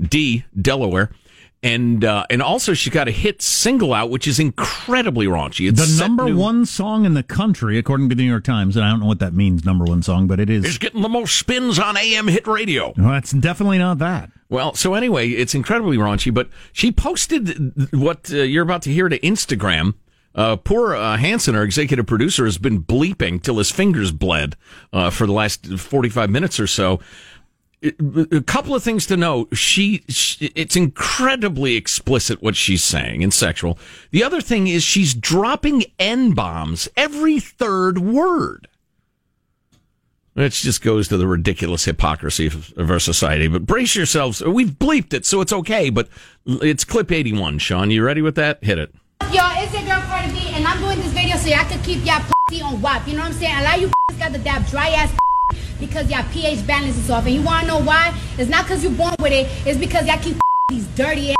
D, 0.00 0.44
Delaware, 0.60 1.12
and 1.62 2.04
uh, 2.04 2.26
and 2.28 2.42
also 2.42 2.74
she 2.74 2.90
got 2.90 3.06
a 3.08 3.12
hit 3.12 3.40
single 3.40 3.94
out, 3.94 4.10
which 4.10 4.26
is 4.26 4.38
incredibly 4.40 5.26
raunchy. 5.26 5.68
It's 5.68 5.96
The 5.96 6.02
number 6.02 6.24
new- 6.24 6.36
one 6.36 6.66
song 6.66 7.04
in 7.04 7.14
the 7.14 7.22
country, 7.22 7.78
according 7.78 8.08
to 8.08 8.14
the 8.14 8.22
New 8.22 8.28
York 8.28 8.44
Times, 8.44 8.76
and 8.76 8.84
I 8.84 8.90
don't 8.90 9.00
know 9.00 9.06
what 9.06 9.20
that 9.20 9.32
means, 9.34 9.64
number 9.64 9.84
one 9.84 10.02
song, 10.02 10.26
but 10.26 10.40
it 10.40 10.50
is. 10.50 10.64
is 10.64 10.78
getting 10.78 11.02
the 11.02 11.08
most 11.08 11.36
spins 11.36 11.78
on 11.78 11.96
AM 11.96 12.26
hit 12.28 12.46
radio. 12.46 12.92
Well, 12.96 13.14
it's 13.14 13.32
definitely 13.32 13.78
not 13.78 13.98
that. 13.98 14.30
Well, 14.48 14.74
so 14.74 14.94
anyway, 14.94 15.28
it's 15.30 15.54
incredibly 15.54 15.96
raunchy, 15.96 16.34
but 16.34 16.48
she 16.72 16.92
posted 16.92 17.92
what 17.92 18.30
uh, 18.32 18.38
you're 18.38 18.64
about 18.64 18.82
to 18.82 18.92
hear 18.92 19.08
to 19.08 19.18
Instagram. 19.20 19.94
Uh, 20.34 20.56
poor 20.56 20.94
uh, 20.96 21.16
Hanson, 21.18 21.54
our 21.54 21.62
executive 21.62 22.06
producer, 22.06 22.46
has 22.46 22.56
been 22.58 22.82
bleeping 22.82 23.42
till 23.42 23.58
his 23.58 23.70
fingers 23.70 24.12
bled 24.12 24.56
uh, 24.92 25.10
for 25.10 25.26
the 25.26 25.32
last 25.32 25.66
45 25.78 26.30
minutes 26.30 26.58
or 26.58 26.66
so. 26.66 27.00
A 27.82 28.42
couple 28.42 28.76
of 28.76 28.82
things 28.84 29.06
to 29.06 29.16
know. 29.16 29.48
She, 29.52 30.04
she, 30.08 30.52
it's 30.54 30.76
incredibly 30.76 31.74
explicit 31.74 32.40
what 32.40 32.54
she's 32.54 32.84
saying 32.84 33.24
and 33.24 33.34
sexual. 33.34 33.76
The 34.12 34.22
other 34.22 34.40
thing 34.40 34.68
is 34.68 34.84
she's 34.84 35.14
dropping 35.14 35.84
N 35.98 36.32
bombs 36.32 36.88
every 36.96 37.40
third 37.40 37.98
word. 37.98 38.68
It 40.34 40.52
just 40.52 40.80
goes 40.80 41.08
to 41.08 41.16
the 41.16 41.26
ridiculous 41.26 41.84
hypocrisy 41.84 42.46
of, 42.46 42.90
our 42.90 43.00
society. 43.00 43.48
But 43.48 43.66
brace 43.66 43.94
yourselves. 43.96 44.42
We've 44.42 44.70
bleeped 44.70 45.12
it, 45.12 45.26
so 45.26 45.40
it's 45.40 45.52
okay. 45.52 45.90
But 45.90 46.08
it's 46.46 46.84
clip 46.84 47.10
81, 47.10 47.58
Sean. 47.58 47.90
You 47.90 48.04
ready 48.04 48.22
with 48.22 48.36
that? 48.36 48.62
Hit 48.62 48.78
it. 48.78 48.94
Y'all, 49.32 49.52
it's 49.62 49.72
your 49.72 49.82
girl 49.82 50.00
Cardi 50.02 50.32
B, 50.32 50.40
and 50.52 50.66
I'm 50.66 50.78
doing 50.80 50.98
this 50.98 51.12
video 51.12 51.36
so 51.36 51.48
y'all 51.48 51.68
can 51.68 51.82
keep 51.82 52.04
y'all 52.06 52.22
pussy 52.48 52.62
on 52.62 52.80
WAP. 52.80 53.06
You 53.06 53.14
know 53.14 53.22
what 53.22 53.32
I'm 53.32 53.32
saying? 53.34 53.58
A 53.58 53.62
lot 53.62 53.74
of 53.76 53.82
you 53.82 53.90
got 54.18 54.32
the 54.32 54.38
dab 54.38 54.66
dry 54.66 54.88
ass 54.90 55.12
because 55.82 56.08
y'all 56.10 56.24
pH 56.32 56.66
balance 56.66 56.96
is 56.96 57.10
off. 57.10 57.26
And 57.26 57.34
you 57.34 57.42
wanna 57.42 57.66
know 57.66 57.80
why? 57.80 58.16
It's 58.38 58.48
not 58.48 58.64
because 58.64 58.82
you're 58.82 58.92
born 58.92 59.14
with 59.18 59.32
it, 59.32 59.46
it's 59.66 59.78
because 59.78 60.06
y'all 60.06 60.18
keep 60.18 60.36
these 60.68 60.86
dirty 60.88 61.32
ass 61.32 61.36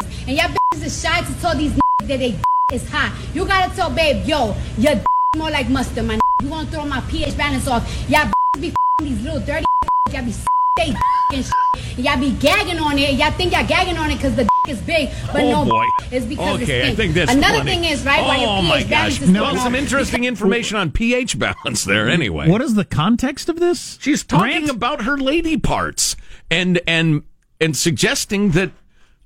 and 0.28 0.36
y'all 0.36 0.48
bitches 0.48 0.84
is 0.84 1.02
shy 1.02 1.20
to 1.22 1.40
tell 1.40 1.56
these 1.56 1.74
that 2.00 2.18
they 2.18 2.38
is 2.72 2.88
hot. 2.88 3.16
You 3.34 3.46
gotta 3.46 3.74
tell 3.74 3.90
babe, 3.90 4.26
yo, 4.26 4.54
your 4.76 4.94
d- 4.94 5.04
more 5.36 5.50
like 5.50 5.68
mustard, 5.68 6.04
my 6.06 6.20
You 6.42 6.48
gonna 6.48 6.68
throw 6.70 6.84
my 6.84 7.00
pH 7.02 7.36
balance 7.36 7.66
off. 7.68 7.82
Y'all 8.08 8.30
be 8.60 8.74
these 8.98 9.22
little 9.22 9.40
dirty 9.40 9.66
y'all 10.12 10.24
be 10.24 10.32
stay 10.78 10.94
and 11.32 11.44
shit. 11.44 11.98
Y'all 11.98 12.18
be 12.18 12.30
gagging 12.32 12.78
on 12.78 12.98
it. 12.98 13.14
Y'all 13.14 13.30
think 13.32 13.52
y'all 13.52 13.66
gagging 13.66 13.96
on 13.98 14.10
it 14.10 14.16
because 14.16 14.36
the 14.36 14.48
is 14.68 14.80
big, 14.82 15.10
but 15.32 15.42
oh, 15.42 15.64
no, 15.64 15.70
boy. 15.70 15.84
it's 16.10 16.26
because 16.26 16.60
okay, 16.62 16.88
it's 16.88 16.92
I 16.92 16.94
think 16.96 17.14
that's 17.14 17.32
Another 17.32 17.60
plenty. 17.62 17.70
thing 17.70 17.84
is, 17.84 18.04
right, 18.04 18.20
while 18.20 18.38
your 18.40 18.48
Oh, 18.48 18.60
pH 18.62 18.68
my 18.68 18.82
gosh. 18.90 19.20
is 19.22 19.30
No, 19.30 19.40
going 19.44 19.56
some 19.58 19.66
on- 19.68 19.74
interesting 19.76 20.24
information 20.24 20.76
on 20.76 20.90
pH 20.90 21.38
balance 21.38 21.84
there, 21.84 22.08
anyway. 22.08 22.48
What 22.48 22.60
is 22.62 22.74
the 22.74 22.84
context 22.84 23.48
of 23.48 23.60
this? 23.60 23.96
She's 24.00 24.24
talking 24.24 24.62
Rant? 24.62 24.70
about 24.70 25.02
her 25.02 25.16
lady 25.16 25.56
parts 25.56 26.16
and 26.50 26.80
and 26.86 27.22
and 27.60 27.76
suggesting 27.76 28.50
that 28.50 28.72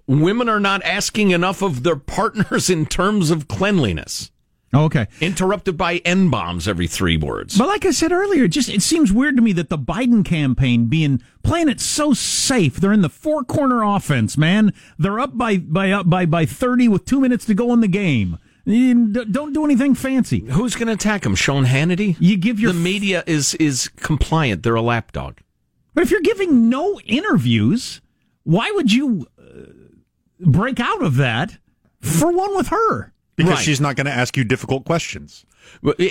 women 0.06 0.48
are 0.48 0.60
not 0.60 0.82
asking 0.84 1.30
enough 1.30 1.62
of 1.62 1.82
their 1.84 1.96
partners 1.96 2.68
in 2.70 2.84
terms 2.86 3.30
of 3.30 3.48
cleanliness. 3.48 4.30
Oh, 4.72 4.84
okay. 4.84 5.08
Interrupted 5.20 5.76
by 5.76 5.96
N 6.04 6.30
bombs 6.30 6.68
every 6.68 6.86
three 6.86 7.16
words. 7.16 7.58
But 7.58 7.66
like 7.66 7.84
I 7.84 7.90
said 7.90 8.12
earlier, 8.12 8.44
it 8.44 8.50
just 8.50 8.68
it 8.68 8.82
seems 8.82 9.12
weird 9.12 9.34
to 9.36 9.42
me 9.42 9.52
that 9.54 9.68
the 9.68 9.78
Biden 9.78 10.24
campaign 10.24 10.86
being 10.86 11.20
playing 11.42 11.68
it 11.68 11.80
so 11.80 12.12
safe. 12.12 12.76
They're 12.76 12.92
in 12.92 13.02
the 13.02 13.08
four 13.08 13.42
corner 13.42 13.82
offense, 13.82 14.38
man. 14.38 14.72
They're 14.96 15.18
up 15.18 15.36
by 15.36 15.56
by 15.58 15.90
up 15.90 16.08
by 16.08 16.24
by 16.24 16.46
thirty 16.46 16.86
with 16.86 17.04
two 17.04 17.20
minutes 17.20 17.44
to 17.46 17.54
go 17.54 17.72
in 17.72 17.80
the 17.80 17.88
game. 17.88 18.38
Don't 18.64 19.52
do 19.52 19.64
anything 19.64 19.96
fancy. 19.96 20.40
Who's 20.40 20.76
going 20.76 20.86
to 20.86 20.92
attack 20.92 21.26
him? 21.26 21.34
Sean 21.34 21.64
Hannity? 21.64 22.16
You 22.20 22.36
give 22.36 22.60
your 22.60 22.72
the 22.72 22.78
media 22.78 23.24
is 23.26 23.54
is 23.54 23.88
compliant. 23.96 24.62
They're 24.62 24.76
a 24.76 24.82
lapdog. 24.82 25.38
But 25.94 26.04
if 26.04 26.12
you're 26.12 26.20
giving 26.20 26.68
no 26.68 27.00
interviews, 27.00 28.00
why 28.44 28.70
would 28.72 28.92
you 28.92 29.26
uh, 29.36 29.72
break 30.38 30.78
out 30.78 31.02
of 31.02 31.16
that 31.16 31.58
for 32.00 32.30
one 32.30 32.54
with 32.54 32.68
her? 32.68 33.12
Because 33.44 33.58
Right. 33.58 33.64
she's 33.64 33.80
not 33.80 33.96
going 33.96 34.06
to 34.06 34.12
ask 34.12 34.36
you 34.36 34.44
difficult 34.44 34.84
questions. 34.84 35.44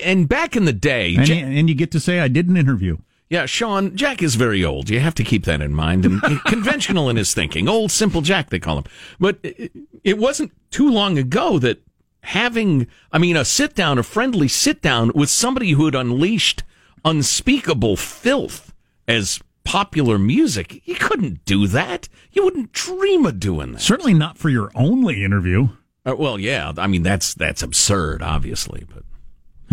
And 0.03 0.27
back 0.29 0.55
in 0.55 0.65
the 0.65 0.73
day, 0.73 1.15
And, 1.15 1.27
Ja- 1.27 1.35
and 1.35 1.69
you 1.69 1.75
get 1.75 1.91
to 1.91 1.99
say, 1.99 2.19
I 2.19 2.27
did 2.27 2.47
an 2.47 2.55
interview. 2.57 2.97
yeah, 3.29 3.45
Sean 3.45 3.95
Jack 3.95 4.21
is 4.23 4.35
very 4.35 4.63
old. 4.63 4.89
You 4.89 4.99
have 4.99 5.15
to 5.15 5.23
keep 5.23 5.45
that 5.45 5.61
in 5.61 5.73
mind 5.73 6.05
and 6.05 6.21
conventional 6.45 7.09
in 7.09 7.15
his 7.17 7.33
thinking. 7.33 7.67
Old 7.67 7.91
simple 7.91 8.21
Jack, 8.21 8.49
they 8.49 8.59
call 8.59 8.77
him. 8.79 8.85
But 9.19 9.39
it, 9.43 9.71
it 10.03 10.17
wasn't 10.17 10.51
too 10.71 10.89
long 10.89 11.17
ago 11.17 11.59
that 11.59 11.81
having, 12.23 12.87
I 13.11 13.17
mean, 13.17 13.35
a 13.37 13.45
sit 13.45 13.75
down, 13.75 13.97
a 13.97 14.03
friendly 14.03 14.47
sit 14.47 14.81
down 14.81 15.11
with 15.15 15.29
somebody 15.29 15.71
who 15.71 15.85
had 15.85 15.95
unleashed 15.95 16.63
unspeakable 17.05 17.95
filth 17.97 18.73
as 19.07 19.39
popular 19.63 20.17
music, 20.17 20.81
you 20.85 20.95
couldn't 20.95 21.43
do 21.45 21.67
that. 21.67 22.07
You 22.31 22.43
wouldn't 22.45 22.71
dream 22.71 23.25
of 23.25 23.39
doing 23.39 23.73
that. 23.73 23.81
Certainly 23.81 24.13
not 24.15 24.37
for 24.37 24.49
your 24.49 24.71
only 24.75 25.23
interview. 25.23 25.69
Uh, 26.11 26.15
well, 26.15 26.39
yeah, 26.39 26.73
I 26.77 26.87
mean 26.87 27.03
that's 27.03 27.33
that's 27.33 27.61
absurd, 27.61 28.21
obviously, 28.21 28.85
but 28.93 29.03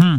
Hmm. 0.03 0.17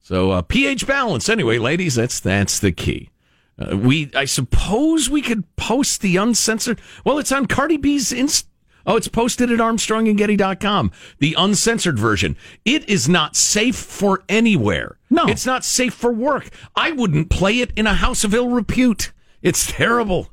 so 0.00 0.30
uh, 0.30 0.42
pH 0.42 0.86
balance. 0.86 1.28
Anyway, 1.28 1.58
ladies, 1.58 1.94
that's 1.96 2.20
that's 2.20 2.58
the 2.60 2.72
key. 2.72 3.10
Uh, 3.58 3.76
we, 3.76 4.10
I 4.14 4.24
suppose, 4.24 5.10
we 5.10 5.20
could 5.22 5.44
post 5.56 6.00
the 6.00 6.16
uncensored. 6.16 6.80
Well, 7.04 7.18
it's 7.18 7.32
on 7.32 7.46
Cardi 7.46 7.76
B's 7.76 8.12
inst. 8.12 8.46
Oh, 8.86 8.96
it's 8.96 9.08
posted 9.08 9.50
at 9.50 9.58
ArmstrongandGetty.com. 9.58 10.92
The 11.18 11.34
uncensored 11.36 11.98
version. 11.98 12.36
It 12.64 12.88
is 12.88 13.08
not 13.08 13.36
safe 13.36 13.76
for 13.76 14.22
anywhere. 14.28 14.98
No. 15.10 15.26
it's 15.26 15.44
not 15.44 15.64
safe 15.64 15.92
for 15.92 16.12
work. 16.12 16.48
I 16.76 16.92
wouldn't 16.92 17.28
play 17.28 17.58
it 17.58 17.72
in 17.76 17.86
a 17.86 17.94
house 17.94 18.24
of 18.24 18.32
ill 18.32 18.48
repute. 18.48 19.12
It's 19.42 19.70
terrible. 19.70 20.30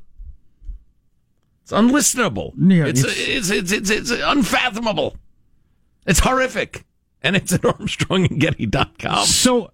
It's 1.66 1.72
unlistenable. 1.72 2.52
Yeah, 2.56 2.86
it's, 2.86 3.02
it's- 3.02 3.50
it's, 3.50 3.72
it's, 3.72 3.90
it's, 3.90 4.10
it's 4.12 4.22
unfathomable. 4.22 5.16
It's 6.06 6.20
horrific. 6.20 6.84
And 7.22 7.34
it's 7.34 7.52
at 7.52 7.60
ArmstrongandGetty.com. 7.62 9.26
So, 9.26 9.72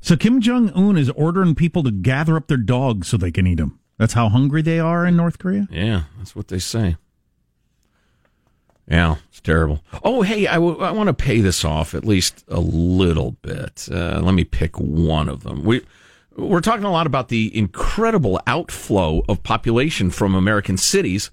so 0.00 0.16
Kim 0.16 0.40
Jong 0.40 0.70
Un 0.70 0.96
is 0.96 1.10
ordering 1.10 1.54
people 1.54 1.84
to 1.84 1.92
gather 1.92 2.36
up 2.36 2.48
their 2.48 2.56
dogs 2.56 3.06
so 3.06 3.16
they 3.16 3.30
can 3.30 3.46
eat 3.46 3.56
them. 3.58 3.78
That's 3.98 4.14
how 4.14 4.28
hungry 4.28 4.62
they 4.62 4.80
are 4.80 5.06
in 5.06 5.16
North 5.16 5.38
Korea. 5.38 5.68
Yeah, 5.70 6.04
that's 6.18 6.34
what 6.34 6.48
they 6.48 6.58
say. 6.58 6.96
Yeah, 8.88 9.16
it's 9.28 9.40
terrible. 9.40 9.84
Oh, 10.04 10.22
hey, 10.22 10.46
I, 10.48 10.54
w- 10.54 10.78
I 10.80 10.90
want 10.92 11.06
to 11.08 11.14
pay 11.14 11.40
this 11.40 11.64
off 11.64 11.94
at 11.94 12.04
least 12.04 12.44
a 12.48 12.60
little 12.60 13.32
bit. 13.42 13.88
Uh, 13.90 14.20
let 14.22 14.34
me 14.34 14.42
pick 14.44 14.76
one 14.78 15.28
of 15.28 15.42
them. 15.44 15.62
We 15.64 15.82
we're 16.36 16.60
talking 16.60 16.84
a 16.84 16.90
lot 16.90 17.06
about 17.06 17.28
the 17.28 17.56
incredible 17.56 18.40
outflow 18.46 19.22
of 19.28 19.42
population 19.42 20.10
from 20.10 20.34
American 20.34 20.76
cities 20.76 21.30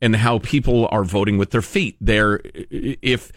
and 0.00 0.16
how 0.16 0.38
people 0.38 0.88
are 0.90 1.04
voting 1.04 1.38
with 1.38 1.50
their 1.50 1.62
feet. 1.62 1.96
They're 2.00 2.40
if 2.70 3.32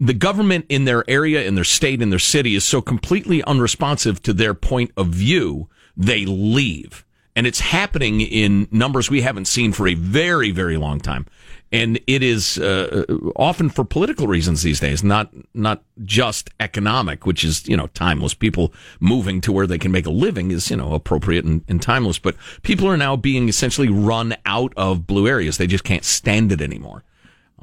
the 0.00 0.14
government 0.14 0.66
in 0.68 0.84
their 0.84 1.08
area, 1.08 1.42
in 1.44 1.54
their 1.54 1.64
state, 1.64 2.02
in 2.02 2.10
their 2.10 2.18
city 2.18 2.54
is 2.54 2.64
so 2.64 2.80
completely 2.80 3.42
unresponsive 3.44 4.22
to 4.22 4.32
their 4.32 4.54
point 4.54 4.90
of 4.96 5.08
view 5.08 5.68
they 5.96 6.24
leave. 6.24 7.04
And 7.34 7.46
it's 7.46 7.60
happening 7.60 8.20
in 8.20 8.68
numbers 8.70 9.10
we 9.10 9.22
haven't 9.22 9.46
seen 9.46 9.72
for 9.72 9.88
a 9.88 9.94
very, 9.94 10.50
very 10.50 10.76
long 10.76 11.00
time. 11.00 11.26
And 11.72 11.98
it 12.06 12.22
is 12.22 12.58
uh, 12.58 13.06
often 13.34 13.70
for 13.70 13.82
political 13.82 14.26
reasons 14.26 14.62
these 14.62 14.78
days, 14.78 15.02
not 15.02 15.30
not 15.54 15.82
just 16.04 16.50
economic, 16.60 17.24
which 17.24 17.42
is 17.44 17.66
you 17.66 17.78
know 17.78 17.86
timeless. 17.88 18.34
People 18.34 18.74
moving 19.00 19.40
to 19.40 19.52
where 19.52 19.66
they 19.66 19.78
can 19.78 19.90
make 19.90 20.04
a 20.04 20.10
living 20.10 20.50
is 20.50 20.70
you 20.70 20.76
know 20.76 20.92
appropriate 20.92 21.46
and, 21.46 21.64
and 21.68 21.80
timeless. 21.80 22.18
But 22.18 22.36
people 22.62 22.86
are 22.88 22.98
now 22.98 23.16
being 23.16 23.48
essentially 23.48 23.88
run 23.88 24.36
out 24.44 24.74
of 24.76 25.06
blue 25.06 25.26
areas; 25.26 25.56
they 25.56 25.66
just 25.66 25.84
can't 25.84 26.04
stand 26.04 26.52
it 26.52 26.60
anymore. 26.60 27.04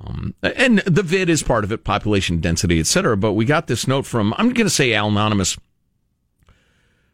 Um, 0.04 0.34
and 0.42 0.80
the 0.80 1.04
vid 1.04 1.30
is 1.30 1.44
part 1.44 1.64
of 1.64 1.72
it, 1.72 1.84
population 1.84 2.40
density, 2.40 2.80
et 2.80 2.88
cetera. 2.88 3.16
But 3.16 3.34
we 3.34 3.46
got 3.46 3.68
this 3.68 3.88
note 3.88 4.08
from 4.08 4.34
I'm 4.38 4.54
going 4.54 4.66
to 4.66 4.72
say 4.72 4.94
Anonymous 4.94 5.56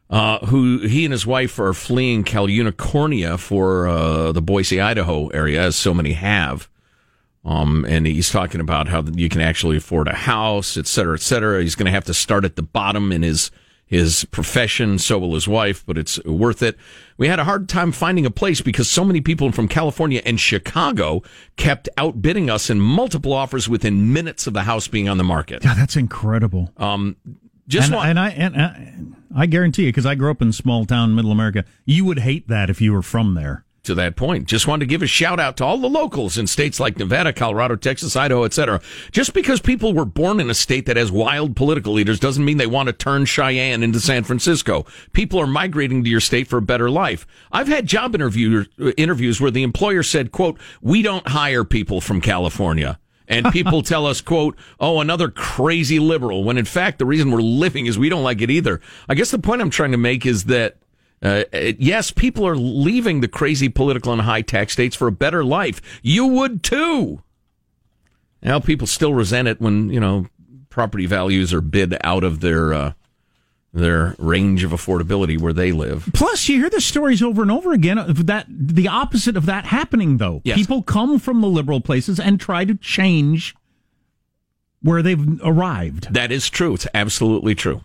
uh, 0.10 0.46
who 0.46 0.80
he 0.80 1.06
and 1.06 1.12
his 1.12 1.26
wife 1.26 1.60
are 1.60 1.74
fleeing 1.74 2.24
Cal 2.24 2.48
Unicornia 2.48 3.40
for 3.40 3.88
uh, 3.88 4.32
the 4.32 4.42
Boise, 4.42 4.80
Idaho 4.80 5.28
area, 5.30 5.62
as 5.62 5.76
so 5.76 5.94
many 5.94 6.14
have. 6.14 6.70
Um, 7.44 7.86
and 7.88 8.08
he's 8.08 8.32
talking 8.32 8.60
about 8.60 8.88
how 8.88 9.04
you 9.04 9.30
can 9.30 9.42
actually 9.42 9.78
afford 9.78 10.08
a 10.08 10.16
house, 10.16 10.78
et 10.78 10.88
cetera, 10.88 11.14
et 11.14 11.22
cetera. 11.22 11.62
He's 11.62 11.76
going 11.76 11.86
to 11.86 11.92
have 11.92 12.06
to 12.06 12.14
start 12.14 12.44
at 12.44 12.56
the 12.56 12.64
bottom 12.64 13.12
in 13.12 13.22
his 13.22 13.52
his 13.88 14.26
profession. 14.26 14.98
So 14.98 15.20
will 15.20 15.36
his 15.36 15.48
wife, 15.48 15.86
but 15.86 15.96
it's 15.96 16.24
worth 16.26 16.64
it. 16.64 16.76
We 17.20 17.28
had 17.28 17.38
a 17.38 17.44
hard 17.44 17.70
time 17.70 17.92
finding 17.92 18.26
a 18.26 18.32
place 18.32 18.62
because 18.62 18.90
so 18.90 19.06
many 19.06 19.22
people 19.22 19.52
from 19.52 19.68
California 19.68 20.24
and 20.26 20.40
Chicago 20.40 21.22
kept 21.56 21.88
outbidding 21.96 22.50
us 22.50 22.72
in 22.72 22.80
multiple 22.80 23.32
offers 23.32 23.70
within 23.70 24.12
minutes 24.12 24.48
of 24.48 24.54
the 24.54 24.64
house 24.64 24.88
being 24.88 25.08
on 25.08 25.20
the 25.20 25.24
market. 25.24 25.64
Yeah, 25.64 25.76
that's 25.76 25.96
incredible. 25.96 26.72
Um, 26.78 27.16
just 27.68 27.88
and, 27.88 27.96
want- 27.96 28.10
and 28.10 28.20
I 28.20 28.30
and 28.30 28.62
I, 28.62 29.42
I 29.44 29.46
guarantee 29.48 29.84
you, 29.84 29.90
because 29.90 30.06
I 30.06 30.16
grew 30.16 30.32
up 30.32 30.42
in 30.42 30.52
small 30.54 30.86
town 30.86 31.14
middle 31.16 31.32
America, 31.32 31.66
you 31.86 32.06
would 32.06 32.20
hate 32.20 32.48
that 32.48 32.70
if 32.70 32.80
you 32.82 32.94
were 32.94 33.02
from 33.02 33.34
there. 33.34 33.66
to 33.84 33.94
that 33.94 34.16
point. 34.16 34.48
Just 34.48 34.66
wanted 34.66 34.86
to 34.86 34.90
give 34.90 35.04
a 35.04 35.08
shout 35.08 35.40
out 35.40 35.58
to 35.58 35.64
all 35.66 35.78
the 35.78 35.88
locals 35.90 36.38
in 36.40 36.48
states 36.48 36.80
like 36.80 36.98
Nevada, 36.98 37.32
Colorado, 37.34 37.76
Texas, 37.76 38.16
Idaho, 38.16 38.44
etc. 38.46 38.82
Just 39.12 39.34
because 39.34 39.60
people 39.62 39.94
were 39.94 40.06
born 40.06 40.40
in 40.40 40.50
a 40.50 40.56
state 40.56 40.86
that 40.88 40.98
has 40.98 41.12
wild 41.12 41.56
political 41.56 41.94
leaders 41.94 42.20
doesn't 42.20 42.44
mean 42.46 42.58
they 42.58 42.66
want 42.66 42.88
to 42.88 42.94
turn 42.94 43.26
Cheyenne 43.26 43.84
into 43.84 44.00
San 44.00 44.24
Francisco. 44.24 44.86
People 45.14 45.40
are 45.40 45.46
migrating 45.46 46.04
to 46.04 46.10
your 46.10 46.20
state 46.22 46.48
for 46.48 46.58
a 46.58 46.62
better 46.64 46.90
life. 46.90 47.28
I've 47.52 47.68
had 47.68 47.86
job 47.86 48.16
interview, 48.16 48.66
uh, 48.82 48.90
interviews 48.98 49.40
where 49.40 49.52
the 49.52 49.62
employer 49.64 50.02
said, 50.02 50.32
quote, 50.32 50.58
we 50.82 51.02
don't 51.04 51.28
hire 51.28 51.64
people 51.64 52.02
from 52.02 52.22
California. 52.22 52.98
And 53.28 53.52
people 53.52 53.82
tell 53.82 54.06
us, 54.06 54.22
quote, 54.22 54.58
oh, 54.80 55.00
another 55.00 55.30
crazy 55.30 56.00
liberal, 56.00 56.44
when 56.44 56.58
in 56.58 56.66
fact 56.66 57.00
the 57.00 57.06
reason 57.06 57.32
we're 57.32 57.42
living 57.42 57.86
is 57.86 57.98
we 57.98 58.10
don't 58.10 58.24
like 58.24 58.42
it 58.42 58.52
either. 58.52 58.82
I 59.10 59.16
guess 59.16 59.32
the 59.32 59.40
point 59.40 59.62
I'm 59.62 59.70
trying 59.70 59.92
to 59.92 59.98
make 59.98 60.26
is 60.26 60.46
that 60.46 60.78
uh, 61.22 61.44
yes, 61.52 62.12
people 62.12 62.46
are 62.46 62.56
leaving 62.56 63.22
the 63.22 63.28
crazy 63.28 63.70
political 63.70 64.14
and 64.14 64.22
high 64.22 64.42
tax 64.42 64.74
states 64.74 64.96
for 64.96 65.08
a 65.08 65.12
better 65.12 65.44
life. 65.44 65.82
You 66.04 66.28
would 66.28 66.62
too. 66.62 67.24
Now, 68.44 68.60
people 68.60 68.86
still 68.86 69.14
resent 69.14 69.48
it 69.48 69.60
when 69.60 69.90
you 69.90 70.00
know 70.00 70.28
property 70.70 71.06
values 71.06 71.54
are 71.54 71.62
bid 71.62 71.98
out 72.04 72.24
of 72.24 72.42
their 72.42 72.74
uh, 72.74 72.94
their 73.76 74.16
range 74.18 74.64
of 74.64 74.72
affordability 74.72 75.40
where 75.40 75.54
they 75.54 75.72
live. 75.72 76.10
Plus, 76.14 76.48
you 76.48 76.60
hear 76.60 76.70
the 76.70 76.80
stories 76.82 77.22
over 77.22 77.42
and 77.42 77.52
over 77.52 77.74
again 77.74 77.98
of 77.98 78.26
that 78.28 78.46
the 78.50 78.88
opposite 78.88 79.36
of 79.36 79.46
that 79.46 79.66
happening. 79.66 80.18
Though 80.18 80.42
Yes. 80.46 80.58
people 80.58 80.82
come 80.82 81.20
from 81.20 81.42
the 81.42 81.48
liberal 81.48 81.82
places 81.82 82.20
and 82.20 82.40
try 82.40 82.64
to 82.66 82.76
change 82.76 83.54
where 84.82 85.02
they've 85.02 85.40
arrived. 85.44 86.14
That 86.14 86.32
is 86.32 86.50
true. 86.50 86.74
It's 86.76 86.88
absolutely 86.94 87.54
true. 87.54 87.82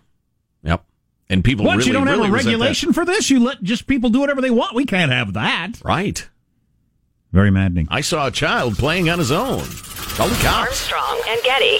Yep. 0.63 0.83
And 1.29 1.43
people 1.43 1.65
Once 1.65 1.79
really, 1.79 1.87
you 1.87 1.93
don't 1.93 2.07
really 2.07 2.23
have 2.25 2.33
a 2.33 2.35
regulation 2.35 2.93
for 2.93 3.05
this, 3.05 3.29
you 3.29 3.39
let 3.43 3.61
just 3.61 3.85
people 3.87 4.09
do 4.09 4.19
whatever 4.19 4.41
they 4.41 4.51
want. 4.51 4.75
We 4.75 4.85
can't 4.85 5.11
have 5.11 5.33
that. 5.33 5.73
Right. 5.83 6.27
Very 7.31 7.51
maddening. 7.51 7.87
I 7.89 8.01
saw 8.01 8.27
a 8.27 8.31
child 8.31 8.77
playing 8.77 9.09
on 9.09 9.19
his 9.19 9.31
own. 9.31 9.63
Call 10.15 10.27
the 10.27 10.35
cops. 10.35 10.91
Armstrong 10.91 11.21
and 11.27 11.41
Getty. 11.43 11.79